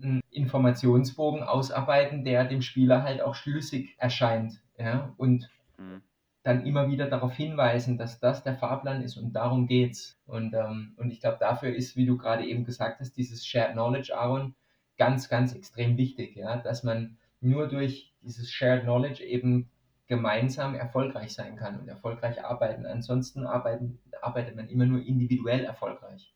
einen 0.00 0.20
Informationsbogen 0.30 1.42
ausarbeiten, 1.42 2.24
der 2.24 2.44
dem 2.44 2.62
Spieler 2.62 3.02
halt 3.02 3.20
auch 3.20 3.34
schlüssig 3.34 3.94
erscheint. 3.98 4.62
Ja? 4.78 5.14
Und 5.16 5.50
mhm. 5.78 6.02
dann 6.42 6.64
immer 6.66 6.88
wieder 6.88 7.08
darauf 7.08 7.34
hinweisen, 7.34 7.98
dass 7.98 8.20
das 8.20 8.42
der 8.42 8.56
Fahrplan 8.56 9.02
ist 9.02 9.16
und 9.16 9.32
darum 9.32 9.66
geht's. 9.66 10.18
Und, 10.26 10.54
ähm, 10.54 10.94
und 10.96 11.10
ich 11.10 11.20
glaube, 11.20 11.38
dafür 11.40 11.74
ist, 11.74 11.96
wie 11.96 12.06
du 12.06 12.16
gerade 12.16 12.44
eben 12.44 12.64
gesagt 12.64 13.00
hast, 13.00 13.16
dieses 13.16 13.46
Shared 13.46 13.72
Knowledge, 13.72 14.16
Aaron, 14.16 14.54
ganz, 14.96 15.28
ganz 15.28 15.54
extrem 15.54 15.96
wichtig, 15.96 16.36
ja? 16.36 16.56
dass 16.56 16.82
man 16.82 17.18
nur 17.40 17.68
durch 17.68 18.12
dieses 18.22 18.50
Shared 18.50 18.82
Knowledge 18.82 19.24
eben 19.24 19.70
gemeinsam 20.06 20.74
erfolgreich 20.74 21.32
sein 21.32 21.56
kann 21.56 21.80
und 21.80 21.88
erfolgreich 21.88 22.44
arbeiten. 22.44 22.86
Ansonsten 22.86 23.46
arbeiten, 23.46 23.98
arbeitet 24.20 24.56
man 24.56 24.68
immer 24.68 24.84
nur 24.84 25.00
individuell 25.00 25.64
erfolgreich. 25.64 26.34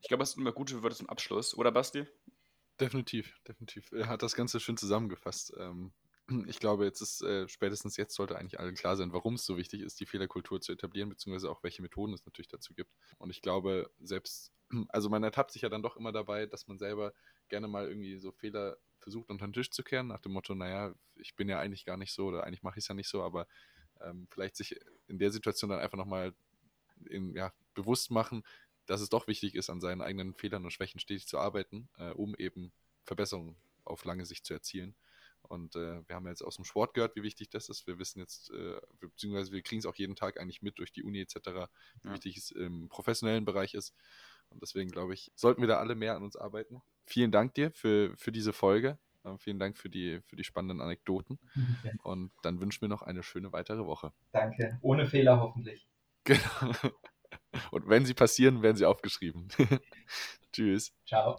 Ich 0.00 0.08
glaube, 0.08 0.22
das 0.22 0.32
sind 0.32 0.40
immer 0.40 0.52
gute 0.52 0.82
Wörter 0.82 0.96
zum 0.96 1.08
Abschluss, 1.08 1.56
oder 1.56 1.72
Basti? 1.72 2.06
Definitiv, 2.80 3.40
definitiv. 3.46 3.90
Er 3.92 4.08
hat 4.08 4.22
das 4.22 4.36
Ganze 4.36 4.60
schön 4.60 4.76
zusammengefasst. 4.76 5.52
Ähm, 5.58 5.92
ich 6.46 6.60
glaube, 6.60 6.84
jetzt 6.84 7.00
ist 7.00 7.22
äh, 7.22 7.48
spätestens 7.48 7.96
jetzt 7.96 8.14
sollte 8.14 8.36
eigentlich 8.36 8.60
allen 8.60 8.74
klar 8.74 8.96
sein, 8.96 9.12
warum 9.12 9.34
es 9.34 9.44
so 9.44 9.56
wichtig 9.56 9.80
ist, 9.80 9.98
die 9.98 10.06
Fehlerkultur 10.06 10.60
zu 10.60 10.72
etablieren, 10.72 11.08
beziehungsweise 11.08 11.50
auch 11.50 11.62
welche 11.62 11.82
Methoden 11.82 12.12
es 12.12 12.24
natürlich 12.24 12.48
dazu 12.48 12.74
gibt. 12.74 12.92
Und 13.18 13.30
ich 13.30 13.42
glaube, 13.42 13.90
selbst, 14.00 14.52
also 14.88 15.08
man 15.08 15.22
ertappt 15.24 15.52
sich 15.52 15.62
ja 15.62 15.68
dann 15.68 15.82
doch 15.82 15.96
immer 15.96 16.12
dabei, 16.12 16.46
dass 16.46 16.68
man 16.68 16.78
selber 16.78 17.12
gerne 17.48 17.66
mal 17.66 17.88
irgendwie 17.88 18.18
so 18.18 18.30
Fehler 18.30 18.76
versucht, 19.00 19.30
unter 19.30 19.46
den 19.46 19.52
Tisch 19.52 19.70
zu 19.70 19.82
kehren, 19.82 20.08
nach 20.08 20.20
dem 20.20 20.32
Motto, 20.32 20.54
naja, 20.54 20.94
ich 21.16 21.34
bin 21.34 21.48
ja 21.48 21.58
eigentlich 21.58 21.84
gar 21.84 21.96
nicht 21.96 22.12
so 22.12 22.26
oder 22.26 22.44
eigentlich 22.44 22.62
mache 22.62 22.78
ich 22.78 22.84
es 22.84 22.88
ja 22.88 22.94
nicht 22.94 23.08
so, 23.08 23.22
aber 23.22 23.46
ähm, 24.00 24.28
vielleicht 24.30 24.56
sich 24.56 24.78
in 25.06 25.18
der 25.18 25.30
Situation 25.30 25.70
dann 25.70 25.80
einfach 25.80 25.98
nochmal 25.98 26.34
ja, 27.34 27.52
bewusst 27.74 28.10
machen, 28.10 28.42
dass 28.88 29.00
es 29.00 29.10
doch 29.10 29.26
wichtig 29.26 29.54
ist, 29.54 29.70
an 29.70 29.80
seinen 29.80 30.00
eigenen 30.00 30.34
Fehlern 30.34 30.64
und 30.64 30.70
Schwächen 30.70 30.98
stetig 30.98 31.26
zu 31.26 31.38
arbeiten, 31.38 31.88
äh, 31.98 32.10
um 32.10 32.34
eben 32.36 32.72
Verbesserungen 33.04 33.56
auf 33.84 34.04
lange 34.04 34.26
Sicht 34.26 34.46
zu 34.46 34.54
erzielen. 34.54 34.94
Und 35.42 35.76
äh, 35.76 36.06
wir 36.08 36.16
haben 36.16 36.26
jetzt 36.26 36.42
aus 36.42 36.56
dem 36.56 36.64
Sport 36.64 36.94
gehört, 36.94 37.14
wie 37.16 37.22
wichtig 37.22 37.48
das 37.50 37.68
ist. 37.68 37.86
Wir 37.86 37.98
wissen 37.98 38.18
jetzt, 38.18 38.50
äh, 38.50 38.80
beziehungsweise 39.00 39.52
wir 39.52 39.62
kriegen 39.62 39.78
es 39.78 39.86
auch 39.86 39.94
jeden 39.94 40.16
Tag 40.16 40.40
eigentlich 40.40 40.62
mit 40.62 40.78
durch 40.78 40.92
die 40.92 41.02
Uni 41.02 41.20
etc., 41.20 41.36
wie 42.02 42.08
ja. 42.08 42.14
wichtig 42.14 42.36
es 42.36 42.50
im 42.50 42.88
professionellen 42.88 43.44
Bereich 43.44 43.74
ist. 43.74 43.94
Und 44.50 44.62
deswegen 44.62 44.90
glaube 44.90 45.14
ich, 45.14 45.30
sollten 45.34 45.60
wir 45.60 45.68
da 45.68 45.78
alle 45.78 45.94
mehr 45.94 46.16
an 46.16 46.22
uns 46.22 46.36
arbeiten. 46.36 46.82
Vielen 47.06 47.30
Dank 47.30 47.54
dir 47.54 47.70
für, 47.70 48.16
für 48.16 48.32
diese 48.32 48.52
Folge. 48.52 48.98
Äh, 49.24 49.36
vielen 49.38 49.58
Dank 49.58 49.76
für 49.76 49.90
die, 49.90 50.20
für 50.26 50.36
die 50.36 50.44
spannenden 50.44 50.80
Anekdoten. 50.80 51.38
Und 52.02 52.32
dann 52.42 52.60
wünschen 52.60 52.82
wir 52.82 52.88
noch 52.88 53.02
eine 53.02 53.22
schöne 53.22 53.52
weitere 53.52 53.84
Woche. 53.84 54.12
Danke. 54.32 54.78
Ohne 54.80 55.06
Fehler 55.06 55.40
hoffentlich. 55.40 55.86
Genau. 56.24 56.72
Und 57.70 57.88
wenn 57.88 58.04
sie 58.04 58.14
passieren, 58.14 58.62
werden 58.62 58.76
sie 58.76 58.84
aufgeschrieben. 58.86 59.48
Tschüss. 60.52 60.92
Ciao. 61.06 61.36